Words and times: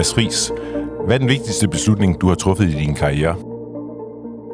Mads 0.00 0.14
Friis, 0.14 0.52
hvad 1.06 1.14
er 1.14 1.18
den 1.18 1.28
vigtigste 1.28 1.68
beslutning, 1.68 2.20
du 2.20 2.28
har 2.28 2.34
truffet 2.34 2.68
i 2.68 2.72
din 2.72 2.94
karriere? 2.94 3.36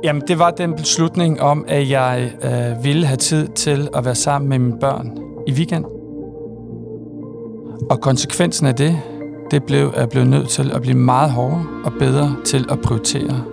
Jamen, 0.04 0.22
det 0.29 0.38
var 0.38 0.50
den 0.50 0.75
beslutning 0.75 1.41
om, 1.41 1.64
at 1.69 1.91
jeg 1.91 2.32
øh, 2.45 2.84
ville 2.84 3.07
have 3.07 3.16
tid 3.16 3.48
til 3.48 3.88
at 3.95 4.04
være 4.04 4.14
sammen 4.14 4.48
med 4.48 4.59
mine 4.59 4.80
børn 4.80 5.19
i 5.46 5.53
weekend. 5.53 5.85
Og 7.90 8.00
konsekvensen 8.00 8.67
af 8.67 8.75
det, 8.75 8.98
det 9.50 9.64
blev, 9.64 9.93
at 9.95 10.00
jeg 10.00 10.09
blev 10.09 10.25
nødt 10.25 10.48
til 10.48 10.72
at 10.72 10.82
blive 10.82 10.96
meget 10.96 11.30
hårdere 11.30 11.67
og 11.85 11.93
bedre 11.99 12.36
til 12.44 12.67
at 12.71 12.81
prioritere 12.81 13.44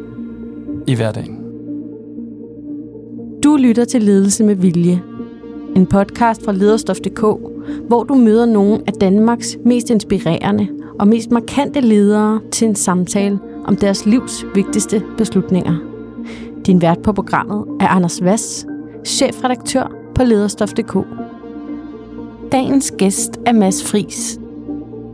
i 0.88 0.96
hverdagen. 0.96 1.40
Du 3.44 3.56
lytter 3.56 3.86
til 3.86 4.04
Ledelse 4.04 4.44
med 4.44 4.56
Vilje. 4.56 5.02
En 5.76 5.86
podcast 5.86 6.46
fra 6.46 6.52
lederstof.dk, 6.52 7.22
hvor 7.88 8.04
du 8.04 8.16
møder 8.16 8.46
nogle 8.46 8.84
af 8.88 8.94
Danmarks 8.94 9.58
mest 9.66 9.90
inspirerende 9.90 10.68
og 11.00 11.08
mest 11.08 11.32
markante 11.32 11.82
ledere 11.82 12.42
til 12.52 12.68
en 12.68 12.76
samtale 12.76 13.40
om 13.66 13.76
deres 13.76 14.06
livs 14.06 14.46
vigtigste 14.56 15.04
beslutninger. 15.18 15.76
Din 16.66 16.82
vært 16.82 17.00
på 17.04 17.14
programmet 17.14 17.66
er 17.82 17.88
Anders 17.88 18.24
Vass, 18.24 18.66
chefredaktør 19.06 19.92
på 20.16 20.24
lederstof.dk. 20.24 20.98
Dagens 22.52 22.94
gæst 22.98 23.40
er 23.46 23.54
Mads 23.54 23.92
Fris. 23.92 24.40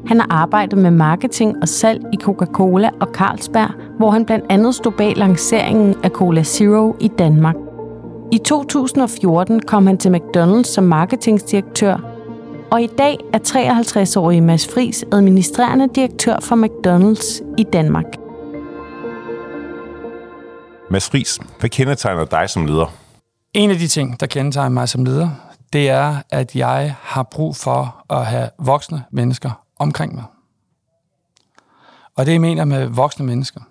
Han 0.08 0.20
har 0.20 0.28
arbejdet 0.30 0.78
med 0.78 0.92
marketing 0.92 1.58
og 1.62 1.68
salg 1.68 2.02
i 2.14 2.18
Coca-Cola 2.22 2.90
og 3.00 3.08
Carlsberg, 3.14 3.72
hvor 3.98 4.12
han 4.12 4.26
blandt 4.26 4.46
andet 4.50 4.76
stod 4.76 4.92
bag 4.92 5.18
lanceringen 5.18 5.96
af 6.04 6.09
Cola 6.09 6.44
Zero 6.44 6.96
i 7.00 7.08
Danmark. 7.08 7.56
I 8.32 8.38
2014 8.38 9.59
kom 9.59 9.88
han 9.88 9.98
til 9.98 10.16
McDonald's 10.16 10.64
som 10.64 10.84
marketingdirektør, 10.84 12.09
og 12.72 12.82
i 12.82 12.88
dag 12.88 13.18
er 13.34 13.40
53-årige 13.40 14.41
Mads 14.41 14.68
Fris 14.73 15.05
administrerende 15.14 15.89
direktør 15.95 16.39
for 16.39 16.56
McDonald's 16.56 17.56
i 17.58 17.64
Danmark. 17.64 18.06
Mads 20.92 21.09
Friis, 21.09 21.40
hvad 21.59 21.70
kendetegner 21.70 22.25
dig 22.25 22.50
som 22.50 22.66
leder? 22.66 22.94
En 23.53 23.70
af 23.70 23.78
de 23.78 23.88
ting, 23.88 24.20
der 24.20 24.28
kendetegner 24.28 24.70
mig 24.70 24.90
som 24.90 25.06
leder, 25.06 25.30
det 25.73 25.90
er, 25.90 26.16
at 26.30 26.56
jeg 26.56 26.95
har 27.02 27.23
brug 27.23 27.56
for 27.56 28.06
at 28.09 28.25
have 28.25 28.50
voksne 28.59 29.03
mennesker 29.12 29.66
omkring 29.80 30.16
mig. 30.16 30.23
Og 32.17 32.25
det, 32.25 32.31
jeg 32.31 32.42
mener 32.42 32.66
med 32.66 32.86
voksne 32.86 33.25
mennesker, 33.25 33.62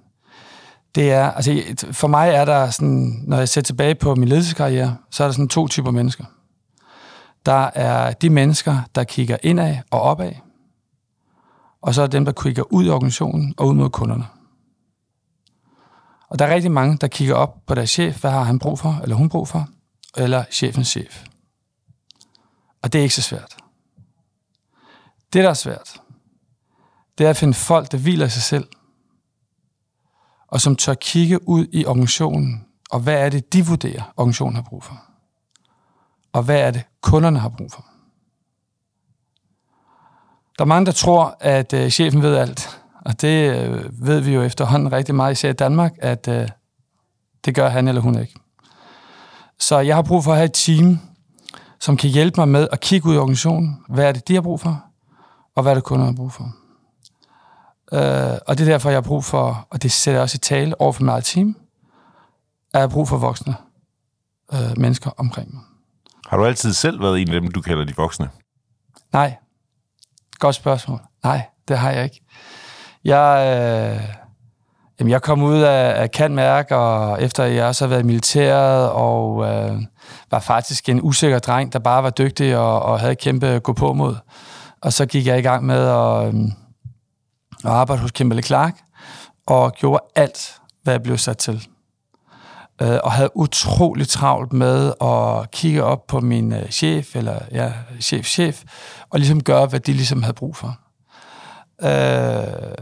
det 0.94 1.12
er, 1.12 1.30
altså 1.30 1.62
for 1.92 2.08
mig 2.08 2.30
er 2.30 2.44
der 2.44 2.70
sådan, 2.70 3.22
når 3.26 3.36
jeg 3.36 3.48
ser 3.48 3.60
tilbage 3.60 3.94
på 3.94 4.14
min 4.14 4.28
ledelseskarriere, 4.28 4.96
så 5.10 5.22
er 5.24 5.28
der 5.28 5.32
sådan 5.32 5.48
to 5.48 5.68
typer 5.68 5.90
mennesker. 5.90 6.24
Der 7.46 7.70
er 7.74 8.12
de 8.12 8.30
mennesker, 8.30 8.80
der 8.94 9.04
kigger 9.04 9.36
indad 9.42 9.76
og 9.90 10.00
opad, 10.00 10.32
og 11.82 11.94
så 11.94 12.02
er 12.02 12.06
dem, 12.06 12.24
der 12.24 12.32
kigger 12.32 12.72
ud 12.72 12.84
i 12.84 12.88
organisationen 12.88 13.54
og 13.56 13.66
ud 13.66 13.74
mod 13.74 13.90
kunderne. 13.90 14.26
Og 16.28 16.38
der 16.38 16.46
er 16.46 16.54
rigtig 16.54 16.70
mange, 16.70 16.96
der 16.96 17.08
kigger 17.08 17.34
op 17.34 17.66
på 17.66 17.74
deres 17.74 17.90
chef, 17.90 18.20
hvad 18.20 18.30
har 18.30 18.42
han 18.42 18.58
brug 18.58 18.78
for, 18.78 19.00
eller 19.02 19.16
hun 19.16 19.28
brug 19.28 19.48
for, 19.48 19.68
eller 20.16 20.44
chefens 20.50 20.88
chef. 20.88 21.24
Og 22.82 22.92
det 22.92 22.98
er 22.98 23.02
ikke 23.02 23.14
så 23.14 23.22
svært. 23.22 23.56
Det, 25.32 25.44
der 25.44 25.50
er 25.50 25.54
svært, 25.54 26.00
det 27.18 27.26
er 27.26 27.30
at 27.30 27.36
finde 27.36 27.54
folk, 27.54 27.92
der 27.92 27.98
hviler 27.98 28.26
i 28.26 28.30
sig 28.30 28.42
selv, 28.42 28.68
og 30.48 30.60
som 30.60 30.76
tør 30.76 30.94
kigge 30.94 31.48
ud 31.48 31.66
i 31.72 31.84
organisationen, 31.84 32.64
og 32.90 33.00
hvad 33.00 33.14
er 33.14 33.28
det, 33.28 33.52
de 33.52 33.66
vurderer, 33.66 34.12
organisationen 34.16 34.54
har 34.54 34.62
brug 34.62 34.84
for. 34.84 35.07
Og 36.32 36.42
hvad 36.42 36.60
er 36.60 36.70
det, 36.70 36.82
kunderne 37.00 37.38
har 37.38 37.48
brug 37.48 37.72
for. 37.72 37.84
Der 40.58 40.64
er 40.64 40.68
mange, 40.68 40.86
der 40.86 40.92
tror, 40.92 41.36
at 41.40 41.72
øh, 41.72 41.90
chefen 41.90 42.22
ved 42.22 42.36
alt, 42.36 42.80
og 43.04 43.20
det 43.20 43.54
øh, 43.54 44.06
ved 44.06 44.20
vi 44.20 44.34
jo 44.34 44.42
efterhånden 44.42 44.92
rigtig 44.92 45.14
meget, 45.14 45.32
især 45.32 45.50
i 45.50 45.52
Danmark, 45.52 45.92
at 45.98 46.28
øh, 46.28 46.48
det 47.44 47.54
gør 47.54 47.68
han 47.68 47.88
eller 47.88 48.00
hun 48.00 48.18
ikke. 48.18 48.34
Så 49.58 49.78
jeg 49.78 49.94
har 49.94 50.02
brug 50.02 50.24
for 50.24 50.30
at 50.30 50.36
have 50.36 50.44
et 50.44 50.52
team, 50.52 50.98
som 51.80 51.96
kan 51.96 52.10
hjælpe 52.10 52.40
mig 52.40 52.48
med 52.48 52.68
at 52.72 52.80
kigge 52.80 53.08
ud 53.08 53.14
i 53.14 53.18
organisationen. 53.18 53.84
Hvad 53.88 54.04
er 54.04 54.12
det, 54.12 54.28
de 54.28 54.34
har 54.34 54.40
brug 54.40 54.60
for? 54.60 54.84
Og 55.54 55.62
hvad 55.62 55.72
er 55.72 55.74
det, 55.74 55.84
kunderne 55.84 56.12
har 56.12 56.16
brug 56.16 56.32
for? 56.32 56.44
Øh, 57.92 58.38
og 58.46 58.58
det 58.58 58.68
er 58.68 58.72
derfor, 58.72 58.90
jeg 58.90 58.96
har 58.96 59.08
brug 59.08 59.24
for, 59.24 59.66
og 59.70 59.82
det 59.82 59.92
sætter 59.92 60.18
jeg 60.18 60.22
også 60.22 60.36
i 60.36 60.38
tale 60.38 60.80
over 60.80 60.92
for 60.92 61.02
mit 61.02 61.24
team, 61.24 61.56
at 62.72 62.72
jeg 62.72 62.80
har 62.80 62.88
brug 62.88 63.08
for 63.08 63.16
voksne 63.16 63.56
øh, 64.52 64.78
mennesker 64.78 65.10
omkring 65.16 65.54
mig. 65.54 65.62
Har 66.28 66.36
du 66.36 66.44
altid 66.44 66.72
selv 66.72 67.02
været 67.02 67.20
en 67.20 67.34
af 67.34 67.40
dem, 67.40 67.50
du 67.50 67.60
kalder 67.60 67.84
de 67.84 67.96
voksne? 67.96 68.30
Nej. 69.12 69.36
Godt 70.38 70.54
spørgsmål. 70.54 71.00
Nej, 71.24 71.42
det 71.68 71.78
har 71.78 71.90
jeg 71.90 72.04
ikke. 72.04 72.20
Jeg, 73.04 73.44
øh, 73.46 74.14
jamen 74.98 75.10
jeg 75.10 75.22
kom 75.22 75.42
ud 75.42 75.60
af, 75.60 76.02
af 76.02 76.10
Kantmærk, 76.10 76.70
og 76.70 77.22
efter 77.22 77.44
jeg 77.44 77.66
også 77.66 77.84
har 77.84 77.88
været 77.88 78.02
i 78.02 78.06
militæret, 78.06 78.90
og 78.90 79.44
øh, 79.44 79.82
var 80.30 80.38
faktisk 80.38 80.88
en 80.88 81.02
usikker 81.02 81.38
dreng, 81.38 81.72
der 81.72 81.78
bare 81.78 82.02
var 82.02 82.10
dygtig 82.10 82.56
og, 82.56 82.82
og 82.82 83.00
havde 83.00 83.14
kæmpe 83.14 83.58
gå 83.58 83.72
på 83.72 83.92
mod. 83.92 84.16
Og 84.80 84.92
så 84.92 85.06
gik 85.06 85.26
jeg 85.26 85.38
i 85.38 85.42
gang 85.42 85.66
med 85.66 85.88
at, 85.88 86.34
øh, 86.34 86.40
at 87.64 87.70
arbejde 87.70 88.02
hos 88.02 88.10
Kimberly 88.10 88.42
Clark, 88.42 88.74
og 89.46 89.72
gjorde 89.72 90.04
alt, 90.16 90.60
hvad 90.82 90.94
jeg 90.94 91.02
blev 91.02 91.18
sat 91.18 91.38
til. 91.38 91.68
Øh, 92.82 92.98
og 93.04 93.12
havde 93.12 93.36
utrolig 93.36 94.08
travlt 94.08 94.52
med 94.52 94.92
at 95.00 95.50
kigge 95.50 95.84
op 95.84 96.06
på 96.06 96.20
min 96.20 96.52
øh, 96.52 96.68
chef, 96.70 97.16
eller 97.16 97.38
ja, 97.52 97.72
chef, 98.00 98.26
chef, 98.26 98.62
og 99.10 99.18
ligesom 99.18 99.42
gøre, 99.42 99.66
hvad 99.66 99.80
de 99.80 99.92
ligesom 99.92 100.22
havde 100.22 100.34
brug 100.34 100.56
for. 100.56 100.78
Øh, 101.82 102.72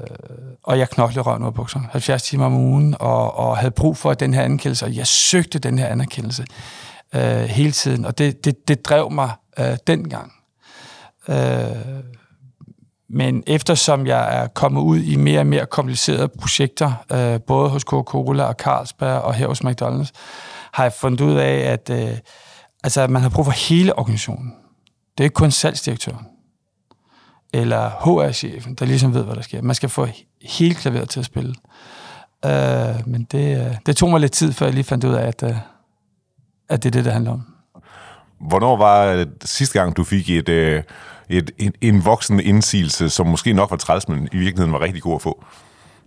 og 0.62 0.78
jeg 0.78 0.88
knoklede 0.90 1.20
røven 1.20 1.42
ud 1.42 1.46
af 1.46 1.54
bukserne, 1.54 1.88
70 1.90 2.22
timer 2.22 2.46
om 2.46 2.54
ugen, 2.54 2.96
og, 3.00 3.36
og 3.36 3.56
havde 3.56 3.70
brug 3.70 3.96
for 3.96 4.14
den 4.14 4.34
her 4.34 4.42
anerkendelse, 4.42 4.84
og 4.84 4.96
jeg 4.96 5.06
søgte 5.06 5.58
den 5.58 5.78
her 5.78 5.86
anerkendelse 5.86 6.44
øh, 7.14 7.42
hele 7.42 7.72
tiden, 7.72 8.04
og 8.04 8.18
det, 8.18 8.44
det, 8.44 8.68
det 8.68 8.84
drev 8.84 9.10
mig 9.10 9.30
øh, 9.58 9.76
dengang. 9.86 10.32
Øh, 11.28 11.36
men 13.08 13.42
eftersom 13.46 14.06
jeg 14.06 14.42
er 14.42 14.46
kommet 14.46 14.80
ud 14.80 14.98
i 14.98 15.16
mere 15.16 15.40
og 15.40 15.46
mere 15.46 15.66
komplicerede 15.66 16.28
projekter, 16.28 16.92
øh, 17.12 17.40
både 17.40 17.68
hos 17.68 17.82
Coca-Cola 17.82 18.42
og 18.42 18.54
Carlsberg 18.54 19.20
og 19.20 19.34
her 19.34 19.46
hos 19.46 19.60
McDonald's, 19.60 20.10
har 20.72 20.82
jeg 20.82 20.92
fundet 20.92 21.20
ud 21.20 21.34
af, 21.34 21.72
at 21.72 21.90
øh, 21.90 22.18
altså, 22.84 23.06
man 23.06 23.22
har 23.22 23.28
brug 23.28 23.44
for 23.44 23.52
hele 23.68 23.98
organisationen. 23.98 24.54
Det 25.18 25.24
er 25.24 25.24
ikke 25.24 25.34
kun 25.34 25.50
salgsdirektøren 25.50 26.26
eller 27.54 27.90
HR-chefen, 27.90 28.74
der 28.74 28.86
ligesom 28.86 29.14
ved, 29.14 29.22
hvad 29.22 29.36
der 29.36 29.42
sker. 29.42 29.62
Man 29.62 29.74
skal 29.74 29.88
få 29.88 30.08
hele 30.42 30.74
klaveret 30.74 31.08
til 31.08 31.20
at 31.20 31.26
spille. 31.26 31.54
Øh, 32.44 33.06
men 33.06 33.26
det, 33.32 33.66
øh, 33.66 33.76
det 33.86 33.96
tog 33.96 34.10
mig 34.10 34.20
lidt 34.20 34.32
tid, 34.32 34.52
før 34.52 34.66
jeg 34.66 34.74
lige 34.74 34.84
fandt 34.84 35.04
ud 35.04 35.14
af, 35.14 35.26
at, 35.26 35.42
øh, 35.42 35.56
at 36.68 36.82
det 36.82 36.88
er 36.88 36.92
det, 36.92 37.04
det 37.04 37.12
handler 37.12 37.32
om. 37.32 37.46
Hvornår 38.40 38.76
var 38.76 39.26
sidste 39.44 39.78
gang, 39.78 39.96
du 39.96 40.04
fik 40.04 40.30
et, 40.30 40.48
øh, 40.48 40.82
et, 41.28 41.50
en, 41.58 41.72
en 41.80 42.04
voksen 42.04 42.40
indsigelse, 42.40 43.10
som 43.10 43.26
måske 43.26 43.52
nok 43.52 43.70
var 43.70 43.76
træls, 43.76 44.08
men 44.08 44.28
i 44.32 44.36
virkeligheden 44.36 44.72
var 44.72 44.80
rigtig 44.80 45.02
god 45.02 45.14
at 45.14 45.22
få? 45.22 45.44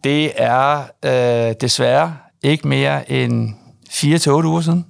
Det 0.03 0.31
er 0.35 0.83
øh, 1.05 1.55
desværre 1.61 2.17
ikke 2.43 2.67
mere 2.67 3.11
end 3.11 3.49
4-8 3.89 4.29
uger 4.29 4.61
siden, 4.61 4.85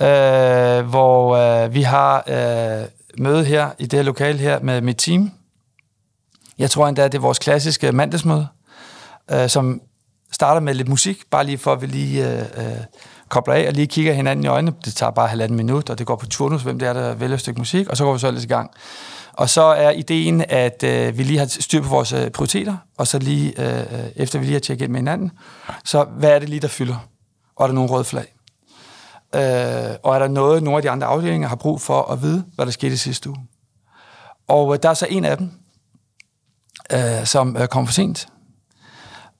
øh, 0.00 0.86
hvor 0.86 1.36
øh, 1.36 1.74
vi 1.74 1.82
har 1.82 2.24
øh, 2.26 2.86
møde 3.18 3.44
her 3.44 3.70
i 3.78 3.86
det 3.86 3.98
her 3.98 4.04
lokale 4.04 4.38
her 4.38 4.60
med 4.60 4.80
mit 4.80 4.96
team, 4.96 5.30
jeg 6.58 6.70
tror 6.70 6.88
endda, 6.88 7.04
det 7.04 7.14
er 7.14 7.18
vores 7.18 7.38
klassiske 7.38 7.92
mandagsmøde, 7.92 8.46
øh, 9.30 9.48
som 9.48 9.80
starter 10.32 10.60
med 10.60 10.74
lidt 10.74 10.88
musik, 10.88 11.22
bare 11.30 11.44
lige 11.44 11.58
for 11.58 11.72
at 11.72 11.82
vi 11.82 11.86
lige 11.86 12.32
øh, 12.32 12.40
øh, 12.40 12.76
kobler 13.28 13.54
af 13.54 13.66
og 13.66 13.72
lige 13.72 13.86
kigger 13.86 14.12
hinanden 14.12 14.44
i 14.44 14.48
øjnene. 14.48 14.76
Det 14.84 14.94
tager 14.94 15.10
bare 15.10 15.28
halvanden 15.28 15.56
minut, 15.56 15.90
og 15.90 15.98
det 15.98 16.06
går 16.06 16.16
på 16.16 16.26
turnus, 16.26 16.62
hvem 16.62 16.78
det 16.78 16.88
er, 16.88 16.92
der 16.92 17.14
vælger 17.14 17.34
et 17.34 17.40
stykke 17.40 17.60
musik, 17.60 17.88
og 17.88 17.96
så 17.96 18.04
går 18.04 18.12
vi 18.12 18.18
så 18.18 18.30
lidt 18.30 18.44
i 18.44 18.46
gang. 18.46 18.70
Og 19.36 19.50
så 19.50 19.62
er 19.62 19.90
ideen, 19.90 20.44
at 20.48 20.82
øh, 20.82 21.18
vi 21.18 21.22
lige 21.22 21.38
har 21.38 21.46
styr 21.46 21.82
på 21.82 21.88
vores 21.88 22.12
øh, 22.12 22.30
prioriteter, 22.30 22.76
og 22.98 23.06
så 23.06 23.18
lige, 23.18 23.62
øh, 23.62 23.80
øh, 23.80 24.10
efter 24.16 24.38
vi 24.38 24.44
lige 24.44 24.52
har 24.52 24.60
tjekket 24.60 24.84
ind 24.84 24.92
med 24.92 25.00
hinanden, 25.00 25.30
så 25.84 26.04
hvad 26.04 26.30
er 26.30 26.38
det 26.38 26.48
lige, 26.48 26.60
der 26.60 26.68
fylder? 26.68 27.08
Og 27.56 27.62
er 27.62 27.66
der 27.66 27.74
nogle 27.74 27.90
røde 27.90 28.04
flag? 28.04 28.34
Øh, 29.34 29.96
og 30.02 30.14
er 30.14 30.18
der 30.18 30.28
noget, 30.28 30.62
nogle 30.62 30.76
af 30.76 30.82
de 30.82 30.90
andre 30.90 31.06
afdelinger 31.06 31.48
har 31.48 31.56
brug 31.56 31.80
for 31.80 32.02
at 32.02 32.22
vide, 32.22 32.44
hvad 32.54 32.66
der 32.66 32.72
skete 32.72 32.94
i 32.94 32.96
sidste 32.96 33.30
uge? 33.30 33.38
Og 34.48 34.74
øh, 34.74 34.78
der 34.82 34.90
er 34.90 34.94
så 34.94 35.06
en 35.10 35.24
af 35.24 35.38
dem, 35.38 35.50
øh, 36.92 37.26
som 37.26 37.56
øh, 37.56 37.68
kommer 37.68 37.86
for 37.86 37.92
sent. 37.92 38.28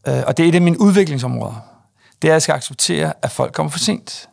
Øh, 0.08 0.22
og 0.26 0.36
det 0.36 0.44
er 0.44 0.48
et 0.48 0.54
af 0.54 0.62
mine 0.62 0.80
udviklingsområder. 0.80 1.54
Det 2.22 2.28
er, 2.28 2.32
at 2.32 2.34
jeg 2.34 2.42
skal 2.42 2.52
acceptere, 2.52 3.12
at 3.22 3.30
folk 3.30 3.52
kommer 3.52 3.70
for 3.70 3.78
sent. 3.78 4.28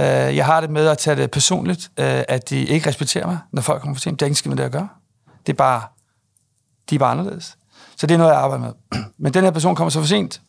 Øh, 0.00 0.36
jeg 0.36 0.46
har 0.46 0.60
det 0.60 0.70
med 0.70 0.88
at 0.88 0.98
tage 0.98 1.16
det 1.16 1.30
personligt, 1.30 1.90
øh, 1.98 2.22
at 2.28 2.50
de 2.50 2.64
ikke 2.64 2.88
respekterer 2.88 3.26
mig, 3.26 3.38
når 3.52 3.62
folk 3.62 3.80
kommer 3.80 3.94
for 3.94 4.00
sent. 4.00 4.20
Det 4.20 4.26
er 4.26 4.30
ikke 4.30 4.48
med 4.48 4.56
det 4.56 4.62
at 4.62 4.72
gøre. 4.72 4.88
Det 5.46 5.52
er 5.52 5.56
bare, 5.56 5.82
de 6.90 6.94
er 6.94 6.98
bare 6.98 7.10
anderledes. 7.10 7.56
Så 7.96 8.06
det 8.06 8.14
er 8.14 8.18
noget, 8.18 8.32
jeg 8.32 8.40
arbejder 8.40 8.64
med. 8.64 9.00
Men 9.22 9.34
den 9.34 9.44
her 9.44 9.50
person 9.50 9.74
kommer 9.74 9.90
så 9.90 10.00
for 10.00 10.06
sent. 10.06 10.40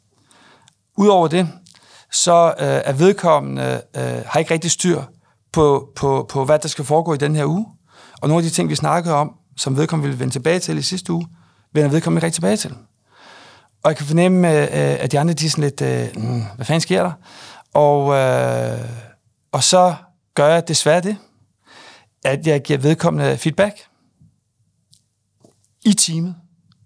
Udover 0.98 1.28
det, 1.28 1.50
så 2.12 2.48
øh, 2.60 2.82
er 2.86 2.94
vedkommende 2.94 3.82
øh, 3.96 4.22
har 4.26 4.40
ikke 4.40 4.54
rigtig 4.54 4.72
styr 4.72 5.02
på, 5.52 5.90
på, 5.96 6.26
på, 6.30 6.46
hvad 6.46 6.60
der 6.60 6.68
skal 6.68 6.86
foregå 6.86 7.14
i 7.14 7.18
den 7.18 7.36
her 7.36 7.46
uge. 7.46 7.66
Og 8.22 8.28
nogle 8.28 8.44
af 8.44 8.50
de 8.50 8.56
ting, 8.56 8.70
vi 8.70 8.76
snakkede 8.76 9.16
om, 9.16 9.36
som 9.58 9.78
vedkommende 9.78 10.08
ville 10.10 10.20
vende 10.20 10.34
tilbage 10.34 10.60
til 10.60 10.78
i 10.78 10.82
sidste 10.82 11.14
uge, 11.14 11.28
vender 11.74 11.90
vedkommende 11.90 12.20
ikke 12.20 12.26
rigtig 12.26 12.36
tilbage 12.36 12.58
til. 12.58 12.76
og 13.84 13.90
jeg 13.90 13.98
kan 13.98 14.06
fornemme, 14.06 14.50
øh, 14.62 14.98
at 15.00 15.12
de 15.12 15.20
andre 15.20 15.34
de 15.34 15.46
er 15.46 15.50
sådan 15.50 15.64
lidt, 15.64 15.82
øh, 15.82 16.08
hmm, 16.24 16.44
hvad 16.56 16.66
fanden 16.66 16.82
sker 16.82 17.04
der? 17.04 17.12
Og, 17.74 18.14
øh, 18.14 18.80
og 19.54 19.64
så 19.64 19.96
gør 20.36 20.48
jeg 20.48 20.68
desværre 20.68 21.02
det, 21.02 21.18
at 22.24 22.48
jeg 22.48 22.62
giver 22.62 22.80
vedkommende 22.80 23.38
feedback 23.38 23.76
i 25.86 25.94
teamet, 25.94 26.36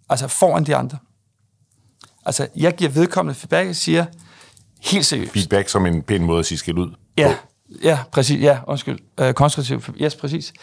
altså 0.10 0.28
foran 0.28 0.64
de 0.64 0.76
andre. 0.76 0.98
Altså, 2.26 2.48
jeg 2.56 2.76
giver 2.76 2.90
vedkommende 2.90 3.40
feedback 3.40 3.70
og 3.70 3.76
siger, 3.76 4.06
helt 4.82 5.06
seriøst. 5.06 5.32
Feedback 5.32 5.70
som 5.70 5.86
en 5.86 6.04
pæn 6.04 6.24
måde 6.24 6.40
at 6.40 6.46
sige 6.46 6.58
skæld 6.58 6.78
ud. 6.78 6.96
Ja, 7.18 7.36
ja, 7.84 8.00
præcis. 8.12 8.42
Ja, 8.42 8.60
undskyld. 8.68 9.00
Øh, 9.20 9.34
konstruktiv. 9.34 9.82
Yes, 10.02 10.16
præcis. 10.16 10.54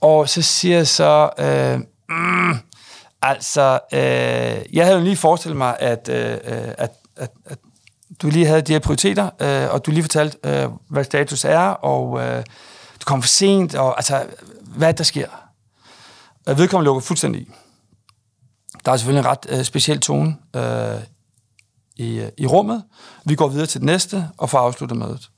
Og 0.00 0.28
så 0.28 0.42
siger 0.42 0.76
jeg 0.76 0.86
så, 0.86 1.30
øh, 1.38 1.80
mm, 2.08 2.58
altså, 3.22 3.78
øh, 3.92 4.00
jeg 4.76 4.84
havde 4.84 4.98
jo 4.98 5.04
lige 5.04 5.16
forestillet 5.16 5.56
mig, 5.56 5.76
at, 5.80 6.08
øh, 6.08 6.38
at, 6.78 6.90
at, 7.16 7.30
at 7.44 7.58
du 8.22 8.28
lige 8.28 8.46
havde 8.46 8.62
de 8.62 8.72
her 8.72 8.78
prioriteter, 8.78 9.30
øh, 9.40 9.74
og 9.74 9.86
du 9.86 9.90
lige 9.90 10.02
fortalte, 10.02 10.38
øh, 10.44 10.68
hvad 10.88 11.04
status 11.04 11.44
er, 11.44 11.58
og 11.68 12.20
øh, 12.20 12.44
du 13.00 13.04
kom 13.04 13.22
for 13.22 13.28
sent, 13.28 13.74
og 13.74 13.96
altså, 13.96 14.26
hvad 14.62 14.94
der 14.94 15.04
sker. 15.04 15.28
Øh, 16.48 16.58
vedkommende 16.58 16.84
lukker 16.84 17.00
fuldstændig 17.00 17.42
i. 17.42 17.50
Der 18.84 18.92
er 18.92 18.96
selvfølgelig 18.96 19.20
en 19.20 19.30
ret 19.30 19.46
øh, 19.48 19.64
speciel 19.64 20.00
tone 20.00 20.36
øh, 20.56 21.00
i, 21.96 22.18
øh, 22.18 22.28
i 22.38 22.46
rummet. 22.46 22.84
Vi 23.24 23.34
går 23.34 23.48
videre 23.48 23.66
til 23.66 23.80
det 23.80 23.86
næste, 23.86 24.28
og 24.38 24.50
får 24.50 24.58
afsluttet 24.58 24.98
mødet. 24.98 25.30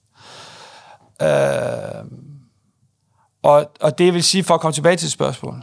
Øh, 1.22 2.04
og, 3.42 3.70
og 3.80 3.98
det 3.98 4.14
vil 4.14 4.22
sige, 4.22 4.44
for 4.44 4.54
at 4.54 4.60
komme 4.60 4.72
tilbage 4.72 4.96
til 4.96 5.10
spørgsmålet, 5.10 5.62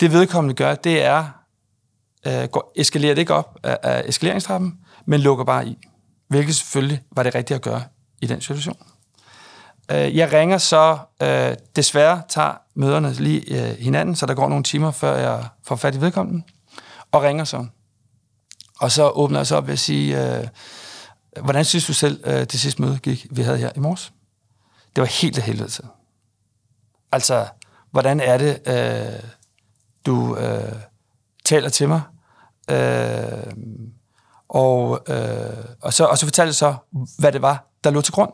det 0.00 0.12
vedkommende 0.12 0.54
gør, 0.54 0.74
det 0.74 1.04
er, 1.04 1.26
øh, 2.26 2.48
går, 2.48 2.72
eskalerer 2.76 3.14
det 3.14 3.20
ikke 3.20 3.34
op 3.34 3.58
af, 3.62 3.78
af 3.82 4.02
eskaleringstrappen, 4.06 4.78
men 5.06 5.20
lukker 5.20 5.44
bare 5.44 5.66
i. 5.66 5.78
Hvilket 6.30 6.56
selvfølgelig 6.56 7.02
var 7.12 7.22
det 7.22 7.34
rigtige 7.34 7.54
at 7.54 7.62
gøre 7.62 7.82
i 8.20 8.26
den 8.26 8.40
situation. 8.40 8.76
Øh, 9.90 10.16
jeg 10.16 10.32
ringer 10.32 10.58
så, 10.58 10.98
øh, 11.22 11.56
desværre 11.76 12.22
tager 12.28 12.54
møderne 12.74 13.12
lige 13.12 13.70
øh, 13.70 13.78
hinanden, 13.78 14.16
så 14.16 14.26
der 14.26 14.34
går 14.34 14.48
nogle 14.48 14.64
timer, 14.64 14.90
før 14.90 15.16
jeg 15.16 15.48
får 15.62 15.76
fat 15.76 15.94
i 15.94 16.00
vedkommende, 16.00 16.42
og 17.12 17.22
ringer 17.22 17.44
så. 17.44 17.66
Og 18.80 18.92
så 18.92 19.10
åbner 19.10 19.38
jeg 19.38 19.46
så 19.46 19.56
op 19.56 19.66
ved 19.66 19.72
at 19.72 19.78
sige, 19.78 20.38
øh, 20.38 20.46
hvordan 21.42 21.64
synes 21.64 21.86
du 21.86 21.92
selv, 21.92 22.20
øh, 22.24 22.40
det 22.40 22.60
sidste 22.60 22.82
møde 22.82 22.98
gik, 22.98 23.26
vi 23.30 23.42
havde 23.42 23.58
her 23.58 23.70
i 23.76 23.78
morges? 23.78 24.12
Det 24.96 25.00
var 25.00 25.08
helt 25.08 25.38
af 25.38 25.44
helvede 25.44 25.68
til. 25.68 25.84
Altså, 27.12 27.46
hvordan 27.90 28.20
er 28.20 28.38
det, 28.38 28.60
øh, 28.66 29.30
du 30.06 30.36
øh, 30.36 30.72
taler 31.44 31.68
til 31.68 31.88
mig? 31.88 32.02
Øh, 32.70 33.52
og, 34.50 35.02
øh, 35.08 35.64
og, 35.82 35.92
så, 35.92 36.04
og 36.04 36.18
så 36.18 36.26
fortalte 36.26 36.48
jeg 36.48 36.54
så, 36.54 36.74
hvad 37.18 37.32
det 37.32 37.42
var, 37.42 37.66
der 37.84 37.90
lå 37.90 38.00
til 38.00 38.12
grund. 38.14 38.32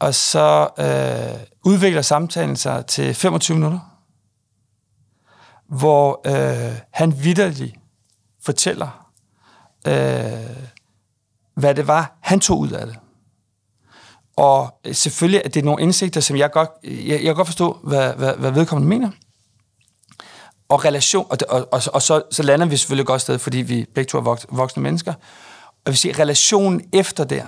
Og 0.00 0.14
så 0.14 0.68
øh, 0.78 1.46
udvikler 1.64 2.02
samtalen 2.02 2.56
sig 2.56 2.86
til 2.86 3.14
25 3.14 3.56
minutter, 3.56 3.80
hvor 5.68 6.20
øh, 6.26 6.78
han 6.90 7.24
vidderligt 7.24 7.76
fortæller, 8.42 9.10
øh, 9.86 10.66
hvad 11.54 11.74
det 11.74 11.86
var, 11.86 12.16
han 12.20 12.40
tog 12.40 12.58
ud 12.58 12.70
af 12.70 12.86
det. 12.86 12.98
Og 14.36 14.80
øh, 14.84 14.94
selvfølgelig 14.94 15.42
er 15.44 15.48
det 15.48 15.64
nogle 15.64 15.82
indsigter, 15.82 16.20
som 16.20 16.36
jeg 16.36 16.50
godt, 16.50 16.70
jeg, 16.84 17.24
jeg 17.24 17.34
godt 17.34 17.48
forstå, 17.48 17.78
hvad, 17.84 18.14
hvad, 18.14 18.34
hvad 18.36 18.50
vedkommende 18.50 18.88
mener. 18.88 19.10
Og 20.68 20.84
relation, 20.84 21.26
og, 21.30 21.38
og, 21.48 21.68
og, 21.72 21.82
og 21.92 22.02
så, 22.02 22.22
så 22.30 22.42
lander 22.42 22.66
vi 22.66 22.76
selvfølgelig 22.76 23.06
godt 23.06 23.22
sted, 23.22 23.38
fordi 23.38 23.58
vi 23.58 23.86
begge 23.94 24.08
to 24.08 24.18
er 24.18 24.46
voksne 24.48 24.82
mennesker. 24.82 25.14
Og 25.84 25.92
vi 25.92 25.96
siger, 25.96 26.18
relationen 26.18 26.88
efter 26.92 27.24
der 27.24 27.44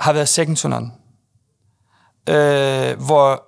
har 0.00 0.12
været 0.12 0.28
second 0.28 0.56
to 0.56 0.68
none. 0.68 0.92
Øh, 2.28 3.00
hvor, 3.06 3.44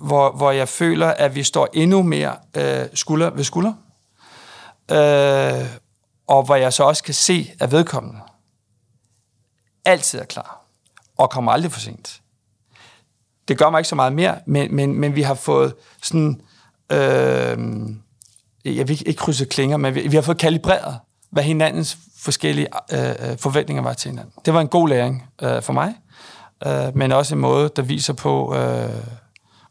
hvor, 0.00 0.32
hvor 0.32 0.50
jeg 0.50 0.68
føler, 0.68 1.08
at 1.08 1.34
vi 1.34 1.42
står 1.42 1.68
endnu 1.72 2.02
mere 2.02 2.36
øh, 2.56 2.86
skulder 2.94 3.30
ved 3.30 3.44
skulder. 3.44 3.72
Øh, 4.90 5.66
og 6.26 6.42
hvor 6.42 6.54
jeg 6.54 6.72
så 6.72 6.84
også 6.84 7.02
kan 7.04 7.14
se, 7.14 7.52
at 7.60 7.72
vedkommende 7.72 8.20
altid 9.84 10.18
er 10.18 10.24
klar 10.24 10.64
og 11.16 11.30
kommer 11.30 11.52
aldrig 11.52 11.72
for 11.72 11.80
sent. 11.80 12.22
Det 13.48 13.58
gør 13.58 13.70
mig 13.70 13.78
ikke 13.78 13.88
så 13.88 13.94
meget 13.94 14.12
mere, 14.12 14.40
men, 14.46 14.74
men, 14.74 14.94
men 14.94 15.14
vi 15.14 15.22
har 15.22 15.34
fået 15.34 15.74
sådan, 16.02 16.42
øh, 16.92 17.58
jeg 18.64 18.88
vil 18.88 19.08
ikke 19.08 19.18
krydse 19.18 19.44
klinger, 19.44 19.76
men 19.76 19.94
vi, 19.94 20.08
vi 20.08 20.16
har 20.16 20.22
fået 20.22 20.38
kalibreret, 20.38 20.98
hvad 21.30 21.42
hinandens 21.42 21.98
forskellige 22.18 22.66
øh, 22.92 23.08
øh, 23.08 23.38
forventninger 23.38 23.82
var 23.82 23.92
til 23.92 24.10
hinanden. 24.10 24.32
Det 24.44 24.54
var 24.54 24.60
en 24.60 24.68
god 24.68 24.88
læring 24.88 25.30
øh, 25.42 25.62
for 25.62 25.72
mig, 25.72 25.94
øh, 26.66 26.96
men 26.96 27.12
også 27.12 27.34
en 27.34 27.40
måde, 27.40 27.70
der 27.76 27.82
viser 27.82 28.12
på, 28.12 28.56
øh, 28.56 28.88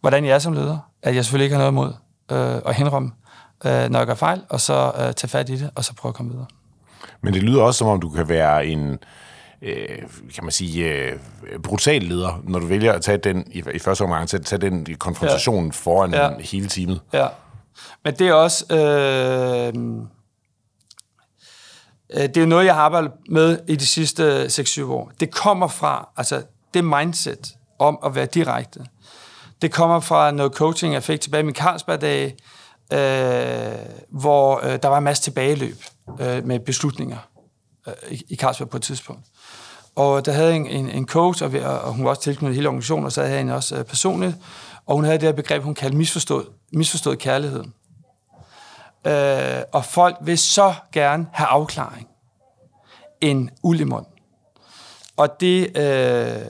hvordan 0.01 0.25
jeg 0.25 0.35
er 0.35 0.39
som 0.39 0.53
leder, 0.53 0.77
at 1.03 1.15
jeg 1.15 1.25
selvfølgelig 1.25 1.45
ikke 1.45 1.55
har 1.55 1.71
noget 1.71 1.71
imod 1.71 1.93
øh, 2.31 2.61
at 2.65 2.75
henrømme, 2.75 3.11
øh, 3.65 3.89
når 3.89 3.99
jeg 3.99 4.07
gør 4.07 4.15
fejl, 4.15 4.41
og 4.49 4.61
så 4.61 4.91
øh, 4.99 5.13
tage 5.13 5.29
fat 5.29 5.49
i 5.49 5.55
det, 5.55 5.69
og 5.75 5.85
så 5.85 5.93
prøve 5.93 6.09
at 6.09 6.15
komme 6.15 6.31
videre. 6.31 6.47
Men 7.21 7.33
det 7.33 7.43
lyder 7.43 7.61
også, 7.61 7.77
som 7.77 7.87
om 7.87 8.01
du 8.01 8.09
kan 8.09 8.29
være 8.29 8.65
en, 8.65 8.99
øh, 9.61 9.97
kan 10.35 10.43
man 10.43 10.51
sige, 10.51 10.93
øh, 10.93 11.19
brutal 11.63 12.03
leder, 12.03 12.41
når 12.43 12.59
du 12.59 12.65
vælger 12.65 12.93
at 12.93 13.01
tage 13.01 13.17
den, 13.17 13.51
i, 13.51 13.63
i 13.73 13.79
første 13.79 14.01
omgang, 14.01 14.33
at 14.33 14.45
tage 14.45 14.61
den 14.61 14.95
konfrontation 14.95 15.65
ja. 15.65 15.71
foran 15.71 16.13
ja. 16.13 16.37
hele 16.39 16.67
teamet. 16.67 17.01
Ja, 17.13 17.27
men 18.03 18.13
det 18.13 18.27
er 18.27 18.33
også... 18.33 18.65
Øh, 18.71 19.67
øh 19.67 19.83
det 22.13 22.37
er 22.37 22.45
noget, 22.45 22.65
jeg 22.65 22.75
har 22.75 22.81
arbejdet 22.81 23.11
med 23.29 23.59
i 23.67 23.75
de 23.75 23.87
sidste 23.87 24.45
6-7 24.45 24.83
år. 24.83 25.11
Det 25.19 25.31
kommer 25.31 25.67
fra, 25.67 26.09
altså 26.17 26.43
det 26.73 26.85
mindset 26.85 27.53
om 27.79 27.99
at 28.05 28.15
være 28.15 28.25
direkte. 28.25 28.85
Det 29.61 29.71
kommer 29.71 29.99
fra 29.99 30.31
noget 30.31 30.53
coaching, 30.53 30.93
jeg 30.93 31.03
fik 31.03 31.21
tilbage 31.21 31.41
i 31.41 31.45
min 31.45 31.55
Carlsberg-dag, 31.55 32.35
øh, 32.93 32.99
hvor 34.09 34.65
øh, 34.65 34.79
der 34.81 34.87
var 34.87 34.97
en 34.97 35.03
masse 35.03 35.23
tilbageløb 35.23 35.77
øh, 36.19 36.45
med 36.45 36.59
beslutninger 36.59 37.17
øh, 37.87 37.93
i, 38.11 38.23
i 38.29 38.35
Carlsberg 38.35 38.69
på 38.69 38.77
et 38.77 38.83
tidspunkt. 38.83 39.25
Og 39.97 40.25
der 40.25 40.31
havde 40.31 40.55
en, 40.55 40.67
en, 40.67 40.89
en 40.89 41.07
coach, 41.07 41.43
og, 41.43 41.53
vi, 41.53 41.59
og 41.59 41.93
hun 41.93 42.03
var 42.03 42.09
også 42.09 42.21
tilknyttet 42.21 42.55
hele 42.55 42.67
organisationen, 42.67 43.05
og 43.05 43.11
så 43.11 43.23
havde 43.23 43.45
jeg 43.45 43.55
også 43.55 43.77
øh, 43.77 43.83
personligt, 43.83 44.35
og 44.85 44.95
hun 44.95 45.03
havde 45.03 45.17
det 45.17 45.27
her 45.27 45.33
begreb, 45.33 45.63
hun 45.63 45.73
kaldte 45.73 45.97
misforstået, 45.97 46.45
misforstået 46.73 47.19
kærlighed. 47.19 47.63
Øh, 49.07 49.61
og 49.71 49.85
folk 49.85 50.17
vil 50.21 50.37
så 50.37 50.73
gerne 50.93 51.27
have 51.31 51.47
afklaring 51.47 52.07
en 53.21 53.49
ulimon. 53.63 54.05
Og 55.17 55.39
det, 55.39 55.77
øh, 55.77 56.41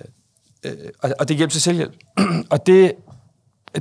øh, 0.63 1.12
og 1.19 1.27
det 1.27 1.38
hjælper 1.38 1.51
til 1.51 1.62
selvhjælp. 1.62 1.95
og 2.51 2.67
det, 2.67 2.93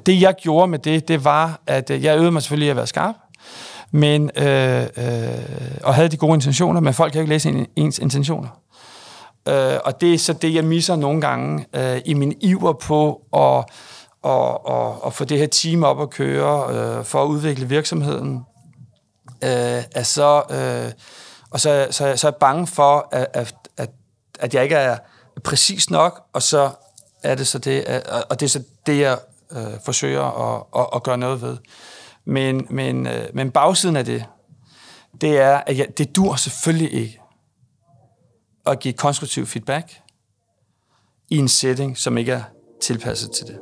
det, 0.06 0.20
jeg 0.20 0.34
gjorde 0.34 0.68
med 0.68 0.78
det, 0.78 1.08
det 1.08 1.24
var, 1.24 1.60
at 1.66 1.90
øh, 1.90 2.04
jeg 2.04 2.16
øvede 2.16 2.32
mig 2.32 2.42
selvfølgelig 2.42 2.70
at 2.70 2.76
være 2.76 2.86
skarp, 2.86 3.14
men, 3.90 4.30
øh, 4.36 4.82
øh, 4.82 4.88
og 5.82 5.94
havde 5.94 6.08
de 6.08 6.16
gode 6.16 6.34
intentioner, 6.34 6.80
men 6.80 6.94
folk 6.94 7.12
kan 7.12 7.18
jo 7.18 7.22
ikke 7.22 7.34
læse 7.34 7.66
ens 7.76 7.98
intentioner. 7.98 8.48
Øh, 9.48 9.78
og 9.84 10.00
det 10.00 10.14
er 10.14 10.18
så 10.18 10.32
det, 10.32 10.54
jeg 10.54 10.64
misser 10.64 10.96
nogle 10.96 11.20
gange 11.20 11.66
øh, 11.74 12.00
i 12.04 12.14
min 12.14 12.38
iver 12.40 12.72
på 12.72 13.22
at, 13.32 13.64
og, 14.22 14.66
og, 14.66 15.04
og 15.04 15.12
få 15.12 15.24
det 15.24 15.38
her 15.38 15.46
team 15.46 15.84
op 15.84 16.00
at 16.00 16.10
køre, 16.10 16.74
øh, 16.74 17.04
for 17.04 17.22
at 17.22 17.26
udvikle 17.26 17.68
virksomheden. 17.68 18.44
Øh, 19.44 19.82
at 19.94 20.06
så, 20.06 20.42
øh, 20.50 20.92
og 21.50 21.60
så, 21.60 21.86
så, 21.90 22.16
så 22.16 22.26
er 22.26 22.30
jeg 22.30 22.34
bange 22.34 22.66
for, 22.66 23.08
at, 23.12 23.26
at, 23.32 23.54
at, 23.76 23.90
at 24.40 24.54
jeg 24.54 24.62
ikke 24.62 24.76
er 24.76 24.98
præcis 25.44 25.90
nok, 25.90 26.22
og 26.32 26.42
så 26.42 26.70
er 27.22 27.34
det 27.34 27.46
så 27.46 27.58
det, 27.58 28.02
og 28.30 28.40
det 28.40 28.46
er 28.46 28.50
så 28.50 28.62
det, 28.86 29.00
jeg 29.00 29.18
øh, 29.52 29.80
forsøger 29.84 30.54
at, 30.54 30.62
at, 30.80 30.86
at 30.94 31.02
gøre 31.02 31.18
noget 31.18 31.42
ved. 31.42 31.56
Men, 32.24 32.66
men, 32.70 33.06
øh, 33.06 33.28
men 33.34 33.50
bagsiden 33.50 33.96
af 33.96 34.04
det, 34.04 34.24
det 35.20 35.38
er, 35.38 35.62
at 35.66 35.78
jeg, 35.78 35.86
det 35.98 36.16
dur 36.16 36.36
selvfølgelig 36.36 36.92
ikke 36.92 37.20
at 38.66 38.80
give 38.80 38.94
konstruktiv 38.94 39.46
feedback 39.46 39.92
i 41.30 41.36
en 41.36 41.48
setting, 41.48 41.98
som 41.98 42.18
ikke 42.18 42.32
er 42.32 42.42
tilpasset 42.80 43.30
til 43.30 43.46
det. 43.46 43.58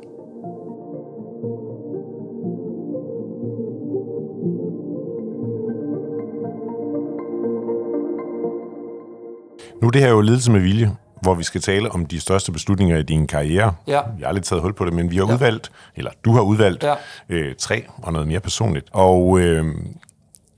Nu 9.81 9.87
er 9.87 9.91
det 9.91 10.01
her 10.01 10.09
jo 10.09 10.21
ledelse 10.21 10.51
med 10.51 10.59
vilje, 10.59 10.95
hvor 11.21 11.33
vi 11.33 11.43
skal 11.43 11.61
tale 11.61 11.91
om 11.91 12.05
de 12.05 12.19
største 12.19 12.51
beslutninger 12.51 12.97
i 12.97 13.03
din 13.03 13.27
karriere. 13.27 13.75
Ja. 13.87 14.01
Jeg 14.19 14.27
har 14.27 14.33
lidt 14.33 14.45
taget 14.45 14.61
hul 14.61 14.73
på 14.73 14.85
det, 14.85 14.93
men 14.93 15.11
vi 15.11 15.17
har 15.17 15.25
ja. 15.27 15.33
udvalgt, 15.33 15.71
eller 15.95 16.11
du 16.25 16.31
har 16.33 16.41
udvalgt, 16.41 16.83
ja. 16.83 16.95
øh, 17.29 17.55
tre 17.55 17.85
og 17.97 18.13
noget 18.13 18.27
mere 18.27 18.39
personligt. 18.39 18.89
Og 18.91 19.39
øh, 19.39 19.65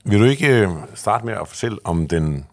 vil 0.04 0.20
du 0.20 0.24
ikke 0.24 0.48
øh, 0.48 0.68
starte 0.94 1.26
med 1.26 1.34
at 1.34 1.48
fortælle 1.48 1.78
om 1.84 2.08
den 2.08 2.46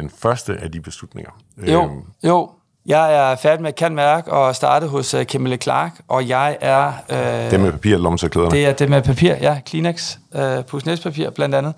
den 0.00 0.10
første 0.18 0.56
af 0.62 0.72
de 0.72 0.80
beslutninger. 0.80 1.30
Jo, 1.68 1.82
øhm. 1.82 2.02
jo. 2.24 2.50
Jeg 2.86 3.32
er 3.32 3.36
færdig 3.36 3.62
med 3.62 3.72
Kan 3.72 3.94
Mærk 3.94 4.28
og 4.28 4.56
startet 4.56 4.88
hos 4.88 5.14
uh, 5.14 5.22
Kimberly 5.22 5.56
Clark, 5.62 6.00
og 6.08 6.28
jeg 6.28 6.58
er... 6.60 6.92
Øh, 7.10 7.50
det 7.50 7.60
med 7.60 7.72
papir, 7.72 7.96
lommetørklæderne? 7.96 8.56
Det 8.56 8.66
er 8.66 8.72
det 8.72 8.90
med 8.90 9.02
papir, 9.02 9.34
ja. 9.40 9.60
Kleenex, 9.66 10.16
øh, 10.34 10.64
pusnæspapir 10.64 11.30
blandt 11.30 11.54
andet. 11.54 11.74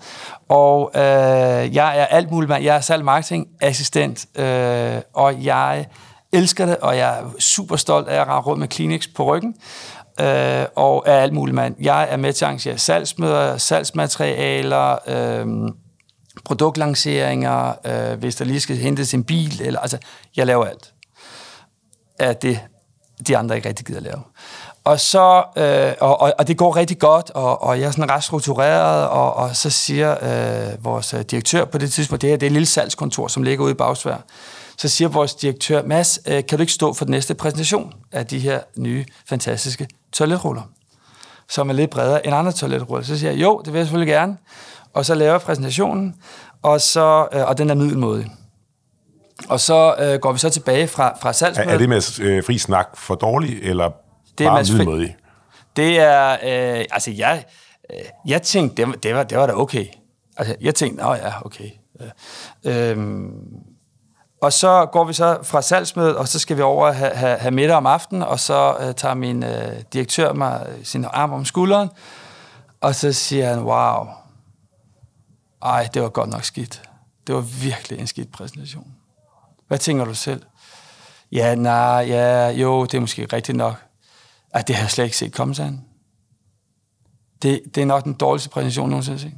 Og 0.49 0.91
øh, 0.95 1.01
jeg 1.75 1.99
er 1.99 2.05
alt 2.05 2.31
muligt. 2.31 2.51
Jeg 2.51 2.75
er 2.75 2.81
salg 2.81 3.03
marketing 3.05 3.47
assistent, 3.61 4.25
øh, 4.39 4.95
og 5.13 5.43
jeg 5.43 5.85
elsker 6.33 6.65
det, 6.65 6.77
og 6.77 6.97
jeg 6.97 7.19
er 7.19 7.23
super 7.39 7.75
stolt 7.75 8.07
af 8.07 8.21
at 8.21 8.27
rende 8.27 8.41
rundt 8.41 8.59
med 8.59 8.67
Kleenex 8.67 9.07
på 9.15 9.23
ryggen. 9.23 9.55
Øh, 10.21 10.65
og 10.75 11.03
er 11.05 11.17
alt 11.17 11.33
muligt 11.33 11.55
mand. 11.55 11.75
Jeg 11.79 12.07
er 12.09 12.17
med 12.17 12.33
til 12.33 12.45
at 12.45 12.47
arrangere 12.47 12.77
salgsmøder, 12.77 13.57
salgsmaterialer, 13.57 14.97
øh, 15.07 15.47
produktlanceringer, 16.45 17.73
øh, 17.85 18.19
hvis 18.19 18.35
der 18.35 18.45
lige 18.45 18.59
skal 18.59 18.75
hentes 18.75 19.13
en 19.13 19.23
bil, 19.23 19.61
eller 19.61 19.79
altså, 19.79 19.97
jeg 20.35 20.45
laver 20.45 20.65
alt 20.65 20.93
af 22.19 22.35
det, 22.35 22.59
de 23.27 23.37
andre 23.37 23.55
ikke 23.55 23.69
rigtig 23.69 23.85
gider 23.85 23.99
lave. 23.99 24.21
Og 24.83 24.99
så, 24.99 25.43
øh, 25.57 25.93
og, 26.01 26.21
og, 26.21 26.33
og 26.39 26.47
det 26.47 26.57
går 26.57 26.75
rigtig 26.75 26.99
godt, 26.99 27.29
og, 27.29 27.63
og 27.63 27.79
jeg 27.79 27.87
er 27.87 27.91
sådan 27.91 28.09
ret 28.09 28.23
struktureret, 28.23 29.07
og, 29.07 29.33
og 29.33 29.55
så 29.55 29.69
siger 29.69 30.11
øh, 30.11 30.85
vores 30.85 31.13
øh, 31.13 31.21
direktør 31.21 31.65
på 31.65 31.77
det 31.77 31.91
tidspunkt, 31.91 32.21
det 32.21 32.29
her 32.29 32.37
det 32.37 32.45
er 32.45 32.49
et 32.49 32.53
lille 32.53 32.65
salgskontor, 32.65 33.27
som 33.27 33.43
ligger 33.43 33.63
ude 33.63 33.71
i 33.71 33.75
Bagsvær, 33.75 34.17
så 34.77 34.89
siger 34.89 35.07
vores 35.07 35.35
direktør, 35.35 35.83
Mads, 35.83 36.19
øh, 36.27 36.45
kan 36.45 36.57
du 36.57 36.61
ikke 36.61 36.73
stå 36.73 36.93
for 36.93 37.05
den 37.05 37.11
næste 37.11 37.33
præsentation 37.33 37.93
af 38.11 38.27
de 38.27 38.39
her 38.39 38.59
nye, 38.77 39.05
fantastiske 39.29 39.87
toiletruller, 40.11 40.61
som 41.49 41.69
er 41.69 41.73
lidt 41.73 41.89
bredere 41.89 42.25
end 42.25 42.35
andre 42.35 42.51
toiletruller? 42.51 43.05
Så 43.05 43.19
siger 43.19 43.31
jeg, 43.31 43.41
jo, 43.41 43.61
det 43.65 43.73
vil 43.73 43.79
jeg 43.79 43.85
selvfølgelig 43.85 44.13
gerne. 44.13 44.37
Og 44.93 45.05
så 45.05 45.15
laver 45.15 45.31
jeg 45.31 45.41
præsentationen, 45.41 46.15
og, 46.61 46.81
så, 46.81 47.27
øh, 47.33 47.47
og 47.47 47.57
den 47.57 47.69
er 47.69 47.75
middelmådig. 47.75 48.31
Og 49.49 49.59
så 49.59 49.95
øh, 49.99 50.19
går 50.19 50.31
vi 50.31 50.39
så 50.39 50.49
tilbage 50.49 50.87
fra, 50.87 51.17
fra 51.21 51.33
salgsmødet. 51.33 51.69
Er, 51.69 51.73
er 51.73 51.77
det 51.77 51.89
med 51.89 52.19
øh, 52.21 52.43
fri 52.43 52.57
snak 52.57 52.97
for 52.97 53.15
dårlig, 53.15 53.59
eller 53.61 53.91
det 54.37 54.45
er 54.45 54.49
bare 54.49 54.63
middelmådig? 54.63 55.15
Det 55.75 55.99
er, 55.99 56.31
øh, 56.31 56.85
altså 56.91 57.11
jeg, 57.11 57.43
øh, 57.89 57.99
jeg 58.25 58.41
tænkte, 58.41 58.85
det, 58.85 59.03
det, 59.03 59.15
var, 59.15 59.23
det 59.23 59.37
var 59.37 59.45
da 59.45 59.53
okay. 59.53 59.85
Altså 60.37 60.55
jeg 60.61 60.75
tænkte, 60.75 61.03
nå 61.03 61.13
ja, 61.13 61.45
okay. 61.45 61.69
Øh, 62.65 62.97
øh, 62.97 63.29
og 64.41 64.53
så 64.53 64.85
går 64.85 65.03
vi 65.03 65.13
så 65.13 65.37
fra 65.43 65.61
salgsmødet, 65.61 66.15
og 66.15 66.27
så 66.27 66.39
skal 66.39 66.57
vi 66.57 66.61
over 66.61 66.91
have, 66.91 67.11
have, 67.11 67.37
have 67.37 67.51
middag 67.51 67.77
om 67.77 67.85
aftenen, 67.85 68.23
og 68.23 68.39
så 68.39 68.75
øh, 68.79 68.93
tager 68.93 69.15
min 69.15 69.43
øh, 69.43 69.81
direktør 69.93 70.33
mig 70.33 70.67
sin 70.83 71.05
arm 71.13 71.33
om 71.33 71.45
skulderen, 71.45 71.89
og 72.81 72.95
så 72.95 73.13
siger 73.13 73.49
han, 73.49 73.59
wow, 73.59 74.07
ej, 75.63 75.89
det 75.93 76.01
var 76.01 76.09
godt 76.09 76.29
nok 76.29 76.43
skidt. 76.43 76.81
Det 77.27 77.35
var 77.35 77.41
virkelig 77.41 77.99
en 77.99 78.07
skidt 78.07 78.31
præsentation. 78.31 78.93
Hvad 79.67 79.77
tænker 79.77 80.05
du 80.05 80.13
selv? 80.13 80.41
Ja, 81.31 81.55
nej, 81.55 82.05
ja, 82.07 82.49
jo, 82.49 82.85
det 82.85 82.93
er 82.93 83.01
måske 83.01 83.27
rigtigt 83.33 83.57
nok. 83.57 83.75
Ej, 84.53 84.61
det 84.61 84.75
har 84.75 84.83
jeg 84.83 84.91
slet 84.91 85.03
ikke 85.03 85.17
set 85.17 85.33
komme, 85.33 85.55
sådan. 85.55 85.85
Det, 87.41 87.61
det 87.75 87.81
er 87.81 87.85
nok 87.85 88.03
den 88.03 88.13
dårligste 88.13 88.49
præsentation 88.49 88.89
nogensinde 88.89 89.19
set. 89.19 89.33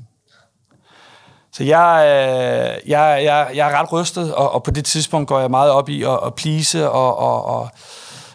Så 1.51 1.63
jeg, 1.63 2.03
øh, 2.05 2.89
jeg, 2.89 3.23
jeg, 3.23 3.51
jeg 3.55 3.71
er 3.71 3.79
ret 3.79 3.93
rystet, 3.93 4.33
og, 4.33 4.51
og 4.51 4.63
på 4.63 4.71
det 4.71 4.85
tidspunkt 4.85 5.27
går 5.27 5.39
jeg 5.39 5.51
meget 5.51 5.71
op 5.71 5.89
i 5.89 6.03
at, 6.03 6.19
at 6.25 6.35
please 6.35 6.89
og, 6.89 7.17
og, 7.17 7.45
og, 7.45 7.69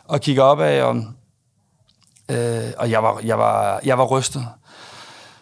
og 0.05 0.21
kigge 0.21 0.43
op 0.43 0.61
af, 0.61 0.83
og, 0.83 0.97
øh, 2.29 2.73
og 2.79 2.91
jeg, 2.91 3.03
var, 3.03 3.21
jeg, 3.25 3.39
var, 3.39 3.81
jeg 3.85 3.99
var 3.99 4.05
rystet. 4.05 4.49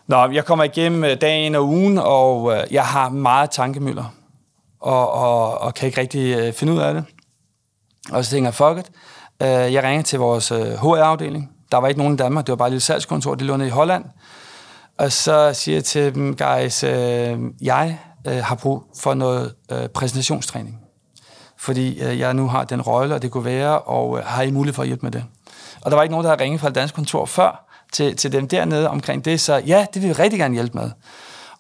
Nå, 0.09 0.31
jeg 0.31 0.45
kommer 0.45 0.65
igennem 0.65 1.05
øh, 1.05 1.21
dagen 1.21 1.55
og 1.55 1.65
ugen, 1.65 1.99
og 1.99 2.53
øh, 2.53 2.65
jeg 2.71 2.87
har 2.87 3.09
meget 3.09 3.51
tankemøller, 3.51 4.15
og, 4.81 5.13
og, 5.13 5.59
og 5.59 5.75
kan 5.75 5.87
ikke 5.87 6.01
rigtig 6.01 6.39
øh, 6.39 6.53
finde 6.53 6.73
ud 6.73 6.79
af 6.79 6.95
det. 6.95 7.05
Og 8.13 8.25
så 8.25 8.31
tænker 8.31 8.47
jeg, 8.47 8.55
fuck 8.55 8.79
it. 8.79 8.91
Jeg 9.41 9.83
ringer 9.83 10.03
til 10.03 10.19
vores 10.19 10.49
HR-afdeling. 10.49 11.51
Der 11.73 11.79
var 11.79 11.89
ikke 11.89 11.99
nogen 11.99 12.15
i 12.15 12.17
Danmark, 12.17 12.47
det 12.47 12.53
var 12.53 12.57
bare 12.57 12.69
et 12.69 12.73
lille 12.73 12.81
salgskontor, 12.81 13.35
det 13.35 13.47
lå 13.47 13.57
nede 13.57 13.69
i 13.69 13.71
Holland. 13.71 14.05
Og 14.99 15.13
så 15.13 15.53
siger 15.53 15.77
jeg 15.77 15.85
til 15.85 16.15
dem, 16.15 16.37
guys, 16.37 16.83
jeg 17.63 17.99
har 18.25 18.55
brug 18.55 18.83
for 18.99 19.15
noget 19.15 19.55
præsentationstræning. 19.95 20.81
Fordi 21.59 22.03
jeg 22.19 22.35
nu 22.35 22.49
har 22.49 22.65
den 22.65 22.83
rolle, 22.83 23.15
og 23.15 23.23
det 23.23 23.31
kunne 23.31 23.45
være, 23.45 23.79
og 23.79 24.23
har 24.25 24.43
I 24.43 24.51
mulighed 24.51 24.75
for 24.75 24.83
at 24.83 24.89
hjælpe 24.89 25.07
med 25.07 25.13
det? 25.13 25.25
Og 25.81 25.91
der 25.91 25.97
var 25.97 26.03
ikke 26.03 26.13
nogen, 26.13 26.25
der 26.25 26.31
havde 26.31 26.43
ringet 26.43 26.61
fra 26.61 26.69
et 26.69 26.75
dansk 26.75 26.95
kontor 26.95 27.25
før 27.27 27.68
til, 27.93 28.17
til 28.17 28.33
dem 28.33 28.49
dernede 28.49 28.89
omkring 28.89 29.25
det, 29.25 29.41
så 29.41 29.57
ja, 29.67 29.87
det 29.95 30.03
vil 30.03 30.09
vi 30.09 30.13
rigtig 30.13 30.39
gerne 30.39 30.55
hjælpe 30.55 30.79
med. 30.79 30.91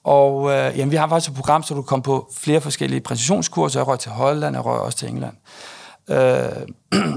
Og 0.04 0.50
øh, 0.50 0.78
jamen, 0.78 0.90
vi 0.90 0.96
har 0.96 1.08
faktisk 1.08 1.30
et 1.30 1.36
program, 1.36 1.62
så 1.62 1.74
du 1.74 1.82
kan 1.82 1.86
komme 1.86 2.02
på 2.02 2.30
flere 2.36 2.60
forskellige 2.60 3.00
præcisionskurser. 3.00 3.80
Jeg 3.80 3.86
røg 3.86 3.98
til 3.98 4.10
Holland, 4.10 4.56
jeg 4.56 4.64
røg 4.64 4.80
også 4.80 4.98
til 4.98 5.08
England. 5.08 5.36
Øh, 6.08 7.02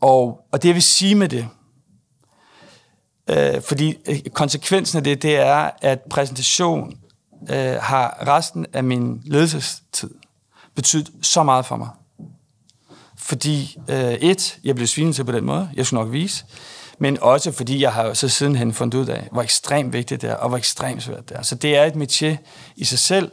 og, 0.00 0.40
og 0.52 0.62
det 0.62 0.68
jeg 0.68 0.74
vil 0.74 0.82
sige 0.82 1.14
med 1.14 1.28
det, 1.28 1.48
Øh, 3.30 3.62
fordi 3.62 3.94
øh, 4.08 4.20
konsekvensen 4.34 4.96
af 4.98 5.04
det, 5.04 5.22
det 5.22 5.36
er, 5.36 5.70
at 5.82 6.00
præsentation 6.10 6.94
øh, 7.50 7.74
har 7.80 8.24
resten 8.26 8.66
af 8.72 8.84
min 8.84 9.22
ledelsestid 9.24 10.10
betydet 10.74 11.10
så 11.22 11.42
meget 11.42 11.66
for 11.66 11.76
mig. 11.76 11.88
Fordi 13.16 13.76
øh, 13.88 14.12
et, 14.12 14.58
jeg 14.64 14.74
blev 14.74 14.86
svinet 14.86 15.14
til 15.14 15.24
på 15.24 15.32
den 15.32 15.44
måde, 15.44 15.70
jeg 15.74 15.86
skulle 15.86 16.04
nok 16.04 16.12
vise, 16.12 16.44
men 17.00 17.18
også 17.22 17.52
fordi 17.52 17.82
jeg 17.82 17.92
har 17.92 18.14
så 18.14 18.28
sidenhen 18.28 18.72
fundet 18.72 18.98
ud 18.98 19.06
af, 19.06 19.28
hvor 19.32 19.42
ekstremt 19.42 19.92
vigtigt 19.92 20.22
det 20.22 20.30
er, 20.30 20.34
og 20.34 20.48
hvor 20.48 20.58
ekstremt 20.58 21.02
svært 21.02 21.28
det 21.28 21.36
er. 21.36 21.42
Så 21.42 21.54
det 21.54 21.76
er 21.76 21.84
et 21.84 21.92
métier 21.92 22.36
i 22.76 22.84
sig 22.84 22.98
selv, 22.98 23.30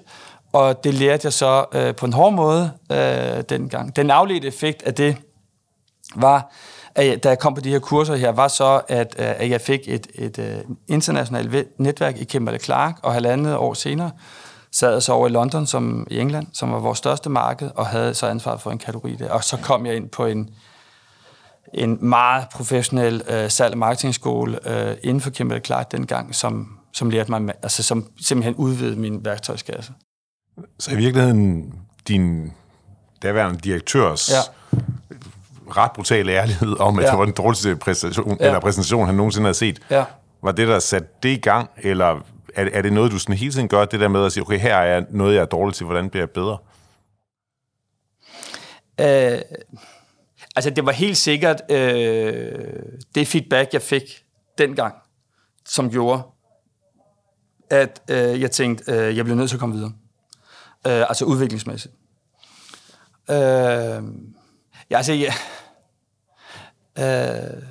og 0.54 0.84
det 0.84 0.94
lærte 0.94 1.26
jeg 1.26 1.34
så 1.34 1.66
øh, 1.74 1.96
på 1.96 2.06
en 2.06 2.14
hård 2.14 2.34
måde 2.34 2.72
øh, 2.92 3.44
dengang. 3.50 3.96
Den 3.96 4.12
afledte 4.12 4.48
effekt 4.48 4.84
af 4.84 4.94
det 4.94 5.18
var, 6.16 6.54
at, 6.96 7.24
da 7.24 7.30
jeg 7.30 7.40
kom 7.40 7.54
på 7.54 7.62
de 7.62 7.70
her 7.70 7.80
kurser 7.80 8.16
her, 8.16 8.32
var 8.32 8.48
så, 8.48 8.82
at, 8.88 9.16
øh, 9.20 9.26
at 9.28 9.50
jeg 9.50 9.62
fik 9.62 9.80
et, 9.88 10.08
et, 10.16 10.38
et 10.38 10.40
øh, 10.40 10.58
internationalt 10.88 11.80
netværk 11.80 12.18
i 12.18 12.24
Kimberley 12.24 12.60
Clark, 12.60 13.00
og 13.04 13.14
halvandet 13.14 13.56
år 13.56 13.74
senere 13.74 14.12
sad 14.72 14.92
jeg 14.92 15.04
så 15.04 15.14
over 15.14 15.28
i 15.28 15.32
London 15.32 15.66
som 15.66 16.08
i 16.12 16.20
England, 16.20 16.48
som 16.54 16.72
var 16.72 16.80
vores 16.80 16.98
største 16.98 17.30
marked, 17.30 17.72
og 17.76 17.88
havde 17.88 18.14
så 18.14 18.28
ansvaret 18.28 18.62
for 18.62 18.72
en 18.72 18.78
kategori 18.78 19.16
der. 19.16 19.30
Og 19.30 19.44
så 19.44 19.58
kom 19.58 19.86
jeg 19.86 19.96
ind 19.96 20.10
på 20.10 20.26
en, 20.26 20.50
en 21.74 21.98
meget 22.02 22.46
professionel 22.54 23.22
uh, 23.30 23.48
salg- 23.50 23.72
og 23.72 23.78
marketingskole 23.78 24.60
uh, 24.66 24.98
inden 25.04 25.22
for 25.22 25.30
Kimberley 25.30 25.66
Clark 25.66 25.92
dengang, 25.92 26.36
som, 26.36 26.80
som 26.94 27.10
lærte 27.10 27.32
mig, 27.32 27.54
altså 27.64 27.84
som 27.84 28.12
simpelthen 28.22 28.56
udvidede 28.56 28.96
min 28.96 29.26
værktøjskasse. 29.26 29.94
Så 30.80 30.92
i 30.92 30.96
virkeligheden, 30.96 31.74
din 32.08 32.54
daværende 33.24 33.60
direktørs 33.60 34.32
ja 34.32 34.40
ret 35.78 35.92
brutal 35.92 36.30
ærlighed 36.30 36.80
om, 36.80 37.00
at 37.00 37.06
ja. 37.06 37.10
det 37.12 37.20
var 37.20 37.26
den 37.26 37.34
dårligste 37.34 37.76
præstation, 37.76 38.38
ja. 38.40 38.46
eller 38.46 38.60
præsentation, 38.60 39.06
han 39.06 39.16
nogensinde 39.16 39.46
havde 39.46 39.58
set. 39.58 39.80
Ja. 39.90 40.04
Var 40.44 40.52
det, 40.52 40.68
der 40.68 40.80
satte 40.80 41.08
det 41.24 41.30
i 41.30 41.40
gang, 41.40 41.70
eller 41.78 42.26
er, 42.56 42.70
er 42.74 42.82
det 42.82 42.94
noget, 42.94 43.12
du 43.12 43.20
sådan 43.20 43.38
hele 43.38 43.54
tiden 43.54 43.68
gør, 43.68 43.86
det 43.86 44.00
der 44.00 44.08
med 44.08 44.26
at 44.26 44.32
sige, 44.32 44.44
okay, 44.44 44.60
her 44.60 44.78
er 44.78 45.04
noget, 45.10 45.36
jeg 45.36 45.42
er 45.42 45.46
dårlig 45.46 45.76
til, 45.76 45.86
hvordan 45.86 46.10
bliver 46.10 46.22
jeg 46.22 46.30
bedre? 46.30 46.58
Øh, 49.02 49.42
altså, 50.58 50.70
det 50.70 50.86
var 50.86 50.92
helt 50.92 51.18
sikkert 51.18 51.62
øh, 51.70 52.84
det 53.16 53.28
feedback, 53.28 53.74
jeg 53.74 53.82
fik 53.82 54.04
dengang, 54.58 54.96
som 55.66 55.92
gjorde, 55.92 56.22
at 57.70 58.02
øh, 58.10 58.42
jeg 58.42 58.52
tænkte, 58.52 58.92
øh, 58.92 59.18
jeg 59.18 59.26
bliver 59.26 59.38
nødt 59.38 59.50
til 59.50 59.56
at 59.56 59.60
komme 59.60 59.76
videre. 59.76 59.92
Øh, 60.88 61.06
altså 61.10 61.26
udviklingsmæssigt. 61.26 61.94
Øh, 63.30 64.04
ja, 64.90 64.98
altså, 64.98 65.14
ja, 65.14 65.34
Øh, 67.00 67.64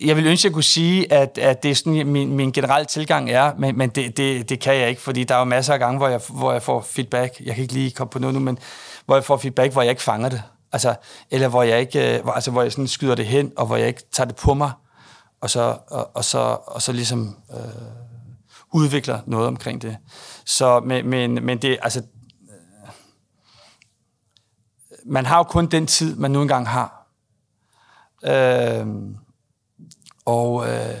jeg 0.00 0.16
vil 0.16 0.26
ønske, 0.26 0.40
at 0.40 0.44
jeg 0.44 0.52
kunne 0.52 0.62
sige, 0.62 1.12
at, 1.12 1.38
at 1.38 1.62
det 1.62 1.70
er 1.70 1.74
sådan, 1.74 2.06
min, 2.06 2.32
min 2.32 2.52
generelle 2.52 2.86
tilgang 2.86 3.30
er, 3.30 3.52
men, 3.58 3.78
men 3.78 3.88
det, 3.88 4.16
det, 4.16 4.48
det 4.48 4.60
kan 4.60 4.74
jeg 4.74 4.88
ikke, 4.88 5.00
fordi 5.00 5.24
der 5.24 5.34
er 5.34 5.38
jo 5.38 5.44
masser 5.44 5.72
af 5.72 5.78
gange, 5.78 5.98
hvor 5.98 6.08
jeg, 6.08 6.20
hvor 6.28 6.52
jeg 6.52 6.62
får 6.62 6.80
feedback. 6.80 7.40
Jeg 7.40 7.54
kan 7.54 7.62
ikke 7.62 7.74
lige 7.74 7.90
komme 7.90 8.10
på 8.10 8.18
noget 8.18 8.34
nu, 8.34 8.40
men 8.40 8.58
hvor 9.06 9.16
jeg 9.16 9.24
får 9.24 9.36
feedback, 9.36 9.72
hvor 9.72 9.82
jeg 9.82 9.90
ikke 9.90 10.02
fanger 10.02 10.28
det. 10.28 10.42
Altså, 10.76 10.94
eller 11.30 11.48
hvor 11.48 11.62
jeg 11.62 11.80
ikke, 11.80 12.16
øh, 12.16 12.22
hvor, 12.22 12.32
altså, 12.32 12.50
hvor 12.50 12.62
jeg 12.62 12.72
sådan 12.72 12.88
skyder 12.88 13.14
det 13.14 13.26
hen, 13.26 13.52
og 13.56 13.66
hvor 13.66 13.76
jeg 13.76 13.88
ikke 13.88 14.02
tager 14.12 14.26
det 14.26 14.36
på 14.36 14.54
mig, 14.54 14.72
og 15.40 15.50
så, 15.50 15.78
og, 15.88 16.16
og 16.16 16.24
så, 16.24 16.38
og 16.66 16.82
så 16.82 16.92
ligesom 16.92 17.36
øh, 17.50 17.58
udvikler 18.72 19.20
noget 19.26 19.46
omkring 19.46 19.82
det. 19.82 19.96
Så, 20.44 20.80
men, 20.80 21.08
men, 21.08 21.44
men 21.44 21.58
det, 21.58 21.78
altså, 21.82 22.02
øh, 22.42 22.88
man 25.06 25.26
har 25.26 25.36
jo 25.36 25.42
kun 25.42 25.66
den 25.66 25.86
tid, 25.86 26.16
man 26.16 26.30
nu 26.30 26.42
engang 26.42 26.68
har. 26.68 27.06
Øh, 28.24 28.86
og 30.24 30.68
øh, 30.68 30.96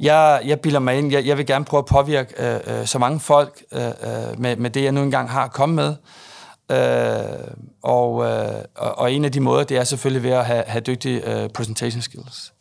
jeg, 0.00 0.42
jeg 0.44 0.60
bilder 0.60 0.80
mig 0.80 0.98
ind, 0.98 1.12
jeg, 1.12 1.26
jeg 1.26 1.38
vil 1.38 1.46
gerne 1.46 1.64
prøve 1.64 1.78
at 1.78 1.86
påvirke 1.86 2.34
øh, 2.38 2.80
øh, 2.80 2.86
så 2.86 2.98
mange 2.98 3.20
folk 3.20 3.64
øh, 3.72 3.86
øh, 3.86 4.40
med, 4.40 4.56
med 4.56 4.70
det, 4.70 4.84
jeg 4.84 4.92
nu 4.92 5.02
engang 5.02 5.30
har 5.30 5.48
kommet 5.48 5.76
med. 5.76 5.96
Øh, 6.70 7.54
og, 7.82 8.24
øh, 8.24 8.64
og, 8.76 9.12
en 9.12 9.24
af 9.24 9.32
de 9.32 9.40
måder, 9.40 9.64
det 9.64 9.76
er 9.76 9.84
selvfølgelig 9.84 10.22
ved 10.22 10.30
at 10.30 10.46
have, 10.46 10.64
have 10.66 10.80
dygtige 10.80 11.42
øh, 11.42 11.50
presentation 11.50 12.02
skills. 12.02 12.52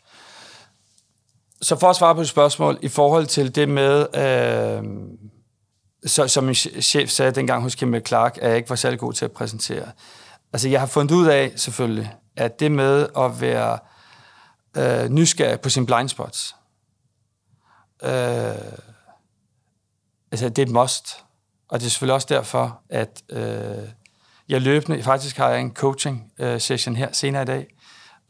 Så 1.62 1.80
for 1.80 1.90
at 1.90 1.96
svare 1.96 2.16
på 2.16 2.22
et 2.22 2.28
spørgsmål, 2.28 2.80
i 2.82 2.88
forhold 2.88 3.26
til 3.26 3.56
det 3.56 3.70
med, 3.70 4.16
øh, 4.16 4.84
så, 6.06 6.28
som 6.28 6.44
min 6.44 6.56
chef 6.56 7.10
sagde 7.10 7.32
dengang 7.32 7.64
hos 7.64 7.76
Kim 7.76 8.06
Clark, 8.06 8.38
at 8.42 8.50
jeg 8.50 8.58
ikke 8.58 8.70
var 8.70 8.76
særlig 8.76 9.00
god 9.00 9.14
til 9.14 9.26
at 9.26 9.32
præsentere. 9.32 9.92
Altså, 10.54 10.70
jeg 10.70 10.80
har 10.80 10.88
fundet 10.88 11.16
ud 11.16 11.28
af, 11.28 11.52
selvfølgelig, 11.56 12.16
at 12.36 12.60
det 12.60 12.72
med 12.72 13.08
at 13.18 13.42
være 13.42 13.80
øh, 14.78 15.10
nysgerrig 15.10 15.62
på 15.62 15.70
sin 15.70 15.86
blind 15.86 16.10
spots, 16.10 16.56
øh, 18.04 18.12
altså, 20.32 20.50
det 20.50 20.60
er 20.60 20.66
et 20.66 20.72
must. 20.72 21.24
Og 21.70 21.80
det 21.80 21.86
er 21.86 21.90
selvfølgelig 21.90 22.14
også 22.14 22.28
derfor, 22.30 22.82
at 22.90 23.24
øh, 23.30 23.90
jeg 24.50 24.62
løbende, 24.62 25.04
faktisk 25.04 25.38
har 25.38 25.50
jeg 25.50 25.62
en 25.62 25.74
coaching 25.74 26.32
øh, 26.40 26.62
session 26.62 26.96
her 26.96 27.10
senere 27.12 27.42
i 27.42 27.46
dag, 27.46 27.68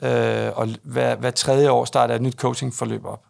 øh, 0.04 0.52
og 0.58 0.68
hver, 0.84 1.16
hver 1.16 1.32
tredje 1.32 1.72
år 1.72 1.86
starter 1.86 2.16
et 2.16 2.22
nyt 2.22 2.36
coaching-forløb 2.36 3.06
op. 3.06 3.24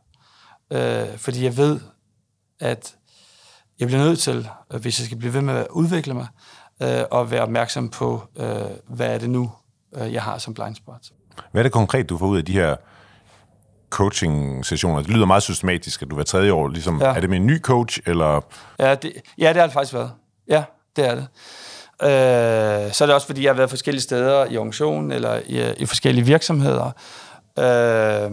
Øh, 0.71 1.17
fordi 1.17 1.43
jeg 1.43 1.57
ved, 1.57 1.79
at 2.59 2.95
jeg 3.79 3.87
bliver 3.87 4.03
nødt 4.03 4.19
til, 4.19 4.49
hvis 4.79 4.99
jeg 4.99 5.05
skal 5.05 5.17
blive 5.17 5.33
ved 5.33 5.41
med 5.41 5.55
at 5.55 5.67
udvikle 5.69 6.13
mig, 6.13 6.27
øh, 6.81 7.03
og 7.11 7.31
være 7.31 7.41
opmærksom 7.41 7.89
på, 7.89 8.23
øh, 8.37 8.47
hvad 8.87 9.13
er 9.13 9.17
det 9.17 9.29
nu, 9.29 9.51
øh, 9.95 10.13
jeg 10.13 10.23
har 10.23 10.37
som 10.37 10.53
blind 10.53 10.75
spot. 10.75 11.01
Hvad 11.51 11.61
er 11.61 11.63
det 11.63 11.71
konkret, 11.71 12.09
du 12.09 12.17
får 12.17 12.27
ud 12.27 12.37
af 12.37 12.45
de 12.45 12.53
her 12.53 12.75
coaching-sessioner? 13.89 15.01
Det 15.01 15.09
lyder 15.09 15.25
meget 15.25 15.43
systematisk, 15.43 16.01
at 16.01 16.09
du 16.09 16.15
hver 16.15 16.23
tredje 16.23 16.51
år, 16.51 16.67
ligesom, 16.67 17.01
ja. 17.01 17.15
er 17.15 17.19
det 17.19 17.29
med 17.29 17.37
en 17.37 17.45
ny 17.45 17.61
coach, 17.61 17.99
eller? 18.05 18.41
Ja, 18.79 18.95
det, 18.95 19.13
ja, 19.37 19.47
det 19.47 19.55
har 19.55 19.63
det 19.63 19.73
faktisk 19.73 19.93
været. 19.93 20.11
Ja, 20.47 20.63
det 20.95 21.07
er 21.07 21.15
det. 21.15 21.27
Øh, 22.03 22.93
så 22.93 23.03
er 23.03 23.05
det 23.05 23.13
også, 23.13 23.27
fordi 23.27 23.43
jeg 23.43 23.49
har 23.49 23.57
været 23.57 23.69
forskellige 23.69 24.01
steder 24.01 24.45
i 24.45 24.57
organisationen, 24.57 25.11
eller 25.11 25.39
i, 25.45 25.73
i 25.77 25.85
forskellige 25.85 26.25
virksomheder. 26.25 26.91
Øh, 27.59 28.31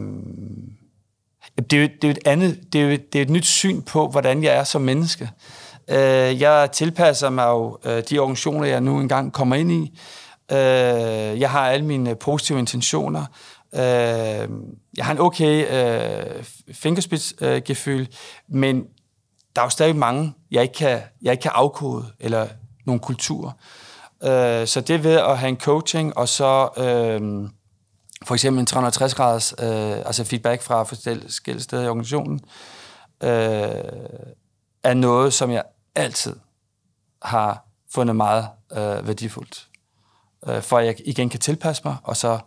det 1.70 1.72
er, 1.72 1.82
jo, 1.82 1.88
det 2.02 2.04
er 2.04 2.10
et 2.10 2.18
andet, 2.26 2.72
det 2.72 2.80
er 2.80 2.84
jo, 2.84 2.90
det 2.90 3.14
er 3.14 3.22
et 3.22 3.30
nyt 3.30 3.46
syn 3.46 3.82
på, 3.82 4.08
hvordan 4.08 4.42
jeg 4.42 4.56
er 4.56 4.64
som 4.64 4.82
menneske. 4.82 5.30
Øh, 5.88 6.40
jeg 6.40 6.68
tilpasser 6.72 7.30
mig 7.30 7.46
jo 7.46 7.78
øh, 7.84 8.02
de 8.10 8.18
organisationer, 8.18 8.66
jeg 8.66 8.80
nu 8.80 9.00
engang 9.00 9.32
kommer 9.32 9.56
ind 9.56 9.72
i. 9.72 9.98
Øh, 10.52 11.40
jeg 11.40 11.50
har 11.50 11.70
alle 11.70 11.86
mine 11.86 12.14
positive 12.14 12.58
intentioner. 12.58 13.24
Øh, 13.74 14.48
jeg 14.96 15.04
har 15.04 15.12
en 15.12 15.18
okay 15.18 15.66
øh, 15.70 16.44
fingerspidsgefyld, 16.72 18.00
øh, 18.00 18.06
men 18.48 18.84
der 19.56 19.62
er 19.62 19.66
jo 19.66 19.70
stadig 19.70 19.96
mange, 19.96 20.34
jeg 20.50 20.62
ikke 20.62 20.74
kan, 20.74 21.00
jeg 21.22 21.32
ikke 21.32 21.42
kan 21.42 21.52
afkode, 21.54 22.04
eller 22.20 22.46
nogle 22.84 23.00
kulturer. 23.00 23.52
Øh, 24.22 24.66
så 24.66 24.80
det 24.86 25.04
ved 25.04 25.14
at 25.14 25.38
have 25.38 25.48
en 25.48 25.60
coaching, 25.60 26.18
og 26.18 26.28
så 26.28 26.68
øh, 26.76 27.48
for 28.24 28.34
eksempel 28.34 28.60
en 28.60 28.66
360-graders 28.70 29.54
øh, 29.62 29.96
altså 30.06 30.24
feedback 30.24 30.62
fra 30.62 30.82
forskellige 30.82 31.62
steder 31.62 31.84
i 31.84 31.88
organisationen, 31.88 32.40
øh, 33.22 33.28
er 34.84 34.94
noget, 34.94 35.32
som 35.32 35.50
jeg 35.50 35.62
altid 35.94 36.36
har 37.22 37.66
fundet 37.94 38.16
meget 38.16 38.48
øh, 38.72 39.06
værdifuldt. 39.06 39.68
Øh, 40.48 40.62
for 40.62 40.78
at 40.78 40.86
jeg 40.86 40.96
igen 41.04 41.28
kan 41.28 41.40
tilpasse 41.40 41.82
mig, 41.84 41.96
og 42.02 42.16
så 42.16 42.38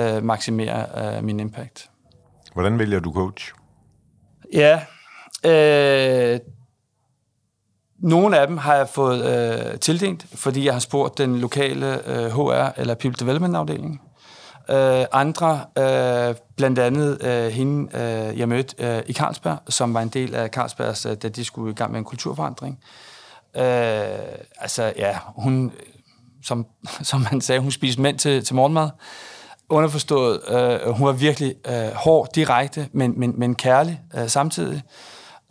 øh, 0.00 0.22
maksimere 0.22 1.16
øh, 1.16 1.24
min 1.24 1.40
impact. 1.40 1.90
Hvordan 2.52 2.78
vælger 2.78 3.00
du 3.00 3.12
coach? 3.12 3.52
Ja, 4.52 4.82
øh, 5.44 6.40
nogle 8.02 8.38
af 8.38 8.46
dem 8.46 8.56
har 8.56 8.74
jeg 8.74 8.88
fået 8.88 9.24
øh, 9.24 9.78
tildelt, 9.78 10.26
fordi 10.34 10.64
jeg 10.64 10.72
har 10.72 10.80
spurgt 10.80 11.18
den 11.18 11.38
lokale 11.38 12.08
øh, 12.08 12.26
HR 12.26 12.80
eller 12.80 12.94
People 12.94 13.16
Development 13.20 13.56
afdeling. 13.56 14.00
Øh, 14.70 15.04
andre, 15.12 15.60
øh, 15.78 16.34
blandt 16.56 16.78
andet 16.78 17.24
øh, 17.24 17.52
hende, 17.52 17.96
øh, 17.96 18.38
jeg 18.38 18.48
mødte 18.48 18.86
øh, 18.86 19.02
i 19.06 19.12
Carlsberg, 19.12 19.58
som 19.68 19.94
var 19.94 20.00
en 20.00 20.08
del 20.08 20.34
af 20.34 20.48
Carlsbergs, 20.48 21.06
øh, 21.06 21.16
da 21.16 21.28
de 21.28 21.44
skulle 21.44 21.70
i 21.70 21.74
gang 21.74 21.90
med 21.90 21.98
en 21.98 22.04
kulturforandring. 22.04 22.78
Øh, 23.56 23.62
altså, 24.58 24.92
ja, 24.96 25.18
hun, 25.36 25.72
som, 26.42 26.66
som 27.10 27.26
man 27.32 27.40
sagde, 27.40 27.60
hun 27.60 27.70
spiste 27.70 28.00
mænd 28.00 28.18
til, 28.18 28.44
til 28.44 28.54
morgenmad. 28.54 28.88
Underforstået, 29.68 30.40
øh, 30.48 30.90
hun 30.90 31.06
var 31.06 31.12
virkelig 31.12 31.54
øh, 31.68 31.92
hård, 31.94 32.28
direkte, 32.34 32.88
men, 32.92 33.20
men, 33.20 33.34
men 33.36 33.54
kærlig 33.54 34.00
øh, 34.14 34.28
samtidig. 34.28 34.82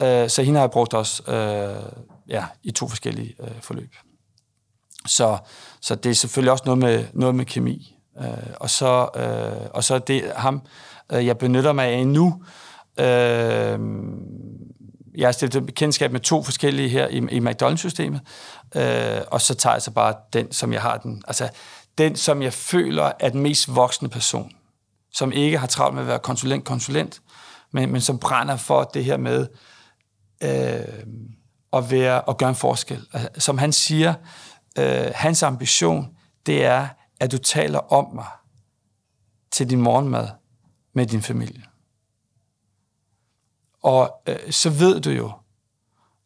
Øh, 0.01 0.29
så 0.29 0.43
hende 0.43 0.57
har 0.57 0.63
jeg 0.63 0.71
brugt 0.71 0.93
også 0.93 1.31
øh, 1.31 1.91
ja, 2.31 2.45
i 2.63 2.71
to 2.71 2.87
forskellige 2.87 3.35
øh, 3.39 3.61
forløb. 3.61 3.95
Så, 5.07 5.37
så 5.81 5.95
det 5.95 6.09
er 6.09 6.13
selvfølgelig 6.13 6.51
også 6.51 6.63
noget 6.65 6.77
med, 6.77 7.05
noget 7.13 7.35
med 7.35 7.45
kemi. 7.45 7.97
Øh, 8.21 8.27
og, 8.59 8.69
så, 8.69 9.09
øh, 9.15 9.69
og 9.73 9.83
så 9.83 9.99
det 9.99 10.31
ham, 10.35 10.61
øh, 11.11 11.25
jeg 11.25 11.37
benytter 11.37 11.73
mig 11.73 11.87
af 11.87 12.07
nu. 12.07 12.43
Øh, 12.99 13.79
jeg 15.17 15.27
har 15.27 15.31
stillet 15.31 15.65
bekendtskab 15.65 16.11
med 16.11 16.19
to 16.19 16.43
forskellige 16.43 16.89
her 16.89 17.07
i, 17.07 17.17
i 17.17 17.39
McDonald's-systemet, 17.39 18.21
øh, 18.75 19.21
og 19.27 19.41
så 19.41 19.53
tager 19.53 19.73
jeg 19.73 19.81
så 19.81 19.91
bare 19.91 20.15
den, 20.33 20.51
som 20.51 20.73
jeg 20.73 20.81
har 20.81 20.97
den. 20.97 21.23
Altså, 21.27 21.49
den, 21.97 22.15
som 22.15 22.41
jeg 22.41 22.53
føler 22.53 23.11
er 23.19 23.29
den 23.29 23.41
mest 23.41 23.75
voksne 23.75 24.09
person, 24.09 24.51
som 25.13 25.31
ikke 25.31 25.57
har 25.57 25.67
travlt 25.67 25.93
med 25.93 26.01
at 26.01 26.07
være 26.07 26.19
konsulent-konsulent, 26.19 27.21
men, 27.71 27.91
men 27.91 28.01
som 28.01 28.19
brænder 28.19 28.55
for 28.57 28.83
det 28.83 29.05
her 29.05 29.17
med 29.17 29.47
øh, 30.43 31.03
at, 31.73 31.91
være, 31.91 32.29
at 32.29 32.37
gøre 32.37 32.49
en 32.49 32.55
forskel. 32.55 33.07
Altså, 33.13 33.29
som 33.37 33.57
han 33.57 33.71
siger, 33.71 34.13
øh, 34.77 35.11
hans 35.15 35.43
ambition, 35.43 36.09
det 36.45 36.65
er, 36.65 36.87
at 37.19 37.31
du 37.31 37.37
taler 37.37 37.93
om 37.93 38.15
mig 38.15 38.27
til 39.51 39.69
din 39.69 39.81
morgenmad 39.81 40.27
med 40.93 41.05
din 41.05 41.21
familie. 41.21 41.63
Og 43.83 44.21
øh, 44.27 44.51
så 44.51 44.69
ved 44.69 44.99
du 45.01 45.09
jo, 45.09 45.31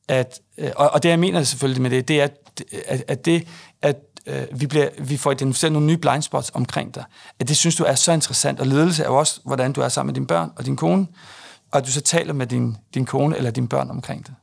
at, 0.07 0.41
øh, 0.57 0.71
og, 0.75 0.89
og 0.89 1.03
det 1.03 1.09
jeg 1.09 1.19
mener 1.19 1.43
selvfølgelig 1.43 1.81
med 1.81 1.89
det, 1.89 2.07
det 2.07 2.21
er, 2.21 2.27
at, 2.87 3.03
at 3.07 3.25
det, 3.25 3.47
at 3.81 3.95
øh, 4.25 4.47
vi, 4.59 4.67
bliver, 4.67 4.89
vi 4.99 5.17
får 5.17 5.31
identificeret 5.31 5.71
nogle 5.71 5.87
nye 5.87 5.97
blind 5.97 6.21
spots 6.21 6.51
omkring 6.53 6.95
dig, 6.95 7.03
at 7.39 7.47
det 7.47 7.57
synes 7.57 7.75
du 7.75 7.83
er 7.83 7.95
så 7.95 8.11
interessant, 8.11 8.59
og 8.59 8.67
ledelse 8.67 9.03
er 9.03 9.07
jo 9.07 9.15
også, 9.15 9.41
hvordan 9.45 9.73
du 9.73 9.81
er 9.81 9.89
sammen 9.89 10.07
med 10.07 10.13
dine 10.13 10.27
børn 10.27 10.51
og 10.55 10.65
din 10.65 10.75
kone, 10.75 11.07
og 11.71 11.77
at 11.77 11.85
du 11.85 11.91
så 11.91 12.01
taler 12.01 12.33
med 12.33 12.47
din, 12.47 12.77
din 12.93 13.05
kone 13.05 13.37
eller 13.37 13.51
dine 13.51 13.67
børn 13.67 13.89
omkring 13.89 14.27
det. 14.27 14.35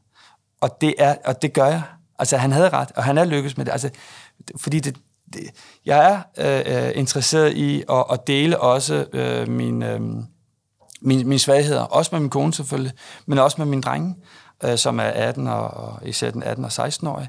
Og 0.62 0.80
det, 0.80 0.94
er, 0.98 1.14
og 1.24 1.42
det 1.42 1.52
gør 1.52 1.66
jeg. 1.66 1.82
Altså, 2.18 2.36
han 2.36 2.52
havde 2.52 2.68
ret, 2.68 2.92
og 2.96 3.04
han 3.04 3.18
er 3.18 3.24
lykkedes 3.24 3.56
med 3.56 3.64
det. 3.64 3.72
Altså, 3.72 3.90
fordi 4.56 4.80
det, 4.80 4.96
det, 5.32 5.42
jeg 5.86 6.24
er 6.36 6.62
øh, 6.66 6.86
øh, 6.86 6.92
interesseret 6.94 7.52
i 7.52 7.82
at, 7.90 8.04
at 8.10 8.26
dele 8.26 8.60
også 8.60 9.06
øh, 9.12 9.48
min, 9.48 9.82
øh, 9.82 10.00
min, 11.00 11.28
mine 11.28 11.38
svagheder, 11.38 11.80
også 11.82 12.08
med 12.12 12.20
min 12.20 12.30
kone 12.30 12.54
selvfølgelig, 12.54 12.92
men 13.26 13.38
også 13.38 13.56
med 13.58 13.66
mine 13.66 13.82
drenge, 13.82 14.14
øh, 14.64 14.78
som 14.78 14.98
er 14.98 15.04
18 15.04 15.46
og, 15.46 15.68
og 15.68 16.08
især 16.08 16.30
den 16.30 16.42
18 16.42 16.64
og 16.64 16.70
16-årige, 16.70 17.28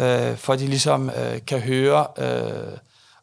øh, 0.00 0.36
for 0.36 0.52
at 0.52 0.58
de 0.58 0.66
ligesom 0.66 1.10
øh, 1.10 1.38
kan 1.46 1.60
høre 1.60 2.06
øh, 2.18 2.78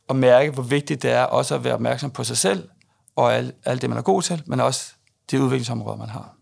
og 0.07 0.15
mærke, 0.15 0.51
hvor 0.51 0.63
vigtigt 0.63 1.03
det 1.03 1.11
er 1.11 1.23
også 1.23 1.55
at 1.55 1.63
være 1.63 1.73
opmærksom 1.73 2.11
på 2.11 2.23
sig 2.23 2.37
selv, 2.37 2.69
og 3.15 3.35
alt, 3.35 3.55
alt 3.65 3.81
det, 3.81 3.89
man 3.89 3.97
er 3.97 4.03
god 4.03 4.21
til, 4.21 4.43
men 4.45 4.59
også 4.59 4.93
de 5.31 5.41
udviklingsområder, 5.41 5.97
man 5.97 6.09
har. 6.09 6.35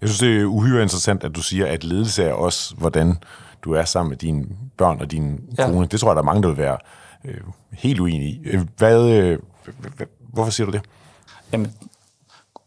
Jeg 0.00 0.08
synes, 0.08 0.18
det 0.18 0.40
er 0.40 0.44
uhyre 0.44 0.82
interessant, 0.82 1.24
at 1.24 1.36
du 1.36 1.42
siger, 1.42 1.66
at 1.66 1.84
ledelse 1.84 2.24
er 2.24 2.32
også, 2.32 2.74
hvordan 2.74 3.16
du 3.62 3.72
er 3.72 3.84
sammen 3.84 4.08
med 4.08 4.18
dine 4.18 4.44
børn 4.76 5.00
og 5.00 5.10
din 5.10 5.40
ja. 5.58 5.66
kone. 5.66 5.86
Det 5.86 6.00
tror 6.00 6.10
jeg, 6.10 6.16
der 6.16 6.22
er 6.22 6.26
mange, 6.26 6.42
der 6.42 6.48
vil 6.48 6.58
være 6.58 6.78
øh, 7.24 7.40
helt 7.72 8.00
uenige 8.00 8.30
i. 8.30 8.40
Øh, 8.44 8.60
hvad, 8.76 9.08
øh, 9.08 9.38
hvorfor 10.32 10.50
siger 10.50 10.66
du 10.66 10.72
det? 10.72 10.82
Jamen, 11.52 11.74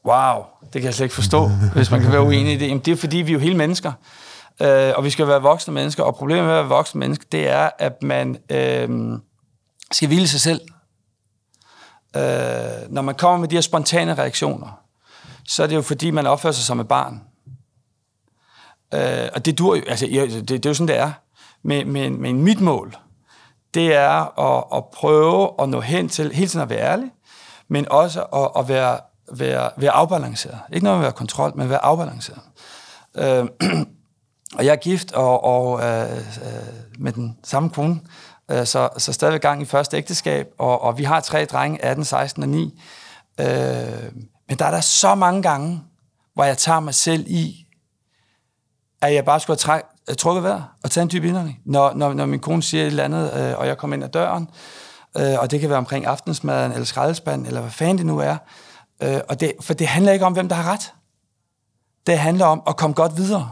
wow, 0.06 0.44
det 0.62 0.82
kan 0.82 0.84
jeg 0.84 0.94
slet 0.94 1.06
ikke 1.06 1.16
forstå, 1.16 1.48
hvis 1.76 1.92
man 1.92 2.02
kan 2.02 2.12
være 2.12 2.22
uenig 2.22 2.54
i 2.54 2.58
det. 2.58 2.68
Jamen, 2.68 2.84
det 2.86 2.92
er 2.92 2.96
fordi, 2.96 3.18
vi 3.18 3.32
er 3.32 3.34
jo 3.34 3.40
hele 3.40 3.58
mennesker, 3.58 3.92
øh, 4.62 4.94
og 4.96 5.04
vi 5.04 5.10
skal 5.10 5.28
være 5.28 5.42
voksne 5.42 5.74
mennesker, 5.74 6.04
og 6.04 6.16
problemet 6.16 6.44
med 6.44 6.54
at 6.54 6.58
være 6.58 6.70
voksne 6.70 7.00
mennesker, 7.00 7.26
det 7.32 7.50
er, 7.50 7.70
at 7.80 8.04
man 8.04 8.38
øh, 8.50 9.20
skal 9.92 10.08
hvile 10.08 10.28
sig 10.28 10.42
selv. 10.42 10.62
Øh, 12.16 12.22
når 12.90 13.02
man 13.02 13.16
kommer 13.16 13.38
med 13.38 13.48
de 13.48 13.56
her 13.56 13.62
spontane 13.62 14.14
reaktioner, 14.14 14.85
så 15.48 15.64
er 15.64 15.68
det 15.68 15.76
jo 15.76 15.82
fordi, 15.82 16.12
man 16.12 16.28
opfører 16.28 16.54
sig 16.54 16.66
som 16.66 16.80
et 16.80 16.88
barn. 16.88 17.22
Øh, 18.94 19.30
og 19.34 19.46
det 19.46 19.58
dur 19.58 19.76
jo, 19.76 19.84
altså, 19.88 20.06
det, 20.06 20.48
det 20.50 20.66
er 20.66 20.70
jo 20.70 20.74
sådan, 20.74 20.88
det 20.88 20.98
er. 20.98 21.12
Men, 21.64 21.92
men, 21.92 22.22
men 22.22 22.44
mit 22.44 22.62
mål, 22.62 22.96
det 23.74 23.94
er 23.94 24.40
at, 24.40 24.64
at 24.78 24.86
prøve 24.86 25.50
at 25.60 25.70
nå 25.70 25.82
hen 25.82 26.10
til, 26.10 26.34
hele 26.34 26.48
tiden 26.48 26.64
at 26.64 26.70
være 26.70 26.80
ærlig, 26.80 27.12
men 27.68 27.92
også 27.92 28.22
at, 28.22 28.52
at 28.58 28.68
være, 28.68 29.00
være, 29.32 29.70
være 29.78 29.92
afbalanceret. 29.92 30.60
Ikke 30.74 30.84
noget 30.84 31.00
med 31.00 31.06
at 31.06 31.12
være 31.12 31.18
kontrol, 31.18 31.52
men 31.56 31.70
være 31.70 31.86
afbalanceret. 31.86 32.40
Øh, 33.16 33.46
og 34.58 34.66
jeg 34.66 34.72
er 34.72 34.76
gift 34.76 35.12
og, 35.12 35.44
og 35.44 35.84
øh, 35.84 36.18
øh, 36.18 37.00
med 37.00 37.12
den 37.12 37.38
samme 37.44 37.70
kone, 37.70 38.00
øh, 38.52 38.66
så, 38.66 38.90
så 38.98 39.14
stadigvæk 39.14 39.42
gang 39.42 39.62
i 39.62 39.66
første 39.66 39.98
ægteskab, 39.98 40.48
og, 40.58 40.82
og 40.82 40.98
vi 40.98 41.04
har 41.04 41.20
tre 41.20 41.46
drenge, 41.46 41.86
18, 41.86 42.06
16 42.06 42.44
og 42.44 42.50
9. 42.50 42.82
Øh, 43.40 43.46
men 44.50 44.60
der 44.60 44.66
er 44.66 44.72
der 44.72 44.82
så 44.82 45.16
mange 45.16 45.42
gange, 45.42 45.84
hvor 46.34 46.44
jeg 46.44 46.58
tager 46.58 46.80
mig 46.80 46.96
selv 46.96 47.26
i, 47.28 47.68
at 49.02 49.14
jeg 49.14 49.26
bare 49.26 49.40
skulle 49.40 49.56
have 49.56 49.60
træk, 49.60 49.82
øh, 50.10 50.16
trukket 50.16 50.44
vejret 50.44 50.66
og 50.84 50.92
tage 50.92 51.02
en 51.02 51.10
dyb 51.12 51.24
indånding. 51.24 51.60
Når, 51.66 51.94
når, 51.94 52.14
når 52.14 52.26
min 52.26 52.40
kone 52.40 52.64
siger 52.64 52.84
et 52.84 52.88
eller 52.88 53.04
andet, 53.04 53.34
øh, 53.34 53.60
og 53.60 53.68
jeg 53.68 53.78
kommer 53.78 53.96
ind 53.96 54.04
ad 54.04 54.10
døren, 54.10 54.50
øh, 55.18 55.40
og 55.40 55.52
det 55.52 55.60
kan 55.60 55.70
være 55.70 55.78
omkring 55.78 56.06
aftensmaden, 56.06 56.72
eller 56.72 56.86
skraldespanden, 56.86 57.48
eller 57.48 57.62
hvad 57.62 57.72
fanden 57.72 57.98
det 57.98 58.06
nu 58.06 58.20
er. 58.20 58.38
Øh, 59.04 59.20
og 59.30 59.40
det, 59.40 59.54
for 59.62 59.74
det 59.74 59.88
handler 59.88 60.12
ikke 60.12 60.26
om, 60.26 60.34
hvem 60.34 60.50
der 60.50 60.56
har 60.56 60.72
ret. 60.72 60.94
Det 62.08 62.20
handler 62.20 62.46
om 62.46 62.64
at 62.68 62.78
komme 62.78 62.94
godt 62.94 63.18
videre. 63.18 63.52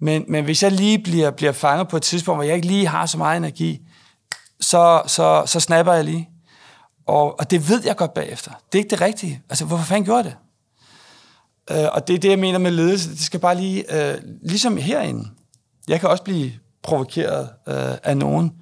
Men, 0.00 0.24
men 0.28 0.44
hvis 0.44 0.62
jeg 0.62 0.72
lige 0.72 0.98
bliver, 0.98 1.30
bliver 1.30 1.52
fanget 1.52 1.88
på 1.88 1.96
et 1.96 2.02
tidspunkt, 2.02 2.36
hvor 2.36 2.44
jeg 2.44 2.54
ikke 2.54 2.66
lige 2.66 2.86
har 2.86 3.06
så 3.06 3.18
meget 3.18 3.36
energi, 3.36 3.80
så, 4.60 5.02
så, 5.06 5.42
så 5.46 5.60
snapper 5.60 5.92
jeg 5.92 6.04
lige. 6.04 6.29
Og, 7.06 7.40
og 7.40 7.50
det 7.50 7.68
ved 7.68 7.82
jeg 7.84 7.96
godt 7.96 8.14
bagefter. 8.14 8.50
Det 8.72 8.78
er 8.78 8.82
ikke 8.82 8.90
det 8.90 9.00
rigtige. 9.00 9.42
Altså, 9.48 9.64
hvorfor 9.64 9.84
fanden 9.84 10.04
gjorde 10.04 10.16
jeg 10.16 10.24
det? 10.24 10.36
Øh, 11.70 11.88
og 11.92 12.08
det 12.08 12.14
er 12.14 12.18
det, 12.18 12.30
jeg 12.30 12.38
mener 12.38 12.58
med 12.58 12.70
ledelse. 12.70 13.10
Det 13.10 13.20
skal 13.20 13.40
bare 13.40 13.54
lige, 13.54 14.12
øh, 14.12 14.18
ligesom 14.42 14.76
herinde. 14.76 15.28
Jeg 15.88 16.00
kan 16.00 16.08
også 16.08 16.22
blive 16.22 16.52
provokeret 16.82 17.48
øh, 17.68 17.94
af 18.02 18.16
nogen, 18.16 18.52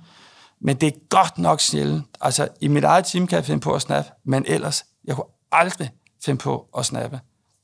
men 0.60 0.76
det 0.76 0.86
er 0.86 0.98
godt 1.08 1.38
nok 1.38 1.60
sjældent. 1.60 2.04
Altså, 2.20 2.48
i 2.60 2.68
mit 2.68 2.84
eget 2.84 3.04
team 3.04 3.26
kan 3.26 3.36
jeg 3.36 3.44
finde 3.44 3.60
på 3.60 3.74
at 3.74 3.82
snappe, 3.82 4.10
men 4.24 4.44
ellers, 4.46 4.84
jeg 5.04 5.14
kunne 5.16 5.24
aldrig 5.52 5.90
finde 6.24 6.38
på 6.38 6.68
at 6.78 6.86
snappe 6.86 7.20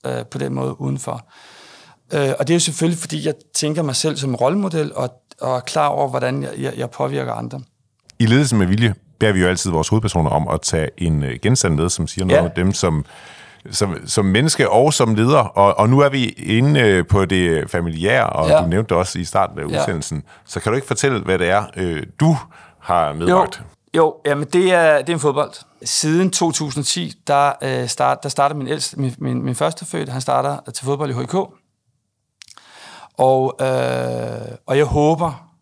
øh, 0.07 0.27
på 0.27 0.39
den 0.39 0.55
måde 0.55 0.81
udenfor. 0.81 1.29
Øh, 2.13 2.33
og 2.39 2.49
det 2.49 2.51
er 2.51 2.57
jo 2.57 2.61
selvfølgelig, 2.61 2.99
fordi 2.99 3.27
jeg 3.27 3.35
tænker 3.55 3.83
mig 3.83 3.97
selv 3.97 4.17
som 4.17 4.35
rollemodel, 4.35 4.95
og, 4.95 5.23
og 5.41 5.57
er 5.57 5.61
klar 5.61 5.89
over, 5.89 6.09
hvordan 6.09 6.43
jeg, 6.43 6.53
jeg, 6.59 6.75
jeg 6.77 6.91
påvirker 6.91 7.33
andre. 7.33 7.61
I 8.19 8.27
ledelse 8.27 8.57
med 8.57 8.67
vilje 8.67 8.95
beder 9.25 9.33
vi 9.33 9.41
jo 9.41 9.49
altid 9.49 9.71
vores 9.71 9.89
hovedpersoner 9.89 10.31
om 10.31 10.49
at 10.49 10.61
tage 10.61 10.89
en 10.99 11.23
øh, 11.23 11.39
genstand 11.43 11.75
med, 11.75 11.89
som 11.89 12.07
siger 12.07 12.25
noget 12.25 12.41
ja. 12.41 12.45
om 12.45 12.51
dem, 12.57 12.73
som 12.73 13.05
som, 13.71 13.97
som 14.07 14.25
menneske 14.25 14.71
og 14.71 14.93
som 14.93 15.15
leder, 15.15 15.39
og, 15.39 15.79
og 15.79 15.89
nu 15.89 16.01
er 16.01 16.09
vi 16.09 16.25
inde 16.29 16.81
øh, 16.81 17.07
på 17.07 17.25
det 17.25 17.71
familiære, 17.71 18.27
og 18.27 18.49
ja. 18.49 18.63
du 18.63 18.67
nævnte 18.67 18.89
det 18.89 18.97
også 18.97 19.19
i 19.19 19.25
starten 19.25 19.59
af 19.59 19.65
udsendelsen, 19.65 20.19
ja. 20.19 20.33
så 20.45 20.61
kan 20.61 20.73
du 20.73 20.77
ikke 20.77 20.87
fortælle, 20.87 21.21
hvad 21.21 21.39
det 21.39 21.49
er, 21.49 21.65
øh, 21.77 22.03
du 22.21 22.37
har 22.79 23.13
medbragt? 23.13 23.63
Jo, 23.97 24.01
jo 24.01 24.15
jamen 24.27 24.49
det 24.53 24.73
er, 24.73 24.99
det 24.99 25.09
er 25.09 25.13
en 25.13 25.21
fodbold. 25.21 25.53
Siden 25.85 26.31
2010, 26.31 27.13
der, 27.27 27.53
øh, 27.63 27.89
start, 27.89 28.23
der 28.23 28.29
starter 28.29 28.57
min, 28.57 28.69
ældste, 28.69 29.01
min, 29.01 29.15
min, 29.19 29.43
min 29.43 29.55
første 29.55 29.85
født, 29.85 30.09
han 30.09 30.21
starter 30.21 30.73
til 30.75 30.85
fodbold 30.85 31.11
i 31.11 31.15
HK. 31.15 31.35
Og, 33.19 33.57
øh, 33.61 34.57
og 34.67 34.79
jeg 34.79 34.85
håber, 34.85 35.54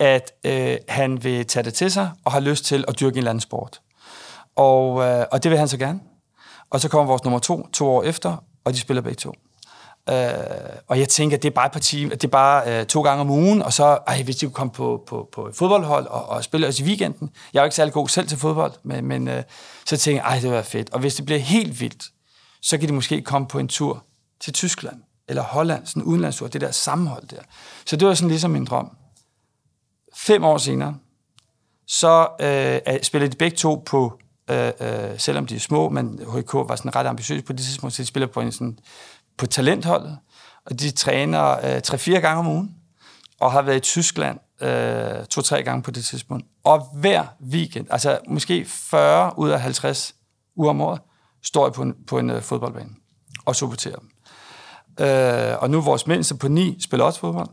at 0.00 0.32
øh, 0.44 0.76
han 0.88 1.24
vil 1.24 1.46
tage 1.46 1.64
det 1.64 1.74
til 1.74 1.90
sig, 1.90 2.10
og 2.24 2.32
har 2.32 2.40
lyst 2.40 2.64
til 2.64 2.84
at 2.88 3.00
dyrke 3.00 3.14
en 3.14 3.18
eller 3.18 3.30
anden 3.30 3.40
sport. 3.40 3.80
Og, 4.56 5.02
øh, 5.02 5.26
og 5.32 5.42
det 5.42 5.50
vil 5.50 5.58
han 5.58 5.68
så 5.68 5.76
gerne. 5.76 6.00
Og 6.70 6.80
så 6.80 6.88
kommer 6.88 7.06
vores 7.06 7.24
nummer 7.24 7.38
to, 7.38 7.68
to 7.72 7.88
år 7.88 8.02
efter, 8.02 8.44
og 8.64 8.72
de 8.72 8.78
spiller 8.78 9.00
begge 9.00 9.16
to. 9.16 9.34
Øh, 10.10 10.28
og 10.88 10.98
jeg 10.98 11.08
tænker, 11.08 11.36
det 11.36 11.48
er 11.48 11.54
bare 11.54 11.66
et 11.66 11.72
par 11.72 11.80
timer, 11.80 12.10
det 12.10 12.24
er 12.24 12.28
bare 12.28 12.80
øh, 12.80 12.86
to 12.86 13.02
gange 13.02 13.20
om 13.20 13.30
ugen, 13.30 13.62
og 13.62 13.72
så, 13.72 13.98
ej, 14.06 14.22
hvis 14.22 14.36
de 14.36 14.46
kunne 14.46 14.54
komme 14.54 14.72
på, 14.72 15.04
på, 15.06 15.28
på 15.32 15.46
et 15.46 15.56
fodboldhold 15.56 16.06
og, 16.06 16.28
og 16.28 16.44
spille 16.44 16.66
os 16.66 16.80
i 16.80 16.84
weekenden. 16.84 17.30
Jeg 17.52 17.60
er 17.60 17.62
jo 17.62 17.64
ikke 17.64 17.76
særlig 17.76 17.94
god 17.94 18.08
selv 18.08 18.28
til 18.28 18.38
fodbold, 18.38 18.72
men, 18.82 19.04
men 19.04 19.28
øh, 19.28 19.42
så 19.86 19.96
tænker 19.96 20.22
jeg, 20.22 20.30
ej, 20.30 20.40
det 20.40 20.50
var 20.50 20.62
fedt. 20.62 20.90
Og 20.90 21.00
hvis 21.00 21.14
det 21.14 21.24
bliver 21.24 21.38
helt 21.38 21.80
vildt, 21.80 22.04
så 22.62 22.78
kan 22.78 22.88
de 22.88 22.94
måske 22.94 23.22
komme 23.22 23.48
på 23.48 23.58
en 23.58 23.68
tur 23.68 24.04
til 24.40 24.52
Tyskland 24.52 24.96
eller 25.28 25.42
Holland, 25.42 25.86
sådan 25.86 26.02
en 26.02 26.06
udenlandstur, 26.06 26.48
det 26.48 26.60
der 26.60 26.70
sammenhold 26.70 27.26
der. 27.28 27.42
Så 27.86 27.96
det 27.96 28.08
var 28.08 28.14
sådan 28.14 28.28
ligesom 28.28 28.50
min 28.50 28.64
drøm. 28.64 28.90
Fem 30.16 30.44
år 30.44 30.58
senere, 30.58 30.96
så 31.86 32.28
øh, 32.40 33.02
spillede 33.02 33.32
de 33.32 33.36
begge 33.36 33.56
to 33.56 33.82
på 33.86 34.18
øh, 34.50 34.72
øh, 34.80 35.18
selvom 35.18 35.46
de 35.46 35.56
er 35.56 35.60
små, 35.60 35.88
men 35.88 36.20
HK 36.34 36.54
var 36.54 36.76
sådan 36.76 36.96
ret 36.96 37.06
ambitiøs 37.06 37.42
på 37.42 37.52
det 37.52 37.60
tidspunkt, 37.60 37.94
så 37.94 38.02
de 38.02 38.06
spiller 38.06 38.26
på, 38.26 38.40
en 38.40 38.52
sådan, 38.52 38.78
på 39.38 39.46
talentholdet, 39.46 40.18
og 40.66 40.80
de 40.80 40.90
træner 40.90 41.74
øh, 41.74 41.82
tre-fire 41.82 42.20
gange 42.20 42.38
om 42.38 42.46
ugen, 42.46 42.74
og 43.40 43.52
har 43.52 43.62
været 43.62 43.76
i 43.76 43.80
Tyskland 43.80 44.38
øh, 44.60 45.26
to-tre 45.26 45.62
gange 45.62 45.82
på 45.82 45.90
det 45.90 46.04
tidspunkt. 46.04 46.46
Og 46.64 46.88
hver 46.94 47.24
weekend, 47.50 47.86
altså 47.90 48.18
måske 48.28 48.64
40 48.64 49.38
ud 49.38 49.50
af 49.50 49.60
50 49.60 50.14
uger 50.56 50.70
om 50.70 50.80
året, 50.80 51.00
står 51.42 51.66
jeg 51.66 51.72
på 51.72 51.82
en, 51.82 51.94
på 52.06 52.18
en 52.18 52.30
øh, 52.30 52.42
fodboldbane 52.42 52.90
og 53.44 53.56
supporterer 53.56 53.96
dem. 53.96 54.10
Øh, 55.00 55.62
og 55.62 55.70
nu 55.70 55.78
er 55.78 55.82
vores 55.82 56.06
mindste 56.06 56.34
på 56.34 56.48
9 56.48 56.80
spiller 56.80 57.04
også 57.04 57.20
fodbold, 57.20 57.48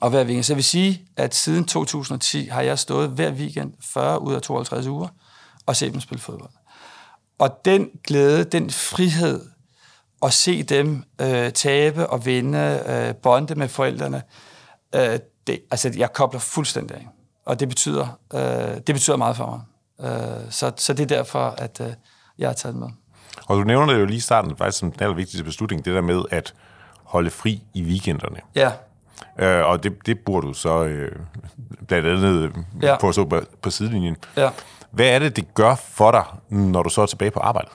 og 0.00 0.10
hver 0.10 0.24
weekend. 0.24 0.44
Så 0.44 0.52
jeg 0.52 0.56
vil 0.56 0.64
sige, 0.64 1.02
at 1.16 1.34
siden 1.34 1.64
2010 1.64 2.46
har 2.46 2.62
jeg 2.62 2.78
stået 2.78 3.10
hver 3.10 3.32
weekend 3.32 3.72
40 3.80 4.22
ud 4.22 4.34
af 4.34 4.42
52 4.42 4.86
uger, 4.86 5.08
og 5.66 5.76
se 5.76 5.92
dem 5.92 6.00
spille 6.00 6.20
fodbold. 6.20 6.50
Og 7.38 7.64
den 7.64 7.90
glæde, 8.06 8.44
den 8.44 8.70
frihed, 8.70 9.40
at 10.22 10.32
se 10.32 10.62
dem 10.62 11.04
øh, 11.20 11.52
tabe 11.52 12.06
og 12.06 12.26
vinde, 12.26 12.82
øh, 12.86 13.14
bonde 13.14 13.54
med 13.54 13.68
forældrene, 13.68 14.22
øh, 14.94 15.18
det, 15.46 15.60
altså 15.70 15.92
jeg 15.96 16.12
kobler 16.12 16.40
fuldstændig 16.40 16.96
af. 16.96 17.08
Og 17.46 17.60
det 17.60 17.68
betyder, 17.68 18.18
øh, 18.34 18.40
det 18.86 18.94
betyder 18.94 19.16
meget 19.16 19.36
for 19.36 19.46
mig. 19.46 19.60
Øh, 20.10 20.50
så, 20.50 20.72
så 20.76 20.92
det 20.92 21.02
er 21.02 21.16
derfor, 21.16 21.54
at 21.58 21.80
øh, 21.80 21.92
jeg 22.38 22.48
har 22.48 22.54
taget 22.54 22.76
med. 22.76 22.88
Og 23.46 23.56
du 23.56 23.64
nævner 23.64 23.92
det 23.92 24.00
jo 24.00 24.06
lige 24.06 24.16
i 24.16 24.20
starten, 24.20 24.56
faktisk 24.56 24.78
som 24.78 24.92
den 24.92 25.02
allervigtigste 25.02 25.44
beslutning, 25.44 25.84
det 25.84 25.94
der 25.94 26.00
med 26.00 26.22
at 26.30 26.54
holde 27.04 27.30
fri 27.30 27.62
i 27.74 27.82
weekenderne. 27.82 28.40
Ja. 28.54 28.72
Øh, 29.38 29.66
og 29.66 29.82
det, 29.82 30.06
det 30.06 30.18
burde 30.18 30.46
du 30.46 30.52
så 30.52 30.84
øh, 30.84 31.12
blandt 31.88 32.08
andet 32.08 32.52
ja. 32.82 32.96
på, 32.96 33.12
så 33.12 33.24
på, 33.24 33.40
på 33.62 33.70
sidelinjen. 33.70 34.16
Ja. 34.36 34.50
Hvad 34.90 35.06
er 35.06 35.18
det, 35.18 35.36
det 35.36 35.54
gør 35.54 35.74
for 35.74 36.10
dig, 36.10 36.24
når 36.48 36.82
du 36.82 36.88
så 36.88 37.02
er 37.02 37.06
tilbage 37.06 37.30
på 37.30 37.40
arbejde? 37.40 37.68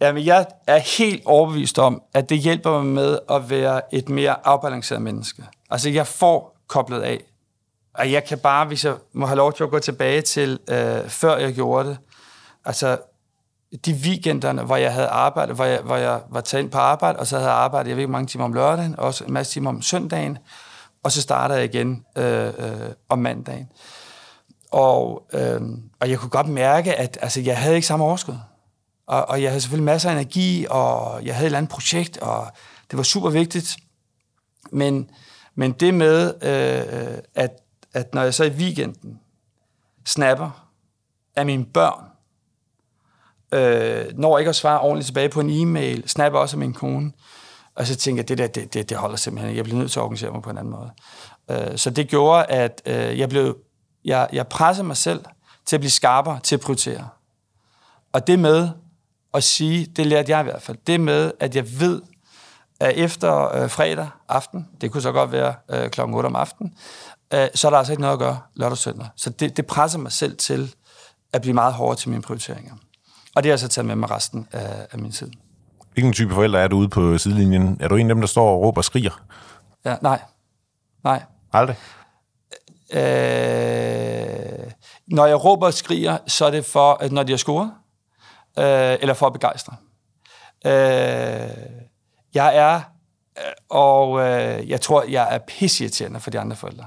Jamen, 0.00 0.24
jeg 0.24 0.46
er 0.66 0.78
helt 0.98 1.22
overbevist 1.26 1.78
om, 1.78 2.02
at 2.14 2.28
det 2.28 2.38
hjælper 2.38 2.82
mig 2.82 2.86
med 2.86 3.18
at 3.30 3.50
være 3.50 3.94
et 3.94 4.08
mere 4.08 4.46
afbalanceret 4.46 5.02
menneske. 5.02 5.42
Altså, 5.70 5.90
jeg 5.90 6.06
får 6.06 6.56
koblet 6.68 7.00
af. 7.00 7.20
Og 7.94 8.12
jeg 8.12 8.24
kan 8.24 8.38
bare, 8.38 8.66
hvis 8.66 8.84
jeg 8.84 8.94
må 9.12 9.26
have 9.26 9.36
lov 9.36 9.52
til 9.52 9.64
at 9.64 9.70
gå 9.70 9.78
tilbage 9.78 10.20
til, 10.20 10.58
øh, 10.70 11.08
før 11.08 11.36
jeg 11.36 11.54
gjorde 11.54 11.88
det, 11.88 11.98
altså, 12.64 12.98
de 13.86 13.92
weekenderne, 13.92 14.62
hvor 14.62 14.76
jeg 14.76 14.92
havde 14.92 15.06
arbejdet, 15.06 15.54
hvor 15.54 15.64
jeg, 15.64 15.80
hvor 15.80 15.96
jeg 15.96 16.20
var 16.30 16.40
taget 16.40 16.62
ind 16.62 16.70
på 16.70 16.78
arbejde, 16.78 17.18
og 17.18 17.26
så 17.26 17.36
havde 17.36 17.50
jeg 17.50 17.58
arbejdet, 17.58 17.88
jeg 17.88 17.96
ved 17.96 18.02
ikke, 18.02 18.12
mange 18.12 18.26
timer 18.26 18.44
om 18.44 18.52
lørdagen, 18.52 18.98
og 18.98 19.06
også 19.06 19.24
en 19.24 19.32
masse 19.32 19.52
timer 19.52 19.70
om 19.70 19.82
søndagen, 19.82 20.38
og 21.02 21.12
så 21.12 21.22
startede 21.22 21.58
jeg 21.58 21.74
igen 21.74 22.04
øh, 22.16 22.46
øh, 22.46 22.90
om 23.08 23.18
mandagen. 23.18 23.68
Og, 24.70 25.22
øh, 25.32 25.60
og 26.00 26.10
jeg 26.10 26.18
kunne 26.18 26.30
godt 26.30 26.48
mærke, 26.48 26.94
at 26.94 27.18
altså, 27.22 27.40
jeg 27.40 27.58
havde 27.58 27.74
ikke 27.74 27.86
samme 27.86 28.04
overskud. 28.04 28.34
Og, 29.06 29.28
og 29.28 29.42
jeg 29.42 29.50
havde 29.50 29.60
selvfølgelig 29.60 29.84
masser 29.84 30.10
af 30.10 30.12
energi, 30.12 30.66
og 30.70 31.24
jeg 31.24 31.34
havde 31.34 31.44
et 31.44 31.46
eller 31.46 31.58
andet 31.58 31.70
projekt, 31.70 32.18
og 32.18 32.46
det 32.90 32.96
var 32.96 33.02
super 33.02 33.30
vigtigt. 33.30 33.76
Men, 34.72 35.10
men 35.54 35.72
det 35.72 35.94
med, 35.94 36.34
øh, 36.42 37.18
at, 37.34 37.50
at 37.94 38.14
når 38.14 38.22
jeg 38.22 38.34
så 38.34 38.44
i 38.44 38.50
weekenden 38.50 39.20
snapper 40.06 40.70
af 41.36 41.46
mine 41.46 41.64
børn, 41.64 42.04
øh, 43.52 44.04
når 44.14 44.38
ikke 44.38 44.48
at 44.48 44.56
svare 44.56 44.80
ordentligt 44.80 45.06
tilbage 45.06 45.28
på 45.28 45.40
en 45.40 45.50
e-mail, 45.50 46.08
snapper 46.08 46.38
også 46.38 46.56
af 46.56 46.58
min 46.58 46.72
kone, 46.72 47.12
og 47.74 47.86
så 47.86 47.96
tænker 47.96 48.22
jeg, 48.22 48.28
det 48.28 48.38
der, 48.38 48.46
det, 48.46 48.74
det, 48.74 48.88
det 48.88 48.96
holder 48.96 49.16
simpelthen 49.16 49.56
Jeg 49.56 49.64
bliver 49.64 49.78
nødt 49.78 49.90
til 49.90 49.98
at 49.98 50.02
organisere 50.02 50.30
mig 50.30 50.42
på 50.42 50.50
en 50.50 50.58
anden 50.58 50.72
måde. 50.72 50.90
Øh, 51.50 51.78
så 51.78 51.90
det 51.90 52.08
gjorde, 52.08 52.44
at 52.44 52.82
øh, 52.86 53.18
jeg 53.18 53.28
blev 53.28 53.56
jeg, 54.04 54.28
jeg 54.32 54.48
pressede 54.48 54.86
mig 54.86 54.96
selv 54.96 55.24
til 55.66 55.76
at 55.76 55.80
blive 55.80 55.90
skarpere, 55.90 56.40
til 56.42 56.54
at 56.54 56.60
prioritere. 56.60 57.08
Og 58.12 58.26
det 58.26 58.38
med 58.38 58.68
at 59.34 59.44
sige, 59.44 59.86
det 59.86 60.06
lærte 60.06 60.32
jeg 60.32 60.40
i 60.40 60.44
hvert 60.44 60.62
fald, 60.62 60.76
det 60.86 61.00
med, 61.00 61.32
at 61.40 61.56
jeg 61.56 61.80
ved, 61.80 62.02
at 62.80 62.92
efter 62.96 63.54
øh, 63.54 63.70
fredag 63.70 64.08
aften, 64.28 64.68
det 64.80 64.92
kunne 64.92 65.02
så 65.02 65.12
godt 65.12 65.32
være 65.32 65.54
øh, 65.70 65.90
klokken 65.90 66.16
8 66.16 66.26
om 66.26 66.36
aftenen, 66.36 66.74
øh, 67.34 67.48
så 67.54 67.68
er 67.68 67.70
der 67.70 67.78
altså 67.78 67.92
ikke 67.92 68.00
noget 68.00 68.12
at 68.12 68.18
gøre 68.18 68.38
lørdag 68.54 68.72
og 68.72 68.78
søndag. 68.78 69.08
Så 69.16 69.30
det, 69.30 69.56
det 69.56 69.66
presser 69.66 69.98
mig 69.98 70.12
selv 70.12 70.36
til 70.36 70.74
at 71.32 71.40
blive 71.40 71.54
meget 71.54 71.74
hårdere 71.74 71.96
til 71.96 72.10
mine 72.10 72.22
prioriteringer. 72.22 72.74
Og 73.38 73.44
det 73.44 73.50
har 73.50 73.52
jeg 73.52 73.58
så 73.58 73.68
taget 73.68 73.86
med 73.86 73.96
mig 73.96 74.10
resten 74.10 74.48
af, 74.52 74.86
af 74.92 74.98
min 74.98 75.12
tid. 75.12 75.30
Hvilken 75.92 76.12
type 76.12 76.34
forældre 76.34 76.60
er 76.60 76.68
du 76.68 76.76
ude 76.76 76.88
på 76.88 77.18
sidelinjen? 77.18 77.76
Er 77.80 77.88
du 77.88 77.96
en 77.96 78.10
af 78.10 78.14
dem, 78.14 78.20
der 78.20 78.28
står 78.28 78.50
og 78.50 78.60
råber 78.60 78.80
og 78.80 78.84
skriger? 78.84 79.22
Ja, 79.84 79.96
nej. 80.02 80.20
Nej. 81.04 81.22
Aldrig? 81.52 81.76
Øh, 82.92 84.70
når 85.06 85.26
jeg 85.26 85.44
råber 85.44 85.66
og 85.66 85.74
skriger, 85.74 86.18
så 86.26 86.44
er 86.44 86.50
det 86.50 86.64
for, 86.64 86.94
at 86.94 87.12
når 87.12 87.22
de 87.22 87.32
har 87.32 87.36
scoret, 87.36 87.70
øh, 88.58 88.98
eller 89.00 89.14
for 89.14 89.26
at 89.26 89.32
begejstre. 89.32 89.76
Øh, 90.66 90.72
jeg 92.34 92.56
er, 92.56 92.80
øh, 93.38 93.52
og 93.70 94.20
øh, 94.20 94.68
jeg 94.68 94.80
tror, 94.80 95.02
jeg 95.02 95.34
er 95.34 95.38
pisseirriterende 95.38 96.20
for 96.20 96.30
de 96.30 96.38
andre 96.40 96.56
forældre. 96.56 96.86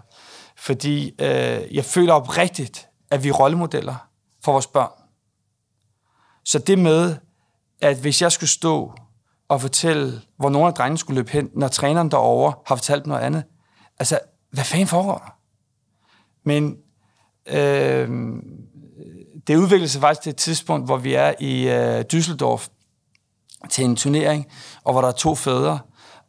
Fordi 0.57 1.15
øh, 1.21 1.75
jeg 1.75 1.85
føler 1.85 2.13
oprigtigt, 2.13 2.87
at 3.11 3.23
vi 3.23 3.29
er 3.29 3.33
rollemodeller 3.33 3.95
for 4.43 4.51
vores 4.51 4.67
børn. 4.67 5.00
Så 6.45 6.59
det 6.59 6.79
med, 6.79 7.15
at 7.81 7.97
hvis 7.97 8.21
jeg 8.21 8.31
skulle 8.31 8.49
stå 8.49 8.93
og 9.49 9.61
fortælle, 9.61 10.21
hvor 10.37 10.49
nogle 10.49 10.67
af 10.67 10.73
drengene 10.73 10.97
skulle 10.97 11.15
løbe 11.15 11.31
hen, 11.31 11.49
når 11.55 11.67
træneren 11.67 12.11
derovre 12.11 12.53
har 12.65 12.75
fortalt 12.75 13.07
noget 13.07 13.21
andet, 13.21 13.43
altså, 13.99 14.19
hvad 14.51 14.63
fanden 14.63 14.87
foregår 14.87 15.17
der? 15.17 15.37
Men 16.45 16.77
øh, 17.47 18.09
det 19.47 19.55
udviklede 19.55 19.89
sig 19.89 20.01
faktisk 20.01 20.21
til 20.21 20.29
et 20.29 20.35
tidspunkt, 20.35 20.85
hvor 20.85 20.97
vi 20.97 21.13
er 21.13 21.33
i 21.39 21.69
øh, 21.69 22.05
Düsseldorf 22.13 22.67
til 23.69 23.85
en 23.85 23.95
turnering, 23.95 24.47
og 24.83 24.91
hvor 24.91 25.01
der 25.01 25.07
er 25.07 25.11
to 25.11 25.35
fædre, 25.35 25.79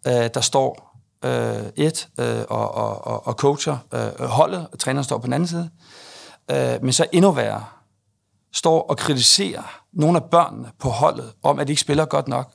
øh, 0.06 0.30
der 0.34 0.40
står 0.40 0.98
øh, 1.24 1.66
et 1.76 2.08
øh, 2.20 2.44
og, 2.48 2.74
og, 2.74 3.26
og 3.26 3.34
coacher 3.34 3.76
øh, 3.92 4.26
holdet, 4.26 4.66
og 4.72 4.78
træneren 4.78 5.04
står 5.04 5.18
på 5.18 5.26
den 5.26 5.32
anden 5.32 5.46
side. 5.46 5.70
Øh, 6.50 6.82
men 6.82 6.92
så 6.92 7.06
endnu 7.12 7.30
værre, 7.30 7.64
står 8.52 8.82
og 8.82 8.98
kritiserer 8.98 9.80
nogle 9.92 10.18
af 10.18 10.30
børnene 10.30 10.70
på 10.78 10.88
holdet, 10.88 11.32
om 11.42 11.58
at 11.58 11.66
de 11.66 11.72
ikke 11.72 11.80
spiller 11.80 12.04
godt 12.04 12.28
nok. 12.28 12.52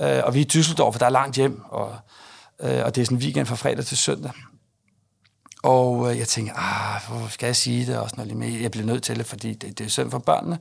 Øh, 0.00 0.20
og 0.24 0.34
vi 0.34 0.40
er 0.40 0.44
i 0.44 0.58
Düsseldorf, 0.58 0.92
for 0.92 0.98
der 0.98 1.06
er 1.06 1.10
langt 1.10 1.36
hjem, 1.36 1.60
og, 1.64 1.96
øh, 2.60 2.84
og 2.84 2.94
det 2.94 3.00
er 3.00 3.04
sådan 3.04 3.18
en 3.18 3.22
weekend 3.22 3.46
fra 3.46 3.54
fredag 3.54 3.84
til 3.84 3.96
søndag. 3.96 4.32
Og 5.62 6.10
øh, 6.10 6.18
jeg 6.18 6.28
tænkte, 6.28 6.54
ah, 6.56 7.00
hvor 7.08 7.28
skal 7.28 7.46
jeg 7.46 7.56
sige 7.56 7.86
det? 7.86 7.98
Og 7.98 8.10
sådan 8.10 8.26
noget, 8.26 8.38
men 8.38 8.62
jeg 8.62 8.70
bliver 8.70 8.86
nødt 8.86 9.02
til 9.02 9.18
det, 9.18 9.26
fordi 9.26 9.54
det, 9.54 9.78
det 9.78 9.86
er 9.86 9.88
synd 9.88 10.10
for 10.10 10.18
børnene. 10.18 10.58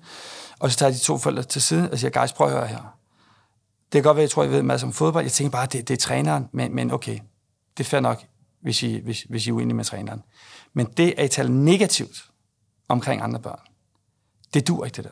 Og 0.59 0.71
så 0.71 0.77
tager 0.77 0.91
de 0.91 0.97
to 0.97 1.17
forældre 1.17 1.43
til 1.43 1.61
side 1.61 1.89
og 1.91 1.99
siger, 1.99 2.21
guys, 2.21 2.33
prøv 2.33 2.47
at 2.47 2.53
høre 2.53 2.67
her. 2.67 2.95
Det 3.91 3.91
kan 3.91 4.03
godt 4.03 4.15
være, 4.15 4.23
jeg 4.23 4.29
tror, 4.29 4.43
jeg 4.43 4.51
ved 4.51 4.63
masser 4.63 4.87
om 4.87 4.93
fodbold. 4.93 5.23
Jeg 5.23 5.31
tænker 5.31 5.51
bare, 5.51 5.65
det, 5.65 5.87
det 5.87 5.93
er 5.93 5.97
træneren, 5.97 6.49
men, 6.51 6.75
men 6.75 6.91
okay, 6.91 7.19
det 7.77 7.83
er 7.83 7.89
fair 7.89 7.99
nok, 7.99 8.23
hvis 8.61 8.83
I, 8.83 8.99
hvis, 9.03 9.21
hvis 9.21 9.47
I 9.47 9.49
er 9.49 9.53
uenige 9.53 9.75
med 9.75 9.85
træneren. 9.85 10.23
Men 10.73 10.85
det, 10.85 11.13
at 11.17 11.25
I 11.25 11.27
taler 11.27 11.49
negativt 11.49 12.25
omkring 12.89 13.21
andre 13.21 13.39
børn, 13.39 13.59
det 14.53 14.67
dur 14.67 14.85
ikke, 14.85 14.95
det 14.95 15.03
der. 15.03 15.09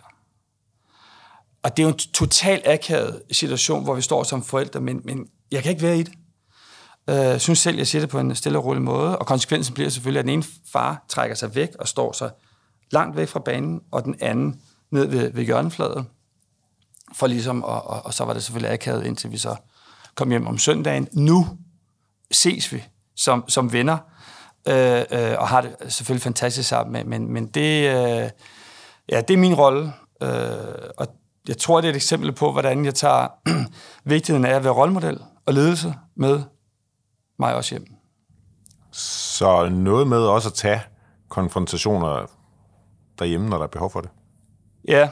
Og 1.64 1.78
det 1.78 1.84
er 1.84 1.88
jo 1.88 1.94
en 1.94 1.98
total 1.98 2.62
akavet 2.66 3.22
situation, 3.32 3.84
hvor 3.84 3.96
vi 3.96 4.02
står 4.02 4.24
som 4.24 4.44
forældre, 4.44 4.82
men, 4.82 5.02
men 5.04 5.28
jeg 5.52 5.64
kan 5.64 5.70
ikke 5.70 5.82
være 5.82 6.00
i 6.00 6.04
det. 6.04 6.14
Jeg 7.08 7.42
synes 7.42 7.60
selv, 7.60 7.78
jeg 7.78 7.88
siger 7.88 8.02
det 8.02 8.10
på 8.10 8.20
en 8.20 8.36
stille 8.36 8.58
og 8.58 8.66
rolig 8.66 8.82
måde, 8.82 9.18
og 9.18 9.26
konsekvensen 9.26 9.74
bliver 9.74 9.90
selvfølgelig, 9.90 10.20
at 10.20 10.26
den 10.26 10.34
ene 10.34 10.44
far 10.72 11.06
trækker 11.10 11.36
sig 11.36 11.56
væk 11.56 11.70
og 11.80 11.88
står 11.88 12.12
sig 12.12 12.32
langt 12.92 13.18
væk 13.18 13.28
fra 13.28 13.40
banen, 13.40 13.82
og 13.92 14.04
den 14.04 14.16
anden 14.22 14.62
ned 14.92 15.06
ved, 15.06 15.32
ved 15.34 15.44
hjørnefladet. 15.44 16.06
For 17.14 17.28
ligesom, 17.28 17.64
og, 17.64 17.88
og, 17.88 18.06
og 18.06 18.14
så 18.14 18.26
var 18.26 18.34
det 18.34 18.44
selvfølgelig 18.44 18.74
akavet, 18.74 19.06
indtil 19.06 19.32
vi 19.32 19.38
så 19.38 19.56
kom 20.16 20.30
hjem 20.30 20.48
om 20.48 20.58
søndagen. 20.58 21.08
Nu 21.12 21.48
ses 22.32 22.74
vi 22.74 22.84
som, 23.16 23.46
som 23.48 23.74
venner, 23.74 23.98
øh, 24.68 25.04
øh, 25.12 25.36
og 25.38 25.48
har 25.48 25.62
det 25.62 25.76
selvfølgelig 25.88 26.24
fantastisk 26.24 26.70
sammen, 26.70 26.94
men, 26.94 27.10
men, 27.10 27.34
men 27.34 27.48
det, 27.48 27.96
øh, 27.96 28.30
ja, 29.10 29.22
det 29.22 29.34
er 29.34 29.38
min 29.38 29.56
rolle, 29.56 29.94
øh, 30.22 30.90
og 30.98 31.08
jeg 31.48 31.58
tror, 31.58 31.82
det 31.82 31.88
er 31.88 31.92
et 31.92 31.96
eksempel 31.96 32.32
på, 32.34 32.52
hvordan 32.52 32.86
jeg 32.86 32.96
tager 32.96 33.28
vigtigheden 34.04 34.46
af 34.46 34.56
at 34.56 34.64
være 34.64 34.74
rollemodel 34.74 35.20
og 35.46 35.54
ledelse 35.54 35.94
med 36.16 36.44
mig 37.40 37.56
også 37.56 37.76
hjem. 37.76 37.88
Så 38.92 39.70
noget 39.70 40.08
med 40.08 40.18
også 40.18 40.50
at 40.50 40.54
tage 40.54 40.82
konfrontationer 41.30 42.26
derhjemme, 43.20 43.50
når 43.50 43.58
der 43.58 43.64
er 43.64 43.68
behov 43.68 43.92
for 43.92 44.02
det? 44.02 44.10
Ja, 44.88 45.10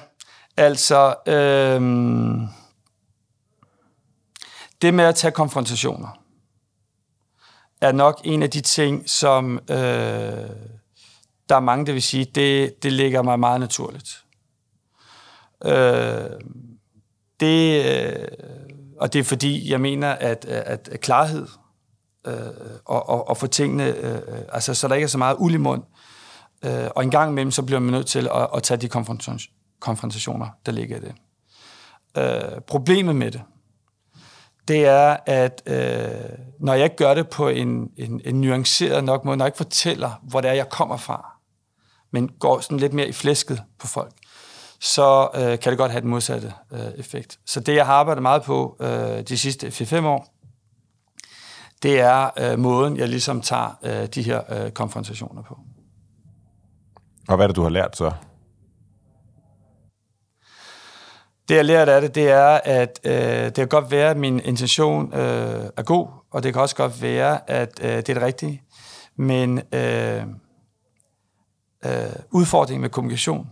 altså... 0.57 1.15
Øh, 1.27 1.81
det 4.81 4.93
med 4.93 5.03
at 5.03 5.15
tage 5.15 5.31
konfrontationer 5.31 6.07
er 7.81 7.91
nok 7.91 8.21
en 8.23 8.43
af 8.43 8.49
de 8.49 8.61
ting, 8.61 9.09
som 9.09 9.59
øh, 9.69 10.49
der 11.49 11.55
er 11.55 11.59
mange, 11.59 11.85
der 11.85 11.93
vil 11.93 12.01
sige, 12.01 12.25
det, 12.25 12.83
det 12.83 12.93
ligger 12.93 13.21
mig 13.21 13.39
meget 13.39 13.59
naturligt. 13.59 14.25
Øh, 15.65 16.29
det, 17.39 17.85
øh, 17.85 18.27
og 18.99 19.13
det 19.13 19.19
er 19.19 19.23
fordi, 19.23 19.71
jeg 19.71 19.81
mener, 19.81 20.11
at, 20.11 20.45
at, 20.45 20.89
at 20.91 20.99
klarhed 20.99 21.47
øh, 22.27 22.33
og, 22.85 23.09
og, 23.09 23.29
og 23.29 23.37
få 23.37 23.47
tingene, 23.47 23.97
øh, 23.97 24.15
øh 24.15 24.41
altså 24.49 24.73
så 24.73 24.87
der 24.87 24.95
ikke 24.95 25.05
er 25.05 25.09
så 25.09 25.17
meget 25.17 25.35
uld 25.39 25.53
i 25.53 25.57
mund, 25.57 25.83
øh, 26.65 26.87
og 26.95 27.03
en 27.03 27.11
gang 27.11 27.31
imellem, 27.31 27.51
så 27.51 27.63
bliver 27.63 27.79
man 27.79 27.91
nødt 27.91 28.07
til 28.07 28.29
at, 28.35 28.47
at 28.55 28.63
tage 28.63 28.77
de 28.77 28.89
konfrontationer, 29.79 30.47
der 30.65 30.71
ligger 30.71 30.97
i 30.97 30.99
det. 30.99 31.13
Øh, 32.17 32.61
problemet 32.61 33.15
med 33.15 33.31
det, 33.31 33.41
det 34.67 34.85
er, 34.85 35.17
at 35.25 35.61
øh, 35.65 36.29
når 36.59 36.73
jeg 36.73 36.83
ikke 36.83 36.95
gør 36.95 37.13
det 37.13 37.29
på 37.29 37.47
en, 37.47 37.91
en, 37.97 38.21
en 38.25 38.41
nuanceret 38.41 39.03
nok 39.03 39.25
måde, 39.25 39.37
når 39.37 39.45
jeg 39.45 39.47
ikke 39.47 39.57
fortæller, 39.57 40.19
hvor 40.23 40.41
det 40.41 40.49
er, 40.49 40.53
jeg 40.53 40.69
kommer 40.69 40.97
fra, 40.97 41.34
men 42.15 42.29
går 42.39 42.59
sådan 42.59 42.77
lidt 42.77 42.93
mere 42.93 43.07
i 43.07 43.11
flæsket 43.11 43.63
på 43.79 43.87
folk, 43.87 44.13
så 44.79 45.29
øh, 45.35 45.59
kan 45.59 45.71
det 45.71 45.77
godt 45.77 45.91
have 45.91 46.01
den 46.01 46.09
modsatte 46.09 46.53
øh, 46.71 46.79
effekt. 46.97 47.39
Så 47.45 47.59
det, 47.59 47.75
jeg 47.75 47.85
har 47.85 47.93
arbejdet 47.93 48.21
meget 48.21 48.43
på 48.43 48.77
øh, 48.79 49.21
de 49.21 49.37
sidste 49.37 49.67
4-5 49.67 50.05
år, 50.05 50.27
det 51.83 51.99
er 51.99 52.29
øh, 52.37 52.59
måden, 52.59 52.97
jeg 52.97 53.07
ligesom 53.07 53.41
tager 53.41 53.79
øh, 53.83 54.07
de 54.07 54.21
her 54.21 54.41
øh, 54.49 54.71
konfrontationer 54.71 55.41
på. 55.41 55.57
Og 57.27 57.35
hvad 57.35 57.45
er 57.45 57.47
det, 57.47 57.55
du 57.55 57.61
har 57.61 57.69
lært 57.69 57.97
så? 57.97 58.11
Det, 61.47 61.55
jeg 61.55 61.57
har 61.57 61.63
lært 61.63 61.89
af 61.89 62.01
det, 62.01 62.15
det 62.15 62.29
er, 62.29 62.59
at 62.63 62.99
øh, 63.03 63.13
det 63.45 63.55
kan 63.55 63.67
godt 63.67 63.91
være, 63.91 64.09
at 64.09 64.17
min 64.17 64.39
intention 64.39 65.13
øh, 65.13 65.69
er 65.77 65.83
god, 65.83 66.07
og 66.31 66.43
det 66.43 66.53
kan 66.53 66.61
også 66.61 66.75
godt 66.75 67.01
være, 67.01 67.49
at 67.49 67.79
øh, 67.81 67.89
det 67.89 68.09
er 68.09 68.13
det 68.13 68.21
rigtige. 68.21 68.61
Men 69.15 69.61
øh, 69.73 70.23
øh, 71.85 72.15
udfordringen 72.31 72.81
med 72.81 72.89
kommunikation, 72.89 73.47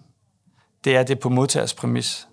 det 0.84 0.96
er 0.96 1.04
det 1.04 1.20
på 1.20 1.30
modtagers 1.30 1.74
præmis. 1.74 2.28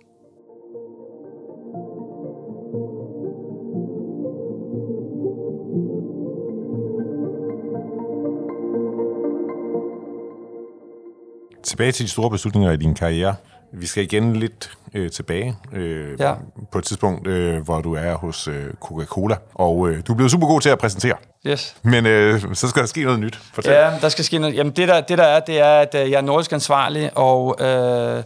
Tilbage 11.63 11.93
til 11.93 12.05
de 12.05 12.11
store 12.11 12.31
beslutninger 12.31 12.71
i 12.71 12.77
din 12.77 12.95
karriere. 12.95 13.35
Vi 13.73 13.87
skal 13.87 14.05
igen 14.05 14.37
lidt 14.37 14.79
øh, 14.95 15.11
tilbage 15.11 15.57
øh, 15.73 16.21
ja. 16.21 16.35
på 16.73 16.79
et 16.79 16.85
tidspunkt, 16.85 17.27
øh, 17.27 17.63
hvor 17.63 17.81
du 17.81 17.95
er 17.95 18.15
hos 18.15 18.49
øh, 18.49 18.71
Coca-Cola. 18.81 19.37
Og 19.55 19.89
øh, 19.89 20.03
du 20.07 20.13
er 20.13 20.17
blevet 20.17 20.31
super 20.31 20.47
god 20.47 20.61
til 20.61 20.69
at 20.69 20.79
præsentere. 20.79 21.17
Yes. 21.47 21.77
Men 21.83 22.07
øh, 22.07 22.55
så 22.55 22.69
skal 22.69 22.81
der 22.81 22.87
ske 22.87 23.05
noget 23.05 23.21
nyt. 23.21 23.39
Fortæl. 23.55 23.73
Ja, 23.73 23.93
der 24.01 24.09
skal 24.09 24.25
ske 24.25 24.39
noget. 24.39 24.55
Jamen 24.55 24.73
det 24.73 24.89
der, 24.89 25.01
det 25.01 25.19
der 25.19 25.25
er, 25.25 25.41
det 25.41 25.61
er, 25.61 25.81
at 25.81 25.95
øh, 25.95 26.11
jeg 26.11 26.17
er 26.17 26.21
nordisk 26.21 26.53
ansvarlig 26.53 27.11
og 27.19 27.57
øh, 27.61 28.23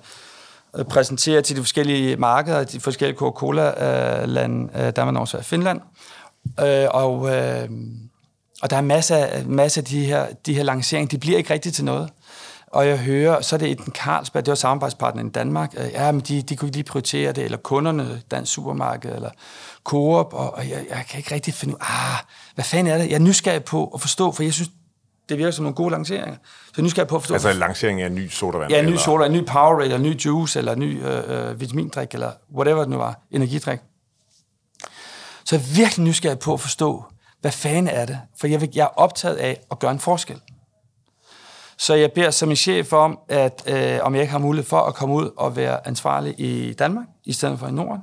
præsenterer 0.84 1.40
til 1.40 1.56
de 1.56 1.60
forskellige 1.60 2.16
markeder, 2.16 2.64
de 2.64 2.80
forskellige 2.80 3.18
Coca-Cola-lande, 3.18 4.68
øh, 4.74 4.90
Danmark, 4.96 5.14
Norge 5.14 5.38
og 5.38 5.44
Finland. 5.44 5.80
Øh, 6.60 6.86
og, 6.90 7.36
øh, 7.36 7.68
og 8.62 8.70
der 8.70 8.76
er 8.76 8.80
masser, 8.80 9.26
masser 9.46 9.80
af 9.80 9.84
de 9.84 10.04
her, 10.04 10.26
de 10.46 10.54
her 10.54 10.62
lanceringer, 10.62 11.08
de 11.08 11.18
bliver 11.18 11.38
ikke 11.38 11.54
rigtigt 11.54 11.74
til 11.74 11.84
noget 11.84 12.10
og 12.74 12.88
jeg 12.88 12.98
hører, 12.98 13.40
så 13.40 13.56
er 13.56 13.58
det 13.58 13.70
Eden 13.70 13.92
Carlsberg, 13.92 14.46
det 14.46 14.50
var 14.50 14.54
samarbejdspartner 14.54 15.24
i 15.24 15.28
Danmark, 15.28 15.74
øh, 15.76 15.90
ja, 15.92 16.12
men 16.12 16.20
de, 16.20 16.42
de 16.42 16.56
kunne 16.56 16.68
ikke 16.68 16.76
lige 16.76 16.84
prioritere 16.84 17.32
det, 17.32 17.44
eller 17.44 17.58
kunderne, 17.58 18.22
Dansk 18.30 18.52
Supermarked, 18.52 19.14
eller 19.14 19.30
Coop, 19.84 20.34
og, 20.34 20.54
og 20.54 20.68
jeg, 20.68 20.86
jeg 20.90 21.04
kan 21.10 21.18
ikke 21.18 21.34
rigtig 21.34 21.54
finde 21.54 21.74
ud 21.74 21.78
ah, 21.80 22.24
hvad 22.54 22.64
fanden 22.64 22.92
er 22.92 22.98
det? 22.98 23.08
Jeg 23.08 23.14
er 23.14 23.18
nysgerrig 23.18 23.64
på 23.64 23.90
at 23.94 24.00
forstå, 24.00 24.32
for 24.32 24.42
jeg 24.42 24.52
synes, 24.52 24.70
det 25.28 25.38
virker 25.38 25.50
som 25.50 25.62
nogle 25.62 25.74
gode 25.74 25.90
lanceringer. 25.90 26.34
Så 26.34 26.72
jeg 26.76 26.82
er 26.82 26.84
nysgerrig 26.84 27.08
på 27.08 27.16
at 27.16 27.22
forstå. 27.22 27.34
Altså 27.34 27.50
en 27.50 27.56
lancering 27.56 28.02
af 28.02 28.06
en 28.06 28.14
ny 28.14 28.28
sodavand? 28.28 28.72
Ja, 28.72 28.80
en 28.80 28.90
ny 28.90 28.96
soda, 28.96 29.26
en 29.26 29.32
ny 29.32 29.44
Powerade, 29.46 29.84
eller 29.84 29.96
en 29.96 30.02
ny 30.02 30.24
juice, 30.24 30.58
eller 30.58 30.72
en 30.72 30.78
ny 30.78 31.04
øh, 31.04 31.50
øh, 31.50 31.60
vitamindrik, 31.60 32.14
eller 32.14 32.32
whatever 32.54 32.80
det 32.80 32.88
nu 32.88 32.96
var, 32.96 33.20
energidrik. 33.30 33.78
Så 35.44 35.56
jeg 35.56 35.62
er 35.62 35.74
virkelig 35.74 36.06
nysgerrig 36.06 36.38
på 36.38 36.52
at 36.52 36.60
forstå, 36.60 37.04
hvad 37.40 37.52
fanden 37.52 37.88
er 37.88 38.04
det? 38.06 38.18
For 38.40 38.46
jeg, 38.46 38.76
jeg 38.76 38.82
er 38.82 38.98
optaget 38.98 39.36
af 39.36 39.60
at 39.70 39.78
gøre 39.78 39.90
en 39.90 39.98
forskel. 39.98 40.40
Så 41.76 41.94
jeg 41.94 42.12
beder 42.12 42.30
som 42.30 42.48
min 42.48 42.56
chef 42.56 42.92
om, 42.92 43.18
at 43.28 43.64
øh, 43.66 43.98
om 44.02 44.14
jeg 44.14 44.22
ikke 44.22 44.32
har 44.32 44.38
mulighed 44.38 44.68
for 44.68 44.80
at 44.80 44.94
komme 44.94 45.14
ud 45.14 45.30
og 45.36 45.56
være 45.56 45.86
ansvarlig 45.86 46.34
i 46.38 46.72
Danmark, 46.72 47.06
i 47.24 47.32
stedet 47.32 47.58
for 47.58 47.66
i 47.66 47.72
Norden. 47.72 48.02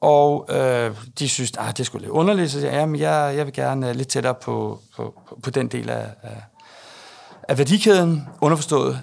Og 0.00 0.46
øh, 0.50 0.96
de 1.18 1.28
synes, 1.28 1.50
at 1.50 1.58
ah, 1.58 1.76
det 1.76 1.86
skulle 1.86 2.02
lidt 2.02 2.12
underligt, 2.12 2.50
så 2.50 2.58
jeg, 2.58 2.72
jamen, 2.72 3.00
jeg, 3.00 3.34
jeg 3.36 3.46
vil 3.46 3.54
gerne 3.54 3.88
øh, 3.88 3.94
lidt 3.94 4.08
tættere 4.08 4.34
på, 4.34 4.80
på, 4.96 5.20
på 5.42 5.50
den 5.50 5.68
del 5.68 5.90
af, 5.90 6.06
af, 6.22 6.42
af 7.48 7.58
værdikæden, 7.58 8.28
underforstået, 8.40 9.00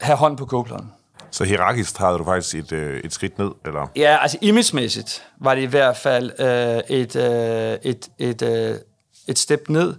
have 0.00 0.16
hånd 0.16 0.36
på 0.36 0.44
kogepladen. 0.44 0.92
Så 1.30 1.44
hierarkisk 1.44 1.94
træder 1.94 2.18
du 2.18 2.24
faktisk 2.24 2.54
et, 2.54 2.72
øh, 2.72 3.00
et 3.00 3.12
skridt 3.12 3.38
ned, 3.38 3.50
eller? 3.66 3.86
Ja, 3.96 4.18
altså 4.20 4.38
imagemæssigt 4.40 5.22
var 5.40 5.54
det 5.54 5.62
i 5.62 5.66
hvert 5.66 5.96
fald 5.96 6.32
øh, 6.40 6.96
et, 6.96 7.16
øh, 7.16 7.78
et, 7.82 8.08
et, 8.18 8.42
øh, 8.42 8.76
et 9.28 9.38
step 9.38 9.68
ned. 9.68 9.94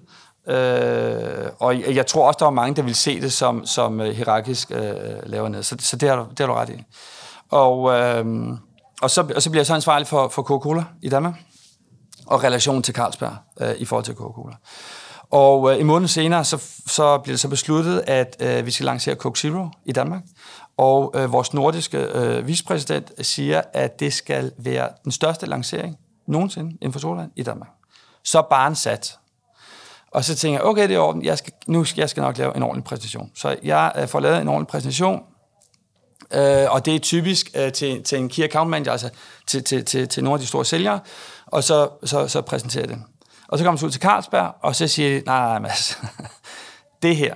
Øh, 0.48 1.50
og 1.60 1.96
jeg 1.96 2.08
tror 2.08 2.28
også, 2.28 2.38
der 2.38 2.46
var 2.46 2.52
mange, 2.52 2.76
der 2.76 2.82
ville 2.82 2.96
se 2.96 3.22
det 3.22 3.34
som, 3.34 3.66
som 3.66 4.00
hierarkisk 4.00 4.72
øh, 4.72 4.90
øh 4.90 4.96
lavere 5.24 5.50
ned. 5.50 5.64
Så, 5.64 5.76
så 5.80 5.96
det, 5.96 6.10
har 6.10 6.16
du, 6.16 6.26
det 6.30 6.40
har 6.40 6.48
du 6.48 6.54
ret 6.54 6.70
i. 6.70 6.84
Og, 7.50 8.00
øh, 8.00 8.26
og, 9.02 9.10
så, 9.10 9.32
og 9.36 9.42
så 9.42 9.50
bliver 9.50 9.62
jeg 9.62 9.66
så 9.66 9.74
ansvarlig 9.74 10.08
for, 10.08 10.28
for 10.28 10.42
Coca-Cola 10.42 10.84
i 11.02 11.10
Danmark, 11.10 11.34
og 12.26 12.44
relationen 12.44 12.84
til 12.84 12.96
Carlsberg 12.96 13.36
øh, 13.62 13.76
i 13.78 13.86
forhold 13.86 14.06
til 14.06 14.14
Coca-Cola. 14.14 14.56
Og 15.32 15.72
øh, 15.72 15.80
en 15.80 15.88
måned 15.88 16.08
senere, 16.08 16.44
så, 16.44 16.64
så 16.88 17.18
bliver 17.18 17.34
det 17.34 17.40
så 17.40 17.48
besluttet, 17.48 18.04
at 18.08 18.38
øh, 18.40 18.66
vi 18.66 18.72
skal 18.72 18.86
lancere 18.86 19.16
Coke 19.16 19.40
Zero 19.40 19.68
i 19.86 19.92
Danmark. 19.92 20.22
Og 20.78 21.12
øh, 21.16 21.32
vores 21.32 21.54
nordiske 21.54 21.98
øh, 21.98 22.48
vicepræsident 22.48 23.26
siger, 23.26 23.62
at 23.74 24.00
det 24.00 24.14
skal 24.14 24.52
være 24.58 24.90
den 25.04 25.12
største 25.12 25.46
lancering 25.46 25.98
nogensinde 26.28 26.72
inden 26.72 26.94
for 26.94 27.00
Solvand 27.00 27.32
i 27.36 27.44
Danmark. 27.44 27.70
Så 28.24 28.42
barn 28.42 28.76
sat. 28.76 29.18
Og 30.12 30.24
så 30.24 30.36
tænker 30.36 30.60
jeg, 30.60 30.66
okay, 30.66 30.88
det 30.88 30.96
er 30.96 31.00
orden, 31.00 31.24
jeg 31.24 31.38
skal, 31.38 31.54
nu 31.68 31.84
skal 31.84 32.02
jeg 32.02 32.10
skal 32.10 32.22
nok 32.22 32.38
lave 32.38 32.56
en 32.56 32.64
ordentlig 32.64 32.84
præsentation. 32.84 33.32
Så 33.36 33.56
jeg 33.64 33.92
øh, 33.96 34.08
får 34.08 34.20
lavet 34.20 34.42
en 34.42 34.48
ordentlig 34.48 34.68
præsentation, 34.68 35.24
øh, 36.34 36.72
og 36.72 36.86
det 36.86 36.96
er 36.96 37.00
typisk 37.00 37.52
øh, 37.56 37.72
til, 37.72 38.04
til 38.04 38.18
en 38.18 38.30
key 38.30 38.44
account 38.44 38.70
manager, 38.70 38.92
altså 38.92 39.10
til, 39.48 39.64
til, 39.64 39.86
til, 39.86 40.08
til 40.08 40.24
nogle 40.24 40.36
af 40.36 40.40
de 40.40 40.48
store 40.48 40.66
sælgere, 40.66 41.00
og 41.46 41.64
så, 41.64 41.90
så, 42.04 42.28
så 42.28 42.42
præsenterer 42.42 42.84
jeg 42.84 42.90
det. 42.90 43.04
Og 43.48 43.58
så 43.58 43.64
kommer 43.64 43.80
jeg 43.82 43.86
ud 43.86 43.92
til 43.92 44.02
Carlsberg, 44.02 44.56
og 44.62 44.76
så 44.76 44.88
siger 44.88 45.10
de, 45.10 45.26
nej, 45.26 45.40
nej, 45.40 45.60
Mads, 45.60 46.00
det 47.04 47.16
her, 47.16 47.36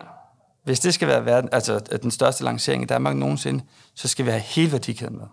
hvis 0.63 0.79
det 0.79 0.93
skal 0.93 1.07
være 1.07 1.25
verden, 1.25 1.49
altså 1.51 1.81
øh, 1.91 2.01
den 2.01 2.12
største 2.12 2.43
lancering 2.43 2.84
i 2.84 2.86
Danmark 2.86 3.15
nogensinde, 3.15 3.63
så 3.95 4.07
skal 4.07 4.25
vi 4.25 4.31
have 4.31 4.41
hele 4.41 4.71
værdikæden 4.71 5.17
med. 5.17 5.27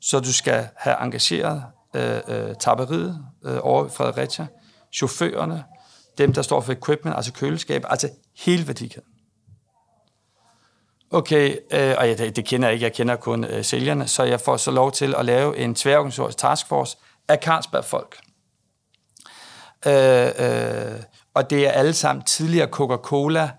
Så 0.00 0.20
du 0.20 0.32
skal 0.32 0.68
have 0.76 0.96
engageret 1.00 1.64
øh, 1.94 2.20
øh, 2.28 2.54
tapperiet 2.60 3.26
øh, 3.44 3.58
over 3.62 3.88
Fredericia, 3.88 4.46
chaufførerne, 4.92 5.64
dem, 6.18 6.32
der 6.32 6.42
står 6.42 6.60
for 6.60 6.72
equipment, 6.72 7.16
altså 7.16 7.32
køleskab, 7.32 7.84
altså 7.88 8.08
hele 8.36 8.66
værdikæden. 8.66 9.08
Okay, 11.10 11.56
øh, 11.72 11.94
og 11.98 12.08
ja, 12.08 12.14
det, 12.14 12.36
det 12.36 12.44
kender 12.44 12.68
jeg 12.68 12.74
ikke, 12.74 12.84
jeg 12.84 12.92
kender 12.92 13.16
kun 13.16 13.44
øh, 13.44 13.64
sælgerne, 13.64 14.08
så 14.08 14.22
jeg 14.22 14.40
får 14.40 14.56
så 14.56 14.70
lov 14.70 14.92
til 14.92 15.14
at 15.14 15.24
lave 15.24 15.56
en 15.56 15.74
tværorganisatorisk 15.74 16.38
taskforce 16.38 16.96
af 17.28 17.38
Carlsberg-folk. 17.42 18.18
Øh, 19.86 20.26
øh, 20.26 21.00
og 21.34 21.50
det 21.50 21.66
er 21.66 21.70
alle 21.70 21.92
sammen 21.92 22.24
tidligere 22.24 22.68
Coca-Cola, 22.68 23.50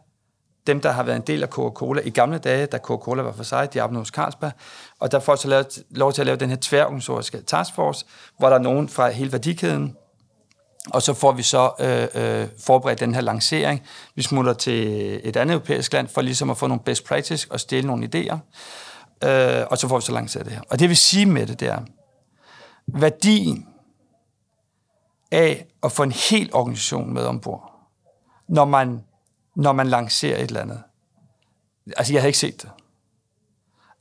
dem, 0.67 0.81
der 0.81 0.91
har 0.91 1.03
været 1.03 1.15
en 1.15 1.21
del 1.21 1.43
af 1.43 1.49
Coca-Cola 1.49 2.01
i 2.01 2.09
gamle 2.09 2.37
dage, 2.37 2.65
da 2.65 2.77
Coca-Cola 2.77 3.21
var 3.21 3.31
for 3.31 3.43
sig, 3.43 3.73
de 3.73 3.81
arbejdede 3.81 4.01
hos 4.01 4.07
Carlsberg, 4.07 4.51
og 4.99 5.11
der 5.11 5.19
får 5.19 5.35
så 5.35 5.47
lavet, 5.47 5.83
lov 5.89 6.13
til 6.13 6.21
at 6.21 6.25
lave 6.25 6.37
den 6.37 6.49
her 6.49 6.57
tværorganisatoriske 6.61 7.41
taskforce, 7.41 8.05
hvor 8.37 8.49
der 8.49 8.55
er 8.55 8.61
nogen 8.61 8.89
fra 8.89 9.09
hele 9.09 9.31
værdikæden, 9.31 9.97
og 10.89 11.01
så 11.01 11.13
får 11.13 11.31
vi 11.31 11.43
så 11.43 11.71
øh, 11.79 12.41
øh, 12.41 12.47
forberedt 12.59 12.99
den 12.99 13.15
her 13.15 13.21
lancering. 13.21 13.81
Vi 14.15 14.21
smutter 14.21 14.53
til 14.53 15.19
et 15.23 15.35
andet 15.35 15.53
europæisk 15.53 15.93
land 15.93 16.07
for 16.07 16.21
ligesom 16.21 16.49
at 16.49 16.57
få 16.57 16.67
nogle 16.67 16.83
best 16.83 17.03
practice 17.03 17.47
og 17.51 17.59
stille 17.59 17.87
nogle 17.87 18.09
idéer. 18.15 18.37
Øh, 19.27 19.65
og 19.69 19.77
så 19.77 19.87
får 19.87 19.97
vi 19.97 20.01
så 20.01 20.11
lanceret 20.11 20.45
det 20.45 20.53
her. 20.53 20.61
Og 20.69 20.79
det 20.79 20.89
vil 20.89 20.97
sige 20.97 21.25
med 21.25 21.47
det, 21.47 21.59
der 21.59 21.79
værdien 22.87 23.67
af 25.31 25.65
at 25.83 25.91
få 25.91 26.03
en 26.03 26.11
hel 26.11 26.49
organisation 26.53 27.13
med 27.13 27.25
ombord, 27.25 27.71
når 28.47 28.65
man, 28.65 29.03
når 29.55 29.71
man 29.71 29.87
lancerer 29.87 30.37
et 30.37 30.47
eller 30.47 30.61
andet. 30.61 30.83
Altså, 31.97 32.13
jeg 32.13 32.21
havde 32.21 32.29
ikke 32.29 32.39
set 32.39 32.61
det. 32.61 32.69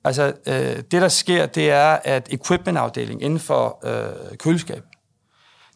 Altså, 0.04 0.32
øh, 0.46 0.76
det 0.76 0.92
der 0.92 1.08
sker, 1.08 1.46
det 1.46 1.70
er, 1.70 1.98
at 2.04 2.28
equipmentafdelingen 2.30 3.22
inden 3.24 3.40
for 3.40 3.78
øh, 3.84 4.36
køleskab, 4.38 4.84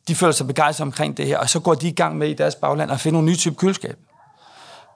de 0.09 0.15
føler 0.15 0.33
sig 0.33 0.47
begejstret 0.47 0.83
omkring 0.83 1.17
det 1.17 1.27
her, 1.27 1.39
og 1.39 1.49
så 1.49 1.61
går 1.61 1.75
de 1.75 1.89
i 1.89 1.93
gang 1.93 2.17
med 2.19 2.29
i 2.29 2.35
deres 2.35 2.55
bagland 2.55 2.91
at 2.91 3.01
finde 3.01 3.13
nogle 3.13 3.27
nye 3.27 3.37
type 3.37 3.57
køleskab. 3.57 3.99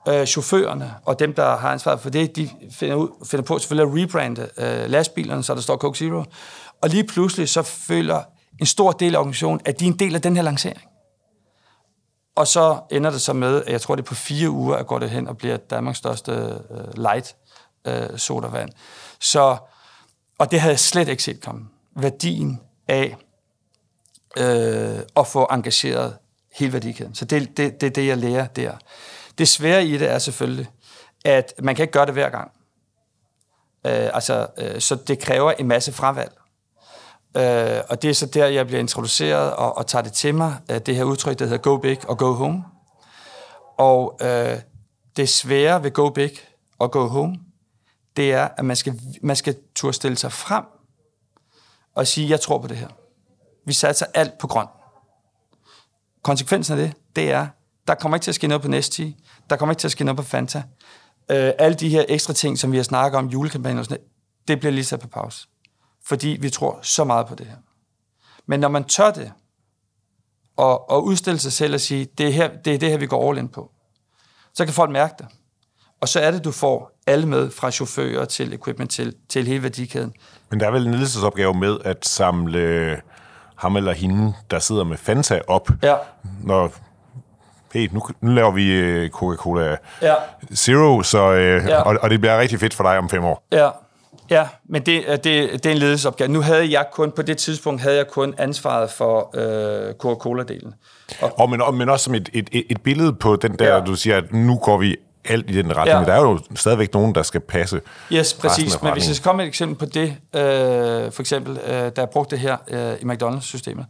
Øh, 0.09 0.27
chaufførerne 0.27 0.95
og 1.05 1.19
dem, 1.19 1.35
der 1.35 1.57
har 1.57 1.73
ansvaret 1.73 2.01
for 2.01 2.11
det, 2.11 2.37
de 2.37 2.51
finder, 2.71 2.97
ud, 2.97 3.27
finder 3.27 3.45
på 3.45 3.59
selvfølgelig 3.59 3.93
at 3.93 4.05
rebrande 4.05 4.49
øh, 4.59 4.91
lastbilerne, 4.91 5.43
så 5.43 5.55
der 5.55 5.61
står 5.61 5.77
Coke 5.77 5.99
Zero. 5.99 6.25
Og 6.83 6.89
lige 6.89 7.05
pludselig 7.05 7.49
så 7.49 7.63
føler 7.63 8.23
en 8.61 8.67
stor 8.67 8.93
del 8.93 9.15
af 9.15 9.19
organisationen, 9.19 9.61
at 9.65 9.81
de 9.81 9.85
er 9.85 9.91
en 9.91 9.99
del 9.99 10.15
af 10.15 10.23
den 10.23 10.37
her 10.37 10.43
lancering. 10.43 10.81
Og 12.37 12.47
så 12.47 12.81
ender 12.91 13.11
det 13.11 13.21
så 13.21 13.33
med, 13.33 13.63
at 13.63 13.73
jeg 13.73 13.81
tror, 13.81 13.95
det 13.95 14.03
er 14.03 14.07
på 14.07 14.15
fire 14.15 14.51
uger, 14.51 14.77
at 14.77 14.87
går 14.87 14.99
det 14.99 15.11
hen 15.11 15.29
og 15.29 15.37
bliver 15.37 15.57
Danmarks 15.57 15.99
største 15.99 16.33
øh, 16.33 17.03
light 17.03 17.37
øh, 17.85 18.19
sodavand. 18.19 18.71
Så, 19.21 19.57
og 20.39 20.51
det 20.51 20.61
havde 20.61 20.73
jeg 20.73 20.81
slet 20.81 21.09
ikke 21.09 21.23
set 21.23 21.41
komme. 21.41 21.67
Værdien 21.97 22.61
af 22.89 23.17
øh, 24.37 24.99
og 25.15 25.27
få 25.27 25.47
engageret 25.51 26.17
hele 26.53 26.73
værdikæden. 26.73 27.15
Så 27.15 27.25
det 27.25 27.43
er 27.43 27.47
det, 27.57 27.81
det, 27.81 27.97
det, 27.97 28.07
jeg 28.07 28.17
lærer 28.17 28.47
der. 28.47 28.73
Det 29.39 29.49
svære 29.49 29.85
i 29.87 29.99
det 29.99 30.11
er 30.11 30.19
selvfølgelig, 30.19 30.69
at 31.25 31.55
man 31.63 31.75
kan 31.75 31.83
ikke 31.83 31.93
gøre 31.93 32.07
det 32.07 32.15
hver 32.15 32.29
gang. 32.29 32.51
Øh, 33.87 34.15
altså, 34.15 34.47
øh, 34.59 34.81
så 34.81 34.95
det 34.95 35.19
kræver 35.19 35.53
en 35.53 35.69
masse 35.69 35.93
fravalg. 35.93 36.33
Øh, 37.37 37.81
og 37.89 38.03
det 38.03 38.11
er 38.11 38.15
så 38.15 38.27
der, 38.27 38.47
jeg 38.47 38.67
bliver 38.67 38.81
introduceret 38.81 39.53
og, 39.53 39.79
og 39.79 39.87
tager 39.87 40.03
det 40.03 40.13
til 40.13 40.35
mig, 40.35 40.57
øh, 40.71 40.79
det 40.79 40.97
her 40.97 41.05
udtryk, 41.05 41.39
der 41.39 41.45
hedder 41.45 41.59
go 41.59 41.77
big 41.77 42.09
og 42.09 42.19
go 42.19 42.33
home. 42.33 42.65
Og 43.79 44.19
øh, 44.23 44.59
det 45.17 45.29
svære 45.29 45.83
ved 45.83 45.91
go 45.91 46.09
big 46.09 46.33
og 46.79 46.91
go 46.91 47.07
home, 47.07 47.37
det 48.17 48.33
er, 48.33 48.49
at 48.57 48.65
man 48.65 48.77
skal, 48.77 49.01
man 49.23 49.37
skal 49.37 49.57
turde 49.75 49.93
stille 49.93 50.19
sig 50.19 50.33
frem 50.33 50.65
og 51.95 52.07
sige, 52.07 52.29
jeg 52.29 52.41
tror 52.41 52.59
på 52.59 52.67
det 52.67 52.77
her. 52.77 52.89
Vi 53.67 53.73
satser 53.73 54.07
alt 54.15 54.39
på 54.39 54.47
grøn. 54.47 54.67
Konsekvensen 56.23 56.79
af 56.79 56.87
det, 56.87 56.97
det 57.17 57.31
er, 57.31 57.47
der 57.89 57.95
kommer 57.95 58.17
ikke 58.17 58.25
til 58.25 58.31
at 58.31 58.35
ske 58.35 58.47
noget 58.47 58.63
på 58.63 58.69
Nesti, 58.69 59.17
der 59.51 59.57
kommer 59.57 59.73
ikke 59.73 59.81
til 59.81 59.89
at 59.89 59.93
ske 59.93 60.05
noget 60.05 60.17
på 60.17 60.23
Fanta. 60.23 60.63
Øh, 61.31 61.53
alle 61.59 61.75
de 61.75 61.89
her 61.89 62.05
ekstra 62.09 62.33
ting, 62.33 62.59
som 62.59 62.73
vi 62.73 62.77
har 62.77 62.85
snakket 62.85 63.19
om, 63.19 63.27
julekampagnen 63.27 63.79
og 63.79 63.85
sådan 63.85 63.95
noget, 63.95 64.11
det 64.49 64.61
bliver 64.61 64.73
lige 64.73 64.85
sat 64.85 65.01
på 65.01 65.09
pause. 65.09 65.49
Fordi 66.05 66.29
vi 66.41 66.51
tror 66.51 66.79
så 66.83 67.05
meget 67.05 67.27
på 67.27 67.35
det 67.35 67.47
her. 67.47 67.57
Men 68.47 68.61
når 68.61 68.69
man 68.69 68.85
tør 68.85 69.11
det, 69.11 69.33
og, 70.57 70.91
og 70.91 71.05
udstille 71.05 71.39
sig 71.39 71.53
selv 71.53 71.75
og 71.75 71.81
sige, 71.81 72.05
det 72.19 72.27
er, 72.27 72.31
her, 72.31 72.51
det 72.65 72.75
er 72.75 72.79
det 72.79 72.91
her, 72.91 72.99
vi 72.99 73.07
går 73.07 73.31
all 73.31 73.39
in 73.39 73.49
på, 73.49 73.71
så 74.55 74.65
kan 74.65 74.75
folk 74.75 74.91
mærke 74.91 75.15
det. 75.19 75.27
Og 76.01 76.09
så 76.09 76.21
er 76.21 76.31
det, 76.31 76.45
du 76.45 76.51
får 76.51 77.01
alle 77.07 77.29
med, 77.29 77.51
fra 77.51 77.71
chauffører 77.71 78.25
til 78.25 78.53
equipment 78.53 78.91
til, 78.91 79.15
til 79.29 79.47
hele 79.47 79.63
værdikæden. 79.63 80.13
Men 80.51 80.61
der 80.61 80.67
er 80.67 80.71
vel 80.71 80.87
en 80.87 80.93
ledelsesopgave 80.93 81.55
med 81.55 81.79
at 81.85 82.07
samle 82.07 83.01
ham 83.61 83.77
eller 83.77 83.93
hende, 83.93 84.35
der 84.51 84.59
sidder 84.59 84.85
med 84.85 84.97
Fanta 84.97 85.41
op, 85.47 85.69
ja. 85.83 85.95
når 86.45 86.73
hey, 87.75 87.89
nu, 87.93 88.03
nu 88.21 88.35
laver 88.35 88.51
vi 88.51 88.73
øh, 88.73 89.11
Coca-Cola 89.11 89.77
ja. 90.03 90.15
Zero, 90.55 91.03
så, 91.03 91.33
øh, 91.33 91.65
ja. 91.69 91.81
og, 91.81 91.97
og 92.03 92.11
det 92.11 92.21
bliver 92.21 92.39
rigtig 92.39 92.61
fedt 92.61 92.75
for 92.75 92.85
dig 92.85 92.99
om 92.99 93.09
fem 93.09 93.25
år. 93.25 93.47
Ja, 93.53 93.71
ja 94.31 94.49
men 94.69 94.87
det, 94.87 95.05
det, 95.07 95.25
det 95.53 95.67
er 95.67 95.71
en 95.71 95.79
ledelsesopgave. 95.79 96.31
Nu 96.31 96.41
havde 96.41 96.73
jeg 96.73 96.87
kun, 96.93 97.13
på 97.13 97.23
det 97.23 97.39
tidspunkt 97.39 97.83
havde 97.83 97.97
jeg 97.97 98.07
kun 98.07 98.35
ansvaret 98.39 98.91
for 98.91 99.31
øh, 99.35 99.95
Coca-Cola-delen. 99.95 100.75
Og, 101.21 101.39
og, 101.39 101.51
men, 101.51 101.63
og, 101.63 101.75
men 101.75 101.89
også 101.89 102.05
som 102.05 102.15
et, 102.15 102.29
et, 102.33 102.49
et 102.53 102.83
billede 102.83 103.13
på 103.13 103.37
den 103.37 103.59
der, 103.59 103.75
ja. 103.75 103.81
du 103.81 103.95
siger, 103.95 104.17
at 104.17 104.33
nu 104.33 104.59
går 104.59 104.79
vi 104.79 104.97
alt 105.25 105.51
i 105.51 105.53
den 105.53 105.77
retning. 105.77 105.99
Ja. 105.99 106.05
Der 106.05 106.13
er 106.13 106.21
jo 106.21 106.39
stadigvæk 106.55 106.95
nogen, 106.95 107.15
der 107.15 107.23
skal 107.23 107.41
passe 107.41 107.81
Yes, 108.13 108.35
præcis. 108.35 108.83
Men 108.83 108.93
hvis 108.93 109.09
jeg 109.09 109.17
skal 109.17 109.25
komme 109.25 109.37
med 109.37 109.45
et 109.45 109.49
eksempel 109.49 109.77
på 109.77 109.93
det, 109.95 110.17
øh, 110.35 111.13
for 111.13 111.21
eksempel, 111.21 111.59
øh, 111.67 111.73
da 111.73 111.93
jeg 111.97 112.09
brugte 112.11 112.37
det 112.37 112.41
her 112.41 112.57
øh, 112.69 112.95
i 113.01 113.05
McDonald's-systemet, 113.05 113.87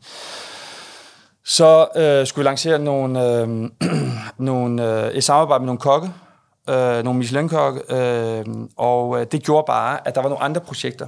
så 1.45 1.87
øh, 1.97 2.27
skulle 2.27 2.45
vi 2.45 2.49
lancere 2.49 2.79
nogle, 2.79 3.25
øh, 3.25 3.71
nogle, 4.39 5.05
øh, 5.05 5.11
et 5.11 5.25
samarbejde 5.25 5.61
med 5.61 5.67
nogle 5.67 5.81
kokke, 5.81 6.11
øh, 6.71 7.05
nogle 7.05 7.19
Michelin-kokke, 7.19 7.81
øh, 7.91 8.45
og 8.77 9.21
øh, 9.21 9.27
det 9.33 9.43
gjorde 9.43 9.65
bare, 9.67 10.09
at 10.09 10.15
der 10.15 10.23
var 10.23 10.29
nogle 10.29 10.45
andre 10.45 10.61
projekter, 10.61 11.07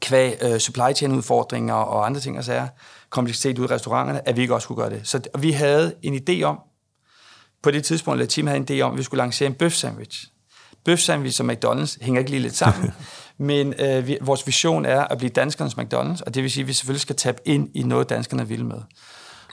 kvæg 0.00 0.38
øh, 0.42 0.58
supply 0.58 0.94
chain 0.94 1.12
udfordringer 1.12 1.74
og 1.74 2.06
andre 2.06 2.20
ting 2.20 2.38
og 2.38 2.44
sager, 2.44 2.68
kompleksitet 3.10 3.58
ud 3.58 3.64
i 3.64 3.72
restauranterne, 3.72 4.28
at 4.28 4.36
vi 4.36 4.42
ikke 4.42 4.54
også 4.54 4.64
skulle 4.64 4.82
gøre 4.82 4.90
det. 4.90 5.00
Så 5.08 5.20
vi 5.38 5.52
havde 5.52 5.94
en 6.02 6.14
idé 6.14 6.42
om, 6.42 6.58
på 7.62 7.70
det 7.70 7.84
tidspunkt, 7.84 8.22
at 8.22 8.28
team 8.28 8.46
havde 8.46 8.64
en 8.70 8.78
idé 8.78 8.82
om, 8.82 8.92
at 8.92 8.98
vi 8.98 9.02
skulle 9.02 9.18
lancere 9.18 9.46
en 9.46 9.54
bøf 9.54 9.72
sandwich. 9.72 10.26
Bøf 10.84 10.98
sandwich 10.98 11.40
og 11.40 11.50
McDonald's 11.50 11.96
hænger 12.00 12.18
ikke 12.18 12.30
lige 12.30 12.42
lidt 12.42 12.56
sammen, 12.56 12.92
men 13.38 13.74
øh, 13.78 14.06
vi, 14.06 14.18
vores 14.20 14.46
vision 14.46 14.84
er 14.84 15.00
at 15.00 15.18
blive 15.18 15.30
danskernes 15.30 15.74
McDonald's, 15.74 16.22
og 16.26 16.34
det 16.34 16.42
vil 16.42 16.50
sige, 16.50 16.62
at 16.62 16.68
vi 16.68 16.72
selvfølgelig 16.72 17.00
skal 17.00 17.16
tabe 17.16 17.38
ind 17.44 17.68
i 17.74 17.82
noget, 17.82 18.10
danskerne 18.10 18.48
vil 18.48 18.64
med. 18.64 18.80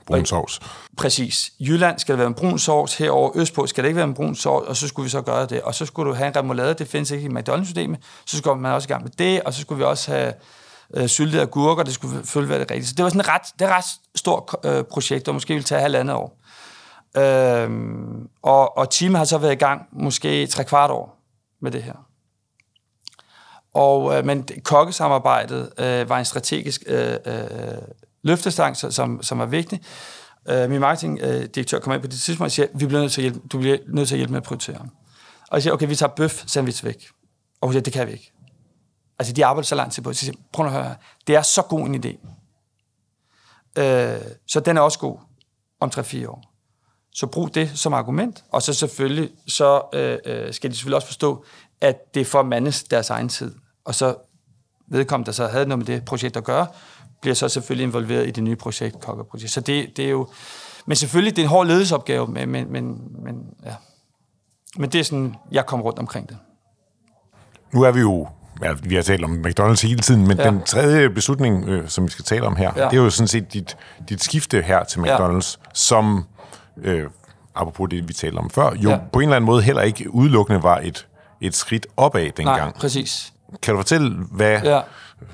Brun 0.08 0.26
sovs. 0.26 0.60
Præcis. 0.98 1.52
Jylland 1.60 2.00
skal 2.00 2.14
det 2.14 2.20
være 2.20 2.28
en 2.28 2.34
brun 2.34 2.60
sovs, 2.60 2.98
herover 2.98 3.32
østpå 3.36 3.68
skal 3.68 3.84
det 3.84 3.88
ikke 3.88 3.98
være 3.98 4.08
en 4.08 4.14
brun 4.14 4.36
sovs, 4.36 4.68
og 4.68 4.76
så 4.76 4.88
skulle 4.88 5.04
vi 5.04 5.10
så 5.10 5.22
gøre 5.22 5.46
det. 5.46 5.62
Og 5.62 5.76
så 5.76 5.86
skulle 5.86 6.10
du 6.10 6.16
have 6.16 6.28
en 6.28 6.36
remoulade, 6.36 6.74
det 6.74 6.88
findes 6.88 7.12
ikke 7.12 7.26
i 7.26 7.30
McDonald's-systemet, 7.30 8.00
så 8.26 8.38
skulle 8.38 8.62
man 8.62 8.72
også 8.72 8.86
i 8.86 8.92
gang 8.92 9.04
med 9.04 9.12
det, 9.12 9.42
og 9.42 9.54
så 9.54 9.62
skulle 9.62 9.78
vi 9.78 9.84
også 9.84 10.12
have 10.12 10.34
øh, 10.94 11.08
syltede 11.08 11.42
agurker, 11.42 11.84
det 11.84 11.94
skulle 11.94 12.14
selvfølgelig 12.14 12.50
være 12.50 12.60
det 12.60 12.72
rigtige. 12.72 12.88
Så 12.88 12.94
det 12.98 13.04
var 13.04 13.10
sådan 13.10 13.22
et 13.22 13.30
ret, 13.30 13.42
det 13.60 13.68
et 13.68 13.72
ret 13.72 13.86
stort 14.16 14.56
øh, 14.64 14.84
projekt, 14.84 15.26
der 15.26 15.32
måske 15.32 15.54
ville 15.54 15.64
tage 15.64 15.82
halvandet 15.82 16.16
år. 16.16 16.40
Øhm, 17.18 18.30
og, 18.42 18.78
og 18.78 18.90
teamet 18.90 19.18
har 19.18 19.26
så 19.26 19.38
været 19.38 19.52
i 19.52 19.56
gang 19.56 19.88
måske 19.92 20.48
tre 20.48 20.64
kvart 20.64 20.92
år 20.92 21.20
med 21.62 21.72
det 21.72 21.84
her. 21.84 22.08
Og, 23.74 24.18
øh, 24.18 24.26
men 24.26 24.48
kokkesamarbejdet 24.64 25.70
øh, 25.78 26.10
var 26.10 26.20
en 26.20 26.26
strategisk 26.26 26.84
øh, 26.88 27.16
øh, 27.26 27.42
løftestang, 28.24 28.78
som, 28.78 29.24
som 29.24 29.40
var 29.40 29.46
vigtig. 29.46 29.82
Øh, 30.50 30.70
min 30.70 30.80
marketingdirektør 30.80 31.80
kom 31.80 31.94
ind 31.94 32.02
på 32.02 32.08
det 32.08 32.20
tidspunkt 32.20 32.48
og 32.48 32.52
siger, 32.52 32.68
vi 32.74 32.86
bliver 32.86 33.02
nødt 33.02 33.12
til 33.12 33.22
at 33.22 33.24
hjælpe, 33.24 33.48
du 33.48 33.60
bliver 33.60 33.78
nødt 33.88 34.08
til 34.08 34.16
at 34.16 34.18
hjælpe 34.18 34.32
med 34.32 34.42
at 34.42 34.44
prioritere. 34.44 34.80
Og 35.48 35.54
jeg 35.54 35.62
siger, 35.62 35.74
okay, 35.74 35.88
vi 35.88 35.96
tager 35.96 36.14
bøf 36.16 36.44
sandwich 36.48 36.86
væk. 36.86 37.08
Og 37.62 37.68
hun 37.68 37.74
siger, 37.74 37.84
det 37.84 37.94
kan 37.94 38.08
vi 38.08 38.12
ikke. 38.12 38.32
Altså, 39.20 39.34
de 39.34 39.46
arbejder 39.46 39.66
så 39.66 39.76
lang 39.76 39.92
tid 39.92 40.04
på 40.04 40.10
det. 40.10 40.18
Så 40.18 40.26
siger, 40.26 40.38
prøv 40.54 40.66
at 40.66 40.72
høre, 40.72 40.96
det 41.28 41.36
er 41.36 41.42
så 41.42 41.62
god 41.62 41.88
en 41.88 42.06
idé. 42.06 42.28
Øh, 43.82 44.22
så 44.48 44.60
den 44.60 44.78
er 44.78 44.82
også 44.82 45.00
god 45.00 45.18
om 45.80 45.92
3-4 45.96 46.28
år. 46.28 46.57
Så 47.18 47.28
brug 47.28 47.56
det 47.56 47.72
som 47.76 47.94
argument, 47.94 48.44
og 48.52 48.62
så 48.62 48.74
selvfølgelig, 48.74 49.30
så 49.48 49.82
øh, 49.94 50.18
øh, 50.26 50.54
skal 50.54 50.70
de 50.70 50.76
selvfølgelig 50.76 50.96
også 50.96 51.08
forstå, 51.08 51.46
at 51.82 52.14
det 52.14 52.22
er 52.22 52.26
for 52.26 52.44
mandes 52.44 52.84
deres 52.84 53.10
egen 53.10 53.30
tid. 53.30 53.56
Og 53.86 53.96
så 53.96 54.16
vedkommende, 54.88 55.26
der 55.26 55.32
så 55.32 55.48
havde 55.48 55.66
noget 55.66 55.80
med 55.80 55.86
det 55.96 56.06
projekt 56.06 56.38
at 56.38 56.44
gøre, 56.44 56.68
bliver 57.22 57.36
så 57.36 57.50
selvfølgelig 57.50 57.84
involveret 57.84 58.28
i 58.28 58.32
det 58.32 58.44
nye 58.44 58.56
projekt, 58.56 59.00
Kokker-projekt. 59.00 59.52
Så 59.52 59.62
det, 59.62 59.98
det 59.98 60.06
er 60.06 60.10
jo... 60.10 60.28
Men 60.86 60.96
selvfølgelig, 60.96 61.36
det 61.36 61.42
er 61.42 61.46
en 61.46 61.50
hård 61.50 61.68
ledelsesopgave, 61.68 62.28
men, 62.28 62.50
men, 62.50 62.72
men, 62.72 63.02
men, 63.24 63.36
ja. 63.66 63.76
men 64.78 64.90
det 64.90 65.00
er 65.00 65.04
sådan, 65.04 65.36
jeg 65.52 65.66
kommer 65.66 65.86
rundt 65.86 66.00
omkring 66.00 66.30
det. 66.30 66.38
Nu 67.74 67.82
er 67.82 67.92
vi 67.92 68.00
jo 68.00 68.28
ja, 68.64 68.74
vi 68.84 68.96
har 68.96 69.02
talt 69.02 69.24
om 69.24 69.46
McDonald's 69.46 69.88
hele 69.88 70.00
tiden, 70.00 70.28
men 70.28 70.38
ja. 70.38 70.44
den 70.44 70.64
tredje 70.64 71.10
beslutning, 71.10 71.70
øh, 71.70 71.90
som 71.90 72.06
vi 72.06 72.10
skal 72.10 72.26
tale 72.26 72.44
om 72.44 72.56
her, 72.56 72.72
ja. 72.76 72.86
det 72.86 72.98
er 72.98 73.04
jo 73.04 73.10
sådan 73.10 73.28
set 73.28 73.54
dit, 73.54 73.78
dit 74.10 74.24
skifte 74.24 74.62
her 74.62 74.84
til 74.84 75.00
McDonald's, 75.00 75.58
ja. 75.60 75.70
som 75.74 76.26
øh, 76.84 77.10
apropos 77.56 77.90
det, 77.90 78.08
vi 78.08 78.14
talte 78.14 78.38
om 78.38 78.50
før, 78.50 78.76
jo 78.76 78.90
ja. 78.90 79.00
på 79.14 79.20
en 79.20 79.24
eller 79.24 79.36
anden 79.36 79.46
måde 79.46 79.62
heller 79.62 79.82
ikke 79.82 80.14
udelukkende 80.14 80.64
var 80.64 80.80
et, 80.84 81.08
et 81.42 81.56
skridt 81.56 81.88
opad 81.98 82.32
dengang. 82.32 82.60
Nej, 82.60 82.72
præcis. 82.80 83.34
Kan 83.62 83.74
du 83.74 83.80
fortælle, 83.80 84.18
hvad, 84.32 84.62
ja. 84.64 84.82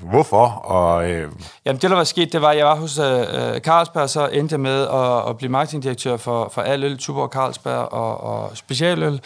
hvorfor? 0.00 0.46
Og, 0.46 1.10
øh... 1.10 1.32
Jamen, 1.64 1.82
det 1.82 1.90
der 1.90 1.96
var 1.96 2.04
sket, 2.04 2.32
det 2.32 2.42
var, 2.42 2.50
at 2.50 2.56
jeg 2.56 2.66
var 2.66 2.76
hos 2.76 2.98
øh, 2.98 3.20
øh 3.20 3.60
Carlsberg, 3.60 4.02
og 4.02 4.10
så 4.10 4.28
endte 4.28 4.52
jeg 4.52 4.60
med 4.60 4.82
at, 4.82 5.28
at 5.28 5.36
blive 5.36 5.50
marketingdirektør 5.50 6.16
for, 6.16 6.48
for 6.48 6.62
al 6.62 6.84
øl, 6.84 6.98
Tuborg 6.98 7.28
Carlsberg 7.28 7.92
og, 7.92 8.20
og 8.20 8.56
specialøl. 8.56 9.20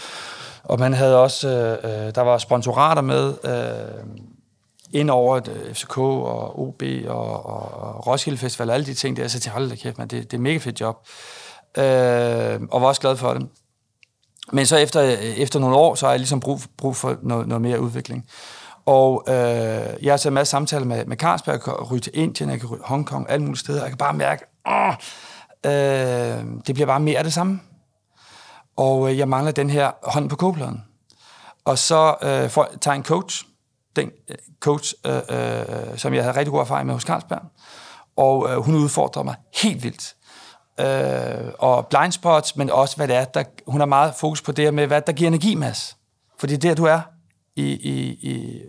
Og 0.64 0.78
man 0.78 0.92
havde 0.92 1.18
også, 1.22 1.48
øh, 1.48 2.06
øh 2.06 2.14
der 2.14 2.20
var 2.20 2.38
sponsorater 2.38 3.02
med, 3.02 3.34
øh, 3.44 4.20
ind 4.92 5.10
over 5.10 5.36
øh, 5.36 5.74
FCK 5.74 5.98
og 5.98 6.60
OB 6.60 6.82
og, 7.06 7.46
og 7.46 8.06
Roskilde 8.06 8.38
Festival 8.38 8.68
og 8.68 8.74
alle 8.74 8.86
de 8.86 8.94
ting 8.94 9.16
der, 9.16 9.28
så 9.28 9.40
til 9.40 9.52
hold 9.52 9.70
da 9.70 9.76
kæft, 9.76 9.98
man, 9.98 10.08
det, 10.08 10.30
det 10.30 10.36
er 10.36 10.40
mega 10.40 10.58
fedt 10.58 10.80
job. 10.80 11.06
Øh, 11.76 12.60
og 12.70 12.80
var 12.82 12.88
også 12.88 13.00
glad 13.00 13.16
for 13.16 13.34
det. 13.34 13.48
Men 14.52 14.66
så 14.66 14.76
efter, 14.76 15.02
øh, 15.02 15.12
efter 15.12 15.58
nogle 15.58 15.76
år, 15.76 15.94
så 15.94 16.06
har 16.06 16.12
jeg 16.12 16.20
ligesom 16.20 16.40
brug, 16.40 16.60
brug 16.76 16.96
for 16.96 17.16
noget, 17.22 17.48
noget 17.48 17.62
mere 17.62 17.80
udvikling. 17.80 18.28
Og 18.86 19.24
øh, 19.28 19.34
jeg 20.02 20.12
har 20.12 20.16
så 20.16 20.28
en 20.28 20.34
masse 20.34 20.50
samtaler 20.50 20.86
med, 20.86 21.04
med 21.04 21.16
Carlsberg, 21.16 21.52
jeg 21.52 21.62
kan 21.62 21.72
ryge 21.72 22.00
til 22.00 22.12
Indien, 22.14 22.50
jeg 22.50 22.60
kan 22.60 22.68
ryge 22.68 22.82
Hongkong, 22.84 23.30
alle 23.30 23.44
mulige 23.44 23.58
steder. 23.58 23.80
Jeg 23.80 23.88
kan 23.88 23.98
bare 23.98 24.14
mærke, 24.14 24.44
åh, 24.70 24.94
øh, 25.66 26.44
det 26.66 26.74
bliver 26.74 26.86
bare 26.86 27.00
mere 27.00 27.18
af 27.18 27.24
det 27.24 27.32
samme. 27.32 27.60
Og 28.76 29.10
øh, 29.10 29.18
jeg 29.18 29.28
mangler 29.28 29.52
den 29.52 29.70
her 29.70 29.90
hånd 30.02 30.30
på 30.30 30.36
kogepladen. 30.36 30.84
Og 31.64 31.78
så 31.78 32.14
øh, 32.22 32.50
får, 32.50 32.68
tager 32.80 32.94
en 32.94 33.04
coach, 33.04 33.44
den 33.96 34.10
øh, 34.28 34.36
coach, 34.60 34.94
øh, 35.06 35.16
øh, 35.30 35.98
som 35.98 36.14
jeg 36.14 36.22
havde 36.22 36.36
rigtig 36.36 36.52
god 36.52 36.60
erfaring 36.60 36.86
med 36.86 36.94
hos 36.94 37.02
Carlsberg, 37.02 37.42
og 38.16 38.50
øh, 38.50 38.56
hun 38.56 38.74
udfordrer 38.74 39.22
mig 39.22 39.34
helt 39.62 39.82
vildt. 39.82 40.14
Øh, 40.80 41.52
og 41.58 41.86
blind 41.86 42.12
spots, 42.12 42.56
men 42.56 42.70
også 42.70 42.96
hvad 42.96 43.08
det 43.08 43.16
er, 43.16 43.24
der, 43.24 43.44
hun 43.66 43.80
har 43.80 43.86
meget 43.86 44.14
fokus 44.14 44.42
på 44.42 44.52
det 44.52 44.74
med, 44.74 44.86
hvad 44.86 45.02
der 45.02 45.12
giver 45.12 45.28
energi, 45.28 45.54
Mads. 45.54 45.96
Fordi 46.38 46.56
det 46.56 46.64
er 46.64 46.74
der, 46.74 46.74
du 46.74 46.84
er 46.84 47.00
i, 47.56 47.72
i, 47.72 48.18
i, 48.30 48.62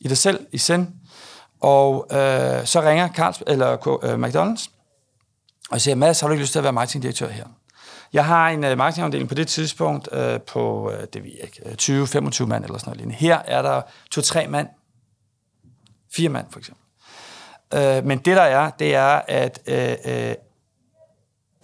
i 0.00 0.08
dig 0.08 0.18
selv, 0.18 0.46
i 0.52 0.58
sind. 0.58 0.88
Og 1.60 2.06
øh, 2.10 2.66
så 2.66 2.82
ringer 2.82 3.08
Carls, 3.08 3.42
eller, 3.46 3.98
øh, 4.04 4.22
McDonald's 4.22 4.70
og 5.70 5.80
siger, 5.80 5.94
Mads, 5.94 6.20
har 6.20 6.28
du 6.28 6.32
ikke 6.32 6.42
lyst 6.42 6.52
til 6.52 6.58
at 6.58 6.62
være 6.62 6.72
marketingdirektør 6.72 7.28
her? 7.28 7.44
Jeg 8.12 8.24
har 8.24 8.48
en 8.48 8.64
øh, 8.64 8.78
marketingafdeling 8.78 9.28
på 9.28 9.34
det 9.34 9.48
tidspunkt 9.48 10.08
øh, 10.12 10.40
på, 10.40 10.92
øh, 10.92 11.06
det 11.12 11.24
ved 11.24 11.30
jeg 11.30 11.44
ikke, 11.44 11.90
øh, 11.92 12.02
20-25 12.04 12.46
mand 12.46 12.64
eller 12.64 12.78
sådan 12.78 12.96
noget. 12.96 13.14
Her 13.14 13.38
er 13.38 13.62
der 13.62 13.82
to-tre 14.10 14.46
mand. 14.46 14.68
Fire 16.12 16.28
mand, 16.28 16.46
for 16.50 16.58
eksempel. 16.58 16.84
Øh, 17.74 18.04
men 18.04 18.18
det 18.18 18.36
der 18.36 18.42
er, 18.42 18.70
det 18.70 18.94
er, 18.94 19.20
at 19.28 19.60
øh, 19.66 19.96
øh, 20.04 20.34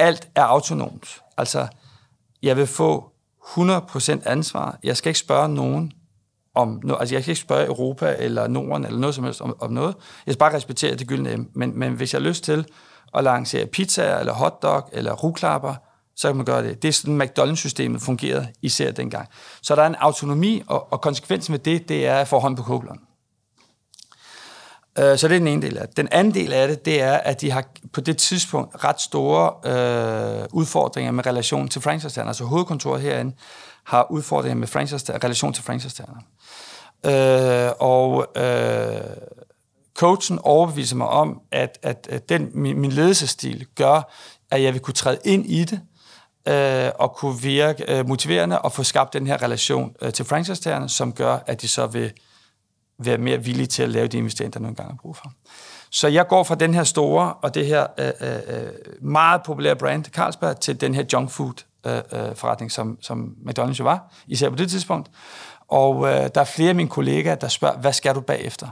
alt 0.01 0.29
er 0.35 0.43
autonomt. 0.43 1.23
Altså, 1.39 1.67
jeg 2.43 2.57
vil 2.57 2.67
få 2.67 3.11
100% 3.45 4.29
ansvar. 4.29 4.79
Jeg 4.83 4.97
skal 4.97 5.11
ikke 5.11 5.21
spørge 5.21 5.49
nogen 5.49 5.93
om 6.55 6.81
noget. 6.83 7.01
Altså, 7.01 7.15
jeg 7.15 7.23
skal 7.23 7.33
ikke 7.33 7.41
spørge 7.41 7.67
Europa 7.67 8.17
eller 8.19 8.49
Norden 8.49 8.85
eller 8.85 8.99
noget 8.99 9.15
som 9.15 9.25
helst 9.25 9.41
om, 9.41 9.57
om 9.61 9.73
noget. 9.73 9.97
Jeg 10.27 10.33
skal 10.33 10.39
bare 10.39 10.55
respektere 10.55 10.95
det 10.95 11.07
gyldne 11.07 11.47
men, 11.55 11.79
men 11.79 11.93
hvis 11.93 12.15
jeg 12.15 12.21
har 12.21 12.29
lyst 12.29 12.45
til 12.45 12.67
at 13.15 13.25
lancere 13.25 13.67
pizzaer 13.67 14.19
eller 14.19 14.33
hotdog 14.33 14.89
eller 14.93 15.13
ruklapper, 15.13 15.75
så 16.17 16.29
kan 16.29 16.37
man 16.37 16.45
gøre 16.45 16.63
det. 16.63 16.83
Det 16.83 16.89
er 16.89 16.93
sådan, 16.93 17.23
McDonald's-systemet 17.23 18.03
fungerede 18.03 18.49
især 18.63 18.91
dengang. 18.91 19.29
Så 19.63 19.77
der 19.77 19.83
er 19.83 19.87
en 19.87 19.95
autonomi, 19.95 20.63
og, 20.67 20.93
og 20.93 21.01
konsekvensen 21.01 21.53
med 21.53 21.59
det, 21.59 21.89
det 21.89 22.07
er 22.07 22.15
at 22.15 22.29
få 22.29 22.39
hånd 22.39 22.57
på 22.57 22.63
koblerne. 22.63 23.01
Øh, 24.99 25.19
så 25.19 25.29
det 25.29 25.35
er 25.35 25.39
den 25.39 25.47
ene 25.47 25.63
del 25.63 25.79
af 25.79 25.89
det. 25.89 25.97
Den 25.97 26.09
anden 26.11 26.35
del 26.35 26.53
af 26.53 26.69
det, 26.69 26.85
det 26.85 27.03
er, 27.03 27.13
at 27.13 27.41
de 27.41 27.51
har 27.51 27.65
på 27.93 28.01
det 28.01 28.17
tidspunkt 28.17 28.85
ret 28.85 29.01
store 29.01 29.53
øh, 29.65 30.47
udfordringer 30.53 31.13
med 31.13 31.27
relation 31.27 31.69
til 31.69 31.83
franchise 31.83 32.23
Altså 32.23 32.45
hovedkontoret 32.45 33.03
herinde 33.03 33.37
har 33.85 34.07
udfordringer 34.11 34.57
med 34.57 34.69
franchise 34.69 35.19
relation 35.25 35.53
til 35.53 35.65
franchise 35.65 36.05
øh, 37.07 37.71
Og 37.79 38.27
øh, 38.37 39.01
coachen 39.95 40.39
overbeviser 40.43 40.97
mig 40.97 41.07
om, 41.07 41.41
at, 41.53 41.79
at, 41.83 42.07
at 42.11 42.29
den, 42.29 42.51
min, 42.55 42.81
min 42.81 42.93
ledelsesstil 42.93 43.67
gør, 43.75 44.13
at 44.51 44.63
jeg 44.63 44.73
vil 44.73 44.81
kunne 44.81 44.95
træde 44.95 45.19
ind 45.25 45.47
i 45.47 45.65
det, 45.65 45.81
øh, 46.49 46.91
og 46.99 47.15
kunne 47.15 47.41
virke 47.43 47.99
øh, 47.99 48.09
motiverende 48.09 48.61
og 48.61 48.73
få 48.73 48.83
skabt 48.83 49.13
den 49.13 49.27
her 49.27 49.43
relation 49.43 49.95
øh, 50.03 50.13
til 50.13 50.25
franchise 50.25 50.89
som 50.89 51.13
gør, 51.13 51.39
at 51.47 51.63
de 51.63 51.69
så 51.69 51.87
vil 51.87 52.13
være 53.05 53.19
mere 53.19 53.45
villige 53.45 53.67
til 53.67 53.83
at 53.83 53.89
lave 53.89 54.07
de 54.07 54.19
investeringer, 54.19 54.53
der 54.53 54.61
nogle 54.61 54.77
gange 54.77 54.93
er 54.93 54.97
brug 55.03 55.17
for. 55.17 55.33
Så 55.91 56.09
jeg 56.09 56.27
går 56.27 56.43
fra 56.43 56.55
den 56.55 56.75
her 56.75 56.85
store 56.85 57.33
og 57.33 57.55
det 57.55 57.67
her 57.67 57.87
øh, 57.99 58.13
øh, 58.21 58.39
øh, 58.47 58.73
meget 59.03 59.43
populære 59.43 59.77
brand, 59.77 60.05
Carlsberg, 60.05 60.61
til 60.61 60.81
den 60.81 60.95
her 60.95 61.05
junk 61.13 61.31
food 61.31 61.65
øh, 61.87 61.97
øh, 61.97 62.35
forretning, 62.37 62.73
som, 62.73 62.99
som 63.01 63.37
McDonald's 63.47 63.79
jo 63.79 63.85
var, 63.85 64.13
især 64.27 64.51
på 64.51 64.57
det 64.57 64.71
tidspunkt. 64.71 65.11
Og 65.69 66.09
øh, 66.09 66.31
der 66.35 66.41
er 66.41 66.45
flere 66.45 66.69
af 66.69 66.75
mine 66.75 66.89
kollegaer, 66.89 67.35
der 67.35 67.49
spørger, 67.49 67.79
hvad 67.79 67.93
skal 67.93 68.15
du 68.15 68.21
bagefter? 68.21 68.69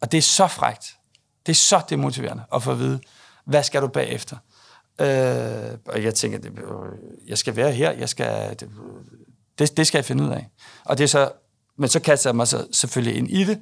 Og 0.00 0.12
det 0.12 0.18
er 0.18 0.22
så 0.22 0.46
frægt. 0.46 0.96
Det 1.46 1.52
er 1.52 1.56
så 1.56 1.80
demotiverende 1.90 2.42
at 2.54 2.62
få 2.62 2.70
at 2.70 2.78
vide, 2.78 3.00
hvad 3.44 3.62
skal 3.62 3.82
du 3.82 3.88
bagefter? 3.88 4.36
Øh, 5.00 5.78
og 5.86 6.04
jeg 6.04 6.14
tænker, 6.14 6.38
det, 6.38 6.52
øh, 6.58 7.28
jeg 7.28 7.38
skal 7.38 7.56
være 7.56 7.72
her, 7.72 7.92
jeg 7.92 8.08
skal, 8.08 8.56
øh, 8.62 8.68
det, 9.58 9.76
det 9.76 9.86
skal 9.86 9.98
jeg 9.98 10.04
finde 10.04 10.24
ud 10.24 10.28
af. 10.28 10.48
Og 10.84 10.98
det 10.98 11.04
er 11.04 11.08
så, 11.08 11.32
men 11.80 11.88
så 11.88 12.00
kaster 12.00 12.30
jeg 12.30 12.36
mig 12.36 12.48
så 12.48 12.66
selvfølgelig 12.72 13.16
ind 13.16 13.30
i 13.30 13.44
det. 13.44 13.58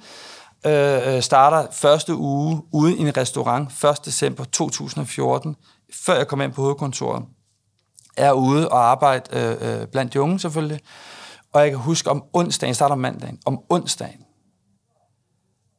Øh, 0.66 1.14
øh 1.14 1.22
starter 1.22 1.66
første 1.72 2.14
uge 2.14 2.62
ude 2.72 2.96
i 2.96 3.00
en 3.00 3.16
restaurant 3.16 3.84
1. 3.84 4.04
december 4.04 4.44
2014, 4.44 5.56
før 5.94 6.16
jeg 6.16 6.28
kom 6.28 6.40
ind 6.40 6.52
på 6.52 6.62
hovedkontoret. 6.62 7.24
Er 8.16 8.32
ude 8.32 8.68
og 8.68 8.90
arbejde 8.90 9.24
øh, 9.32 9.80
øh, 9.80 9.86
blandt 9.86 10.12
de 10.12 10.20
unge 10.20 10.40
selvfølgelig. 10.40 10.80
Og 11.52 11.60
jeg 11.60 11.70
kan 11.70 11.78
huske 11.78 12.10
om 12.10 12.24
onsdagen, 12.32 12.74
starter 12.74 12.92
om 12.92 12.98
mandagen, 13.00 13.38
om 13.46 13.60
onsdagen. 13.70 14.20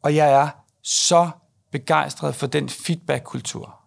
Og 0.04 0.16
jeg 0.16 0.32
er 0.32 0.48
så 0.84 1.30
begejstret 1.72 2.36
for 2.36 2.48
den 2.48 2.70
feedback-kultur 2.70 3.80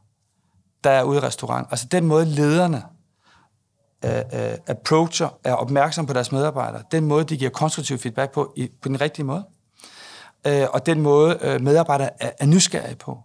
der 0.84 0.90
er 0.90 1.02
ude 1.02 1.18
i 1.18 1.20
restaurant. 1.20 1.68
Altså 1.70 1.86
den 1.86 2.06
måde 2.06 2.24
lederne 2.24 2.82
uh, 4.04 4.58
approacher, 4.66 5.28
er 5.44 5.54
opmærksom 5.54 6.06
på 6.06 6.12
deres 6.12 6.32
medarbejdere, 6.32 6.82
den 6.92 7.04
måde, 7.04 7.24
de 7.24 7.36
giver 7.36 7.50
konstruktiv 7.50 7.98
feedback 7.98 8.32
på, 8.32 8.52
i, 8.56 8.70
på 8.82 8.88
den 8.88 9.00
rigtige 9.00 9.24
måde, 9.24 9.44
uh, 10.48 10.62
og 10.72 10.86
den 10.86 11.00
måde, 11.00 11.38
uh, 11.54 11.60
medarbejdere 11.60 12.10
er, 12.22 12.30
er 12.38 12.46
nysgerrige 12.46 12.96
på, 12.96 13.18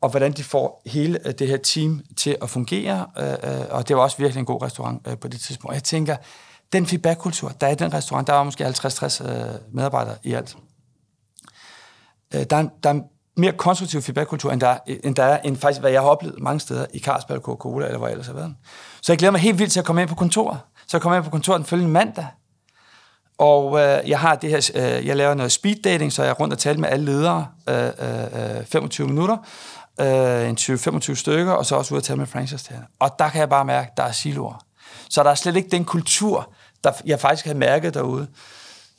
og 0.00 0.10
hvordan 0.10 0.32
de 0.32 0.44
får 0.44 0.82
hele 0.86 1.18
det 1.18 1.48
her 1.48 1.56
team 1.56 2.00
til 2.16 2.36
at 2.42 2.50
fungere, 2.50 3.06
uh, 3.16 3.50
uh, 3.50 3.76
og 3.76 3.88
det 3.88 3.96
var 3.96 4.02
også 4.02 4.16
virkelig 4.16 4.40
en 4.40 4.46
god 4.46 4.62
restaurant 4.62 5.06
uh, 5.06 5.18
på 5.18 5.28
det 5.28 5.40
tidspunkt. 5.40 5.68
Og 5.68 5.74
jeg 5.74 5.84
tænker, 5.84 6.16
den 6.72 6.86
feedback-kultur, 6.86 7.48
der 7.48 7.66
er 7.66 7.70
i 7.70 7.74
den 7.74 7.94
restaurant, 7.94 8.26
der 8.26 8.32
var 8.32 8.44
måske 8.44 8.66
50-60 8.66 9.24
uh, 9.24 9.74
medarbejdere 9.74 10.16
i 10.22 10.32
alt. 10.32 10.56
Uh, 12.34 12.42
der, 12.50 12.56
er, 12.56 12.68
der 12.82 12.90
er 12.90 13.00
mere 13.40 13.52
konstruktiv 13.52 14.02
feedback-kultur, 14.02 14.52
end 14.52 14.60
der, 14.60 14.76
end 15.04 15.14
der 15.14 15.24
er, 15.24 15.38
end 15.38 15.56
faktisk, 15.56 15.80
hvad 15.80 15.90
jeg 15.90 16.00
har 16.00 16.08
oplevet 16.08 16.40
mange 16.40 16.60
steder 16.60 16.86
i 16.94 16.98
Carlsberg, 16.98 17.40
Coca-Cola, 17.40 17.86
eller 17.86 17.98
hvor 17.98 18.06
jeg 18.06 18.12
ellers 18.12 18.26
har 18.26 18.34
været. 18.34 18.54
Så 19.02 19.12
jeg 19.12 19.18
glæder 19.18 19.32
mig 19.32 19.40
helt 19.40 19.58
vildt 19.58 19.72
til 19.72 19.80
at 19.80 19.86
komme 19.86 20.02
ind 20.02 20.08
på 20.08 20.14
kontoret. 20.14 20.58
Så 20.86 20.96
jeg 20.96 21.02
kommer 21.02 21.16
ind 21.16 21.24
på 21.24 21.30
kontoret 21.30 21.58
den 21.58 21.66
følgende 21.66 21.92
mandag, 21.92 22.26
og 23.40 23.80
øh, 23.80 24.08
jeg 24.08 24.18
har 24.18 24.34
det 24.34 24.50
her, 24.50 24.70
øh, 24.74 25.06
jeg 25.06 25.16
laver 25.16 25.34
noget 25.34 25.52
speed 25.52 25.76
dating, 25.84 26.12
så 26.12 26.22
jeg 26.22 26.30
er 26.30 26.34
rundt 26.34 26.52
og 26.52 26.58
taler 26.58 26.80
med 26.80 26.88
alle 26.88 27.04
ledere 27.04 27.46
øh, 27.68 27.84
øh, 27.84 28.58
øh 28.58 28.64
25 28.64 29.06
minutter, 29.06 29.36
øh, 30.00 30.48
en 30.48 30.56
20-25 30.60 31.14
stykker, 31.14 31.52
og 31.52 31.66
så 31.66 31.76
også 31.76 31.94
ud 31.94 31.98
og 31.98 32.04
tale 32.04 32.18
med 32.18 32.26
franchise 32.26 32.74
Og 32.98 33.10
der 33.18 33.28
kan 33.28 33.40
jeg 33.40 33.48
bare 33.48 33.64
mærke, 33.64 33.90
at 33.90 33.96
der 33.96 34.02
er 34.02 34.12
siloer. 34.12 34.64
Så 35.10 35.22
der 35.22 35.30
er 35.30 35.34
slet 35.34 35.56
ikke 35.56 35.68
den 35.68 35.84
kultur, 35.84 36.52
der 36.84 36.92
jeg 37.06 37.20
faktisk 37.20 37.46
har 37.46 37.54
mærket 37.54 37.94
derude. 37.94 38.26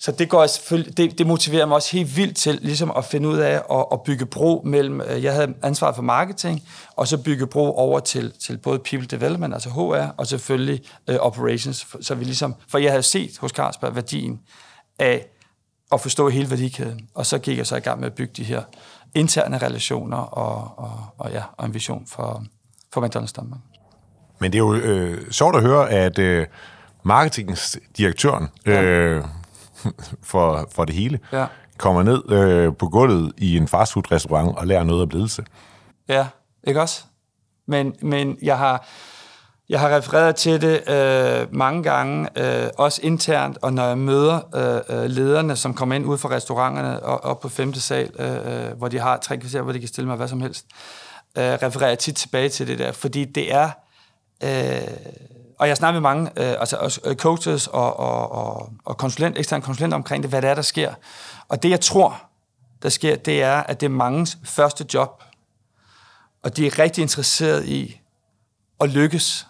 Så 0.02 0.12
det, 0.12 0.30
går 0.30 0.48
selvfølgelig, 0.48 0.98
det, 0.98 1.18
det 1.18 1.28
motiverer 1.28 1.66
mig 1.66 1.76
også 1.76 1.92
helt 1.92 2.18
vildt 2.18 2.38
til 2.38 2.60
ligesom 2.62 2.92
at 2.98 3.06
finde 3.06 3.30
ud 3.30 3.38
af 3.38 3.62
at, 3.72 3.86
at 3.92 4.02
bygge 4.02 4.26
bro 4.26 4.62
mellem, 4.66 5.02
øh, 5.02 5.24
jeg 5.24 5.34
havde 5.34 5.54
ansvaret 5.64 5.96
for 5.96 6.02
marketing, 6.02 6.64
og 6.96 7.08
så 7.08 7.18
bygge 7.18 7.48
bro 7.48 7.76
over 7.76 8.00
til, 8.00 8.34
til 8.40 8.58
både 8.58 8.80
people 8.80 9.08
development, 9.08 9.54
altså 9.54 9.70
HR, 9.70 10.14
og 10.18 10.28
selvfølgelig 10.28 10.82
uh, 11.12 11.16
operations. 11.16 11.88
Så 12.02 12.16
vi 12.16 12.24
ligesom, 12.24 12.56
for 12.68 12.78
jeg 12.78 12.92
havde 12.92 13.04
set 13.04 13.38
hos 13.38 13.52
Carlsberg 13.52 13.96
værdien 13.96 14.40
af 15.00 15.26
at 15.92 16.02
forstå 16.02 16.30
hele 16.30 16.50
værdikæden, 16.50 17.08
og 17.16 17.26
så 17.26 17.38
gik 17.38 17.58
jeg 17.58 17.68
så 17.68 17.76
i 17.76 17.80
gang 17.80 18.00
med 18.00 18.08
at 18.08 18.14
bygge 18.14 18.34
de 18.38 18.44
her 18.44 18.62
interne 19.16 19.58
relationer 19.58 20.18
og, 20.18 20.74
og, 20.78 21.06
og, 21.18 21.32
ja, 21.32 21.44
og 21.58 21.66
en 21.66 21.74
vision 21.74 22.08
for, 22.08 22.44
for 22.94 23.08
McDonald's 23.08 23.34
Danmark. 23.36 23.60
Men 24.40 24.54
det 24.54 24.58
er 24.58 24.64
jo 24.64 24.74
øh, 24.74 25.32
sjovt 25.32 25.56
at 25.56 25.62
høre, 25.62 25.90
at 25.90 26.20
øh, 26.20 26.48
marketingsdirektøren 27.04 28.48
ja. 28.66 29.22
for, 30.32 30.68
for 30.72 30.86
det 30.86 30.96
hele, 30.96 31.20
ja. 31.32 31.46
kommer 31.78 32.04
ned 32.04 32.32
øh, 32.32 32.74
på 32.76 32.90
gulvet 32.90 33.34
i 33.38 33.58
en 33.58 33.68
fastfood-restaurant 33.68 34.58
og 34.58 34.68
lærer 34.68 34.84
noget 34.84 35.02
af 35.02 35.14
ledelse. 35.14 35.46
Ja, 36.08 36.28
ikke 36.64 36.82
også? 36.82 37.04
Men, 37.68 37.96
men 38.02 38.38
jeg 38.42 38.58
har... 38.58 38.88
Jeg 39.70 39.80
har 39.80 39.96
refereret 39.96 40.36
til 40.36 40.62
det 40.62 40.90
øh, 40.90 41.56
mange 41.56 41.84
gange, 41.84 42.30
øh, 42.36 42.70
også 42.78 43.02
internt, 43.04 43.58
og 43.62 43.74
når 43.74 43.88
jeg 43.88 43.98
møder 43.98 44.40
øh, 44.56 45.04
øh 45.04 45.10
lederne, 45.10 45.56
som 45.56 45.74
kommer 45.74 45.96
ind 45.96 46.06
ud 46.06 46.18
fra 46.18 46.30
restauranterne 46.30 47.04
og 47.04 47.24
op 47.24 47.40
på 47.40 47.50
femte 47.50 47.82
sal, 47.82 48.12
øh, 48.20 48.30
øh, 48.30 48.78
hvor 48.78 48.88
de 48.88 49.00
har 49.00 49.18
tre 49.18 49.38
kvarter, 49.38 49.62
hvor 49.62 49.72
de 49.72 49.80
kan 49.80 49.88
stille 49.88 50.08
mig 50.08 50.18
hvad 50.18 50.28
som 50.28 50.42
helst, 50.42 50.66
øh, 51.38 51.44
refererer 51.44 51.90
jeg 51.90 52.00
tit 52.00 52.16
tilbage 52.16 52.50
til 52.50 52.68
det 52.68 52.80
der, 52.80 52.92
fordi 52.92 53.26
det 53.26 53.54
er... 53.54 53.70
Øh, 54.44 54.82
og 55.62 55.68
jeg 55.68 55.78
snakker 55.78 56.00
med 56.00 56.10
mange 56.10 56.30
øh, 56.38 56.56
altså 56.60 57.00
øh, 57.06 57.16
coaches 57.16 57.68
og, 57.68 58.00
og, 58.00 58.32
og, 58.32 58.74
og 58.86 58.98
konsulent, 58.98 59.38
eksterne 59.38 59.64
konsulenter 59.64 59.96
omkring 59.96 60.24
det, 60.24 60.30
hvad 60.30 60.42
det 60.42 60.50
er, 60.50 60.56
der 60.56 60.62
sker. 60.62 60.94
Og 61.50 61.64
det, 61.64 61.70
jeg 61.70 61.82
tror, 61.82 62.24
der 62.84 62.90
sker, 62.90 63.16
det 63.16 63.44
er, 63.44 63.58
at 63.58 63.80
det 63.80 63.86
er 63.86 63.90
mangens 63.90 64.38
første 64.44 64.86
job, 64.94 65.24
og 66.44 66.58
de 66.58 66.68
er 66.68 66.80
rigtig 66.80 67.02
interesseret 67.02 67.66
i 67.66 68.02
at 68.80 68.90
lykkes. 68.90 69.48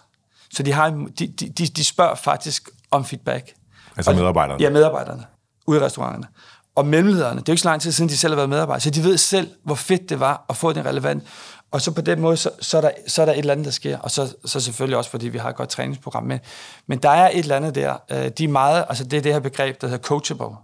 Så 0.50 0.62
de, 0.62 0.72
har, 0.72 0.90
de, 1.18 1.26
de, 1.26 1.48
de 1.48 1.84
spørger 1.84 2.14
faktisk 2.14 2.70
om 2.90 3.04
feedback. 3.04 3.54
Altså 3.96 4.12
medarbejderne? 4.12 4.62
Ja, 4.62 4.70
medarbejderne 4.70 5.26
ude 5.66 5.80
i 5.80 5.82
restauranterne. 5.82 6.26
Og 6.74 6.86
mellemlederne, 6.86 7.40
det 7.40 7.48
er 7.48 7.52
jo 7.52 7.54
ikke 7.54 7.62
så 7.62 7.68
lang 7.68 7.82
tid 7.82 7.92
siden, 7.92 8.08
de 8.08 8.16
selv 8.16 8.32
har 8.32 8.36
været 8.36 8.48
medarbejdere, 8.48 8.80
så 8.80 8.90
de 8.90 9.04
ved 9.04 9.18
selv, 9.18 9.50
hvor 9.64 9.74
fedt 9.74 10.08
det 10.08 10.20
var 10.20 10.44
at 10.48 10.56
få 10.56 10.72
det 10.72 10.86
relevant. 10.86 11.24
Og 11.72 11.80
så 11.80 11.90
på 11.90 12.00
den 12.00 12.20
måde, 12.20 12.36
så, 12.36 12.50
så, 12.60 12.76
er, 12.76 12.80
der, 12.80 12.90
så 13.06 13.22
er 13.22 13.26
der 13.26 13.32
et 13.32 13.38
eller 13.38 13.52
andet, 13.52 13.64
der 13.64 13.70
sker. 13.70 13.98
Og 13.98 14.10
så, 14.10 14.34
så 14.44 14.60
selvfølgelig 14.60 14.96
også, 14.96 15.10
fordi 15.10 15.28
vi 15.28 15.38
har 15.38 15.48
et 15.48 15.56
godt 15.56 15.68
træningsprogram 15.68 16.24
Men, 16.24 16.40
Men 16.86 16.98
der 16.98 17.10
er 17.10 17.30
et 17.30 17.38
eller 17.38 17.56
andet 17.56 17.74
der. 17.74 17.96
Øh, 18.10 18.28
de 18.28 18.44
er 18.44 18.48
meget, 18.48 18.84
altså 18.88 19.04
det 19.04 19.16
er 19.16 19.20
det 19.20 19.32
her 19.32 19.40
begreb, 19.40 19.80
der 19.80 19.86
hedder 19.86 20.02
coachable. 20.02 20.56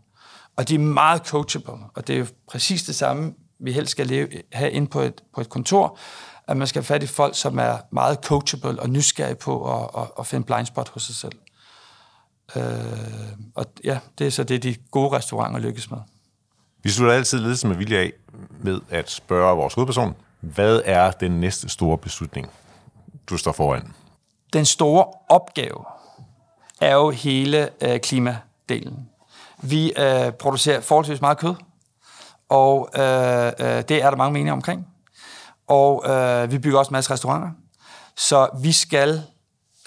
Og 0.57 0.69
de 0.69 0.75
er 0.75 0.79
meget 0.79 1.27
coachable. 1.27 1.75
Og 1.95 2.07
det 2.07 2.15
er 2.15 2.19
jo 2.19 2.27
præcis 2.49 2.83
det 2.83 2.95
samme, 2.95 3.35
vi 3.59 3.73
helst 3.73 3.91
skal 3.91 4.07
leve, 4.07 4.29
have 4.53 4.71
ind 4.71 4.89
på 4.89 5.01
et, 5.01 5.23
på 5.35 5.41
et 5.41 5.49
kontor, 5.49 5.99
at 6.49 6.57
man 6.57 6.67
skal 6.67 6.83
have 6.83 6.87
fat 6.87 7.03
i 7.03 7.07
folk, 7.07 7.37
som 7.37 7.59
er 7.59 7.79
meget 7.93 8.19
coachable 8.25 8.81
og 8.81 8.91
nysgerrige 8.91 9.35
på 9.35 9.75
at, 9.75 10.03
at, 10.03 10.11
at 10.19 10.27
finde 10.27 10.47
blind 10.47 10.67
spot 10.67 10.89
hos 10.89 11.03
sig 11.03 11.15
selv. 11.15 11.39
Øh, 12.57 12.63
og 13.55 13.67
ja, 13.85 13.99
det 14.19 14.27
er 14.27 14.31
så 14.31 14.45
det, 14.45 14.63
de 14.63 14.77
gode 14.91 15.17
restauranter 15.17 15.61
lykkes 15.61 15.91
med. 15.91 15.99
Vi 16.83 16.91
slutter 16.91 17.15
altid 17.15 17.39
ledelsen 17.39 17.69
med 17.69 17.77
vilje 17.77 17.99
af 17.99 18.13
med 18.61 18.81
at 18.91 19.11
spørge 19.11 19.57
vores 19.57 19.75
hovedperson, 19.75 20.15
hvad 20.41 20.83
er 20.85 21.11
den 21.11 21.41
næste 21.41 21.69
store 21.69 21.99
beslutning, 21.99 22.51
du 23.27 23.37
står 23.37 23.53
foran? 23.53 23.95
Den 24.53 24.65
store 24.65 25.05
opgave 25.29 25.85
er 26.81 26.95
jo 26.95 27.11
hele 27.11 27.71
øh, 27.81 28.01
klimadelen. 28.01 29.09
Vi 29.63 29.93
øh, 29.99 30.33
producerer 30.33 30.81
forholdsvis 30.81 31.21
meget 31.21 31.39
kød, 31.39 31.55
og 32.49 32.89
øh, 32.95 33.47
øh, 33.47 33.83
det 33.89 34.03
er 34.03 34.11
der 34.11 34.17
mange 34.17 34.33
meninger 34.33 34.53
omkring. 34.53 34.87
Og 35.67 36.11
øh, 36.11 36.53
vi 36.53 36.59
bygger 36.59 36.79
også 36.79 36.89
en 36.89 36.93
masse 36.93 37.13
restauranter. 37.13 37.51
Så 38.17 38.49
vi 38.63 38.73
skal 38.73 39.23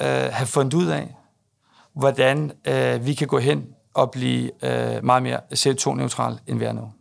øh, 0.01 0.07
have 0.07 0.47
fundet 0.47 0.73
ud 0.73 0.87
af, 0.87 1.15
hvordan 1.93 2.51
øh, 2.65 3.05
vi 3.05 3.13
kan 3.13 3.27
gå 3.27 3.39
hen 3.39 3.67
og 3.93 4.11
blive 4.11 4.51
øh, 4.63 5.05
meget 5.05 5.23
mere 5.23 5.39
CO2-neutral, 5.53 6.39
end 6.47 6.59
vi 6.59 6.65
er 6.65 6.71
nu. 6.71 6.91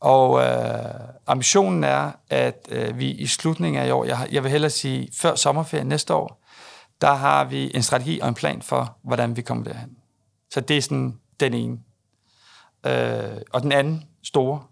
Og 0.00 0.42
øh, 0.42 0.94
ambitionen 1.26 1.84
er, 1.84 2.12
at 2.30 2.68
øh, 2.70 2.98
vi 2.98 3.10
i 3.10 3.26
slutningen 3.26 3.82
af 3.82 3.86
i 3.86 3.90
år, 3.90 4.04
jeg, 4.04 4.28
jeg 4.32 4.42
vil 4.42 4.50
hellere 4.50 4.70
sige 4.70 5.08
før 5.14 5.34
sommerferien 5.34 5.86
næste 5.86 6.14
år, 6.14 6.42
der 7.00 7.14
har 7.14 7.44
vi 7.44 7.70
en 7.74 7.82
strategi 7.82 8.20
og 8.20 8.28
en 8.28 8.34
plan 8.34 8.62
for, 8.62 8.96
hvordan 9.02 9.36
vi 9.36 9.42
kommer 9.42 9.64
derhen. 9.64 9.96
Så 10.50 10.60
det 10.60 10.76
er 10.76 10.82
sådan 10.82 11.18
den 11.40 11.54
ene. 11.54 11.78
Øh, 12.86 13.40
og 13.52 13.62
den 13.62 13.72
anden 13.72 14.04
store, 14.22 14.62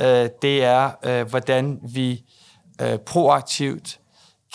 øh, 0.00 0.28
det 0.42 0.64
er, 0.64 0.90
øh, 1.04 1.28
hvordan 1.28 1.80
vi 1.82 2.24
øh, 2.82 2.98
proaktivt 2.98 4.00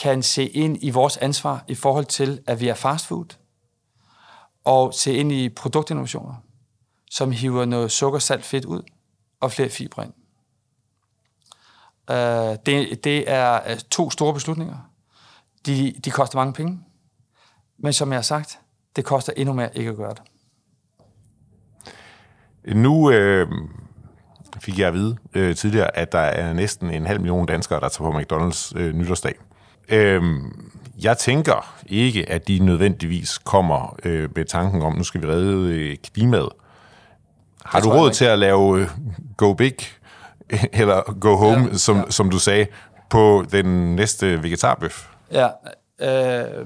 kan 0.02 0.24
se 0.24 0.48
ind 0.48 0.78
i 0.82 0.90
vores 0.90 1.18
ansvar 1.18 1.64
i 1.68 1.76
forhold 1.76 2.06
til, 2.06 2.42
at 2.48 2.60
vi 2.60 2.68
er 2.68 2.74
fast 2.74 3.08
food, 3.08 3.38
og 4.66 4.94
se 4.94 5.14
ind 5.14 5.32
i 5.32 5.50
produktinnovationer, 5.50 6.36
som 7.12 7.32
hiver 7.32 7.66
noget 7.66 7.92
sukker, 7.92 8.20
salt, 8.20 8.46
fedt 8.46 8.66
ud 8.66 8.82
og 9.44 9.52
flere 9.52 9.70
fibre 9.70 10.04
ind. 10.04 10.14
Øh, 12.12 12.58
det, 12.66 13.04
det 13.04 13.32
er 13.32 13.60
øh, 13.70 13.78
to 13.92 14.10
store 14.10 14.34
beslutninger. 14.34 14.90
De, 15.66 15.94
de 16.06 16.12
koster 16.12 16.38
mange 16.38 16.54
penge, 16.54 16.80
men 17.78 17.94
som 17.94 18.10
jeg 18.10 18.18
har 18.18 18.22
sagt, 18.22 18.60
det 18.96 19.06
koster 19.06 19.34
endnu 19.38 19.54
mere 19.54 19.78
ikke 19.78 19.90
at 19.90 19.98
gøre 19.98 20.14
det. 20.14 20.22
Nu 22.76 23.12
øh, 23.12 23.48
fik 24.62 24.80
jeg 24.80 24.88
at 24.88 24.94
vide 24.94 25.18
øh, 25.34 25.56
tidligere, 25.56 25.98
at 25.98 26.12
der 26.12 26.20
er 26.20 26.54
næsten 26.54 26.90
en 26.90 27.06
halv 27.06 27.20
million 27.20 27.46
danskere, 27.46 27.80
der 27.80 27.90
tager 27.90 28.12
på 28.12 28.20
McDonald's 28.20 28.80
øh, 28.80 28.94
nytårsdag. 28.94 29.36
Øh, 29.90 30.24
jeg 31.04 31.18
tænker 31.18 31.84
ikke, 31.86 32.30
at 32.30 32.48
de 32.48 32.60
nødvendigvis 32.60 33.38
kommer 33.38 33.96
øh, 34.04 34.30
med 34.36 34.46
tanken 34.46 34.82
om, 34.82 34.94
nu 34.94 35.04
skal 35.04 35.22
vi 35.22 35.28
redde 35.28 35.74
øh, 35.74 35.98
klimaet. 35.98 36.50
Har 37.66 37.80
du 37.80 37.90
råd 37.90 38.12
til 38.12 38.26
at 38.26 38.40
lave 38.40 38.80
øh, 38.80 38.90
Go 39.38 39.54
Big 39.54 39.76
eller 40.74 41.14
Go 41.20 41.36
Home, 41.36 41.68
ja, 41.72 41.78
som, 41.78 41.98
ja. 41.98 42.04
som 42.10 42.30
du 42.30 42.40
sagde, 42.40 42.68
på 43.10 43.46
den 43.52 43.96
næste 43.96 44.44
vegetarbøf? 44.44 45.08
Ja, 45.32 45.48
øh, 46.02 46.66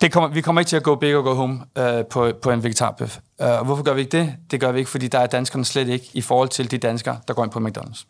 det 0.00 0.12
kommer, 0.12 0.28
vi 0.28 0.40
kommer 0.40 0.60
ikke 0.60 0.68
til 0.68 0.76
at 0.76 0.82
gå 0.82 0.94
big 0.94 1.16
og 1.16 1.24
go 1.24 1.34
home 1.34 1.60
øh, 1.78 2.06
på, 2.06 2.32
på 2.42 2.50
en 2.50 2.62
vegetarbøf. 2.62 3.18
Uh, 3.38 3.46
hvorfor 3.46 3.82
gør 3.82 3.94
vi 3.94 4.00
ikke 4.00 4.18
det? 4.18 4.34
Det 4.50 4.60
gør 4.60 4.72
vi 4.72 4.78
ikke, 4.78 4.90
fordi 4.90 5.08
der 5.08 5.18
er 5.18 5.26
danskerne 5.26 5.64
slet 5.64 5.88
ikke 5.88 6.10
i 6.12 6.20
forhold 6.20 6.48
til 6.48 6.70
de 6.70 6.78
danskere, 6.78 7.18
der 7.28 7.34
går 7.34 7.44
ind 7.44 7.50
på 7.50 7.58
McDonald's. 7.58 8.06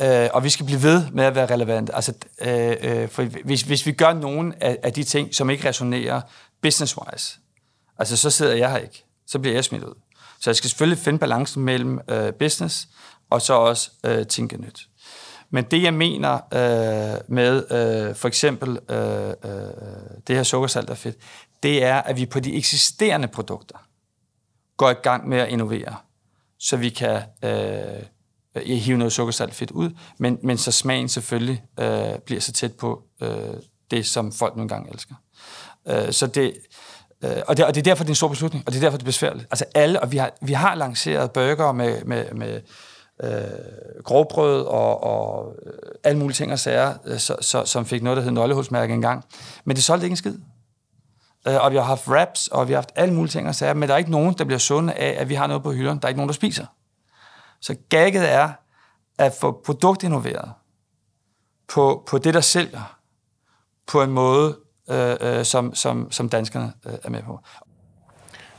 Øh, 0.00 0.28
og 0.32 0.44
vi 0.44 0.48
skal 0.50 0.66
blive 0.66 0.82
ved 0.82 1.02
med 1.12 1.24
at 1.24 1.34
være 1.34 1.46
relevant. 1.46 1.90
Altså, 1.94 2.12
øh, 2.40 2.76
øh, 2.82 3.08
for 3.08 3.22
hvis, 3.22 3.62
hvis 3.62 3.86
vi 3.86 3.92
gør 3.92 4.12
nogle 4.12 4.54
af, 4.60 4.78
af 4.82 4.92
de 4.92 5.04
ting, 5.04 5.34
som 5.34 5.50
ikke 5.50 5.68
resonerer 5.68 6.20
business-wise, 6.66 7.38
altså 7.98 8.16
så 8.16 8.30
sidder 8.30 8.54
jeg 8.54 8.70
her 8.70 8.78
ikke. 8.78 9.04
Så 9.26 9.38
bliver 9.38 9.54
jeg 9.54 9.64
smidt 9.64 9.84
ud. 9.84 9.94
Så 10.44 10.50
jeg 10.50 10.56
skal 10.56 10.70
selvfølgelig 10.70 10.98
finde 10.98 11.18
balancen 11.18 11.62
mellem 11.62 12.00
øh, 12.08 12.32
business 12.32 12.88
og 13.30 13.42
så 13.42 13.54
også 13.54 13.90
øh, 14.06 14.26
tænke 14.26 14.56
nyt. 14.56 14.88
Men 15.50 15.64
det, 15.64 15.82
jeg 15.82 15.94
mener 15.94 16.34
øh, 16.34 17.20
med 17.28 17.56
øh, 17.70 18.14
for 18.14 18.28
eksempel 18.28 18.78
øh, 18.88 19.28
øh, 19.28 19.34
det 20.26 20.36
her 20.36 20.42
sukkersalt 20.42 20.90
og 20.90 20.98
fedt, 20.98 21.16
det 21.62 21.84
er, 21.84 21.94
at 21.94 22.16
vi 22.16 22.26
på 22.26 22.40
de 22.40 22.56
eksisterende 22.56 23.28
produkter 23.28 23.88
går 24.76 24.90
i 24.90 24.94
gang 24.94 25.28
med 25.28 25.38
at 25.38 25.48
innovere, 25.48 25.96
så 26.58 26.76
vi 26.76 26.88
kan 26.88 27.22
øh, 27.44 28.02
øh, 28.54 28.62
hive 28.62 28.98
noget 28.98 29.12
sukkersalt 29.12 29.54
fedt 29.54 29.70
ud, 29.70 29.90
men, 30.18 30.38
men 30.42 30.58
så 30.58 30.72
smagen 30.72 31.08
selvfølgelig 31.08 31.64
øh, 31.80 32.18
bliver 32.26 32.40
så 32.40 32.52
tæt 32.52 32.72
på 32.72 33.02
øh, 33.20 33.54
det, 33.90 34.06
som 34.06 34.32
folk 34.32 34.56
nogle 34.56 34.68
gange 34.68 34.92
elsker. 34.92 35.14
Øh, 35.88 36.12
så 36.12 36.26
det, 36.26 36.54
øh, 37.24 37.42
og, 37.46 37.56
det, 37.56 37.64
og 37.64 37.74
det 37.74 37.80
er 37.80 37.84
derfor, 37.84 38.04
det 38.04 38.08
er 38.08 38.12
en 38.12 38.16
stor 38.16 38.28
beslutning, 38.28 38.64
og 38.66 38.72
det 38.72 38.78
er 38.78 38.82
derfor, 38.82 38.98
det 38.98 39.04
er 39.04 39.08
besværligt. 39.08 39.46
Altså 39.50 39.64
alle, 39.74 40.00
og 40.00 40.12
vi 40.12 40.16
har, 40.16 40.30
vi 40.42 40.52
har 40.52 40.74
lanceret 40.74 41.30
burger 41.30 41.72
med, 41.72 42.04
med, 42.04 42.32
med 42.32 42.60
øh, 43.22 44.02
grovbrød 44.04 44.64
og, 44.64 45.02
og 45.04 45.54
øh, 45.66 45.72
alle 46.04 46.18
mulige 46.18 46.34
ting 46.34 46.52
og 46.52 46.58
sager, 46.58 46.94
øh, 47.04 47.18
så, 47.18 47.36
så, 47.40 47.64
som 47.64 47.86
fik 47.86 48.02
noget, 48.02 48.16
der 48.16 48.22
hed 48.22 48.30
nøglehulsmærke 48.30 48.94
engang. 48.94 49.24
Men 49.64 49.76
det 49.76 49.84
solgte 49.84 50.06
ikke 50.06 50.12
en 50.12 50.16
skid. 50.16 50.38
Øh, 51.48 51.64
og 51.64 51.70
vi 51.70 51.76
har 51.76 51.84
haft 51.84 52.08
wraps, 52.08 52.48
og 52.48 52.68
vi 52.68 52.72
har 52.72 52.76
haft 52.76 52.92
alle 52.94 53.14
mulige 53.14 53.30
ting 53.30 53.48
og 53.48 53.54
sager, 53.54 53.74
men 53.74 53.88
der 53.88 53.94
er 53.94 53.98
ikke 53.98 54.10
nogen, 54.10 54.34
der 54.38 54.44
bliver 54.44 54.58
sunde 54.58 54.92
af, 54.92 55.20
at 55.20 55.28
vi 55.28 55.34
har 55.34 55.46
noget 55.46 55.62
på 55.62 55.72
hylderne. 55.72 56.00
Der 56.00 56.06
er 56.06 56.08
ikke 56.08 56.18
nogen, 56.18 56.28
der 56.28 56.34
spiser. 56.34 56.66
Så 57.60 57.76
gagget 57.88 58.32
er 58.32 58.52
at 59.18 59.34
få 59.40 59.60
produktinnoveret 59.64 60.52
på, 61.68 62.04
på 62.06 62.18
det, 62.18 62.34
der 62.34 62.40
sælger, 62.40 62.96
på 63.86 64.02
en 64.02 64.10
måde, 64.10 64.58
øh, 64.90 65.16
øh, 65.20 65.44
som, 65.44 65.74
som, 65.74 66.12
som 66.12 66.28
danskerne 66.28 66.72
øh, 66.86 66.92
er 67.04 67.10
med 67.10 67.22
på. 67.22 67.40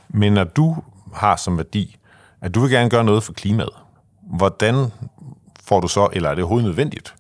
Men 0.10 0.34
når 0.34 0.44
du 0.44 0.76
har 1.14 1.36
som 1.36 1.58
værdi, 1.58 1.98
at 2.42 2.56
du 2.56 2.60
vil 2.60 2.72
gerne 2.72 2.90
gøre 2.90 3.04
noget 3.04 3.24
for 3.24 3.34
klimaet, 3.34 3.74
hvordan 4.22 4.92
får 5.64 5.80
du 5.80 5.88
så, 5.88 6.10
eller 6.14 6.30
er 6.30 6.36
det 6.36 6.44
overhovedet 6.44 6.68
nødvendigt, 6.68 7.16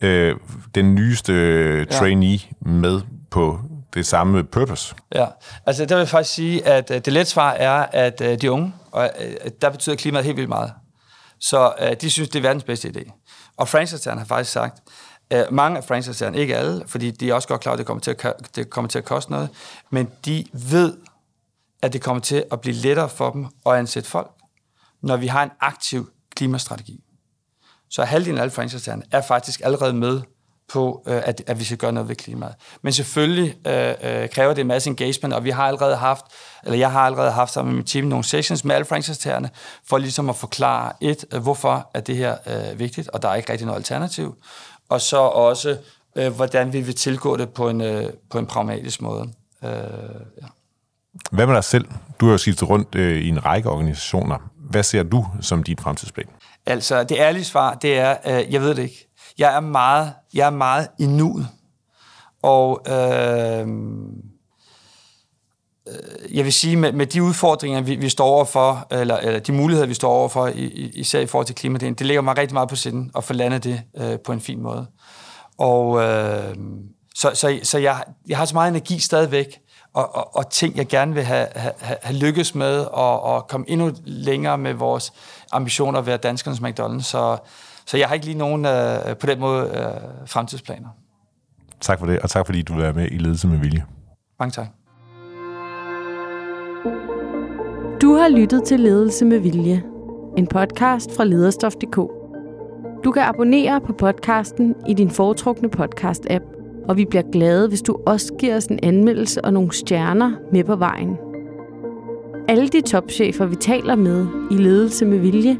øh, 0.00 0.36
den 0.74 0.94
nyeste 0.94 1.84
trainee 1.84 2.30
ja. 2.30 2.70
med 2.70 3.00
på 3.30 3.60
det 3.94 4.06
samme 4.06 4.44
purpose? 4.44 4.94
Ja, 5.14 5.26
altså 5.66 5.86
der 5.86 5.94
vil 5.94 6.00
jeg 6.00 6.08
faktisk 6.08 6.34
sige, 6.34 6.66
at 6.66 6.90
øh, 6.90 6.96
det 6.96 7.12
lette 7.12 7.30
svar 7.30 7.52
er, 7.52 7.86
at 7.92 8.20
øh, 8.20 8.40
de 8.40 8.50
unge, 8.50 8.72
og 8.92 9.10
øh, 9.20 9.50
der 9.62 9.70
betyder 9.70 9.96
klimaet 9.96 10.24
helt 10.24 10.36
vildt 10.36 10.48
meget. 10.48 10.72
Så 11.40 11.72
øh, 11.80 11.96
de 12.00 12.10
synes, 12.10 12.28
det 12.28 12.38
er 12.38 12.42
verdens 12.42 12.64
bedste 12.64 12.88
idé. 12.88 13.10
Og 13.56 13.68
franchiseren 13.68 14.18
har 14.18 14.24
faktisk 14.24 14.52
sagt, 14.52 14.82
Øh, 15.34 15.52
mange 15.52 15.78
af 15.78 15.84
franchiseren, 15.84 16.34
ikke 16.34 16.56
alle, 16.56 16.84
fordi 16.86 17.10
de 17.10 17.30
er 17.30 17.34
også 17.34 17.48
godt 17.48 17.60
klar, 17.60 17.72
at 17.72 17.78
det 17.78 17.86
kommer, 17.86 18.00
til 18.00 18.10
at, 18.10 18.56
det 18.56 18.70
kommer 18.70 18.88
til 18.88 18.98
at 18.98 19.04
koste 19.04 19.30
noget, 19.30 19.48
men 19.90 20.10
de 20.24 20.44
ved, 20.52 20.96
at 21.82 21.92
det 21.92 22.02
kommer 22.02 22.20
til 22.20 22.44
at 22.52 22.60
blive 22.60 22.76
lettere 22.76 23.08
for 23.08 23.30
dem 23.30 23.46
at 23.66 23.72
ansætte 23.72 24.10
folk, 24.10 24.30
når 25.02 25.16
vi 25.16 25.26
har 25.26 25.42
en 25.42 25.50
aktiv 25.60 26.10
klimastrategi. 26.36 27.00
Så 27.90 28.04
halvdelen 28.04 28.38
af 28.38 28.42
alle 28.42 28.50
franchiserne 28.50 29.02
er 29.10 29.22
faktisk 29.22 29.60
allerede 29.64 29.92
med 29.92 30.22
på, 30.68 31.02
øh, 31.06 31.22
at, 31.24 31.42
at 31.46 31.58
vi 31.58 31.64
skal 31.64 31.76
gøre 31.76 31.92
noget 31.92 32.08
ved 32.08 32.16
klimaet. 32.16 32.54
Men 32.82 32.92
selvfølgelig 32.92 33.66
øh, 33.66 33.94
øh, 34.02 34.28
kræver 34.28 34.54
det 34.54 34.60
en 34.60 34.66
masse 34.66 34.90
engagement, 34.90 35.34
og 35.34 35.44
vi 35.44 35.50
har 35.50 35.66
allerede 35.66 35.96
haft, 35.96 36.24
eller 36.64 36.78
jeg 36.78 36.92
har 36.92 37.00
allerede 37.00 37.30
haft 37.30 37.52
sammen 37.52 37.74
med 37.74 37.82
mit 37.82 37.86
team 37.86 38.06
nogle 38.06 38.24
sessions 38.24 38.64
med 38.64 38.74
alle 38.74 38.84
franchisetagerne, 38.84 39.50
for 39.88 39.98
ligesom 39.98 40.30
at 40.30 40.36
forklare 40.36 40.92
et, 41.00 41.24
øh, 41.32 41.42
hvorfor 41.42 41.90
er 41.94 42.00
det 42.00 42.16
her 42.16 42.36
øh, 42.46 42.78
vigtigt, 42.78 43.08
og 43.08 43.22
der 43.22 43.28
er 43.28 43.34
ikke 43.34 43.52
rigtig 43.52 43.66
noget 43.66 43.78
alternativ, 43.78 44.36
og 44.94 45.00
så 45.00 45.18
også, 45.18 45.76
øh, 46.16 46.32
hvordan 46.32 46.72
vi 46.72 46.80
vil 46.80 46.94
tilgå 46.94 47.36
det 47.36 47.48
på 47.48 47.68
en, 47.68 47.80
øh, 47.80 48.12
på 48.30 48.38
en 48.38 48.46
pragmatisk 48.46 49.02
måde. 49.02 49.32
Øh, 49.64 49.70
ja. 50.42 50.46
Hvad 51.30 51.46
med 51.46 51.54
dig 51.54 51.64
selv? 51.64 51.88
Du 52.20 52.26
har 52.26 52.32
jo 52.32 52.38
skiftet 52.38 52.68
rundt 52.68 52.94
øh, 52.94 53.22
i 53.22 53.28
en 53.28 53.44
række 53.44 53.70
organisationer. 53.70 54.38
Hvad 54.56 54.82
ser 54.82 55.02
du 55.02 55.26
som 55.40 55.62
din 55.62 55.78
fremtidsplan? 55.78 56.26
Altså, 56.66 57.04
det 57.04 57.16
ærlige 57.18 57.44
svar, 57.44 57.74
det 57.74 57.98
er, 57.98 58.16
øh, 58.26 58.52
jeg 58.52 58.60
ved 58.60 58.74
det 58.74 58.82
ikke. 58.82 59.08
Jeg 59.38 59.56
er 59.56 59.60
meget, 59.60 60.12
jeg 60.34 60.46
er 60.46 60.50
meget 60.50 60.88
i 60.98 61.06
nuet. 61.06 61.48
Og, 62.42 62.84
øh, 62.88 63.60
øh, 63.60 63.66
jeg 66.32 66.44
vil 66.44 66.52
sige, 66.52 66.76
med, 66.76 66.92
med 66.92 67.06
de 67.06 67.22
udfordringer, 67.22 67.80
vi, 67.80 67.94
vi 67.94 68.08
står 68.08 68.26
overfor, 68.26 68.86
eller, 68.90 69.16
eller 69.16 69.40
de 69.40 69.52
muligheder, 69.52 69.86
vi 69.86 69.94
står 69.94 70.12
overfor, 70.12 70.46
i, 70.46 70.66
især 70.94 71.20
i 71.20 71.26
forhold 71.26 71.46
til 71.46 71.54
klimadelen, 71.54 71.94
det 71.94 72.06
ligger 72.06 72.20
mig 72.20 72.38
rigtig 72.38 72.54
meget 72.54 72.68
på 72.68 72.76
siden 72.76 73.10
at 73.16 73.24
få 73.24 73.32
landet 73.32 73.64
det 73.64 73.82
øh, 73.96 74.18
på 74.18 74.32
en 74.32 74.40
fin 74.40 74.62
måde. 74.62 74.86
Og 75.58 76.02
øh, 76.02 76.56
så, 77.14 77.30
så, 77.34 77.58
så 77.62 77.78
jeg, 77.78 78.04
jeg 78.28 78.38
har 78.38 78.44
så 78.44 78.54
meget 78.54 78.68
energi 78.68 78.98
stadigvæk, 78.98 79.60
og, 79.94 80.16
og, 80.16 80.36
og 80.36 80.50
ting, 80.50 80.76
jeg 80.76 80.86
gerne 80.86 81.14
vil 81.14 81.22
have, 81.22 81.46
have, 81.54 81.74
have 82.02 82.18
lykkes 82.18 82.54
med, 82.54 82.78
og, 82.78 83.22
og 83.22 83.48
komme 83.48 83.70
endnu 83.70 83.92
længere 84.04 84.58
med 84.58 84.74
vores 84.74 85.12
ambitioner 85.52 85.98
at 85.98 86.06
være 86.06 86.16
danskernes 86.16 86.60
McDonald's. 86.60 87.02
Så, 87.02 87.38
så 87.86 87.96
jeg 87.96 88.08
har 88.08 88.14
ikke 88.14 88.26
lige 88.26 88.38
nogen 88.38 88.64
øh, 88.64 89.16
på 89.16 89.26
den 89.26 89.40
måde 89.40 89.64
øh, 89.64 90.26
fremtidsplaner. 90.26 90.88
Tak 91.80 91.98
for 91.98 92.06
det, 92.06 92.18
og 92.18 92.30
tak 92.30 92.46
fordi 92.46 92.62
du 92.62 92.74
vil 92.74 92.82
være 92.82 92.92
med 92.92 93.08
i 93.10 93.18
Ledelse 93.18 93.48
med 93.48 93.58
Vilje. 93.58 93.84
Mange 94.38 94.52
tak. 94.52 94.66
Du 98.04 98.12
har 98.12 98.28
lyttet 98.28 98.64
til 98.64 98.80
Ledelse 98.80 99.24
med 99.24 99.38
Vilje, 99.38 99.82
en 100.36 100.46
podcast 100.46 101.16
fra 101.16 101.24
lederstof.dk. 101.24 101.96
Du 103.04 103.12
kan 103.12 103.22
abonnere 103.22 103.80
på 103.80 103.92
podcasten 103.92 104.74
i 104.88 104.94
din 104.94 105.10
foretrukne 105.10 105.68
podcast-app, 105.76 106.44
og 106.88 106.96
vi 106.96 107.04
bliver 107.04 107.22
glade, 107.32 107.68
hvis 107.68 107.82
du 107.82 107.96
også 108.06 108.34
giver 108.34 108.56
os 108.56 108.66
en 108.66 108.78
anmeldelse 108.82 109.44
og 109.44 109.52
nogle 109.52 109.72
stjerner 109.72 110.32
med 110.52 110.64
på 110.64 110.76
vejen. 110.76 111.16
Alle 112.48 112.68
de 112.68 112.80
topchefer, 112.80 113.46
vi 113.46 113.56
taler 113.56 113.94
med 113.94 114.26
i 114.50 114.54
Ledelse 114.54 115.04
med 115.04 115.18
Vilje, 115.18 115.58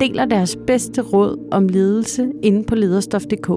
deler 0.00 0.24
deres 0.24 0.56
bedste 0.66 1.02
råd 1.02 1.48
om 1.52 1.68
ledelse 1.68 2.32
inde 2.42 2.64
på 2.64 2.74
lederstof.dk. 2.74 3.48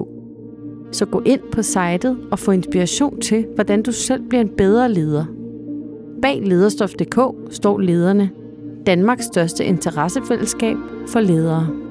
Så 0.92 1.06
gå 1.06 1.22
ind 1.26 1.40
på 1.52 1.62
sitet 1.62 2.18
og 2.30 2.38
få 2.38 2.50
inspiration 2.50 3.20
til, 3.20 3.46
hvordan 3.54 3.82
du 3.82 3.92
selv 3.92 4.22
bliver 4.28 4.40
en 4.40 4.50
bedre 4.56 4.92
leder. 4.92 5.37
Bag 6.22 6.42
lederstof.dk 6.42 7.18
står 7.54 7.78
lederne, 7.78 8.30
Danmarks 8.86 9.24
største 9.24 9.64
interessefællesskab 9.64 10.76
for 11.08 11.20
ledere. 11.20 11.87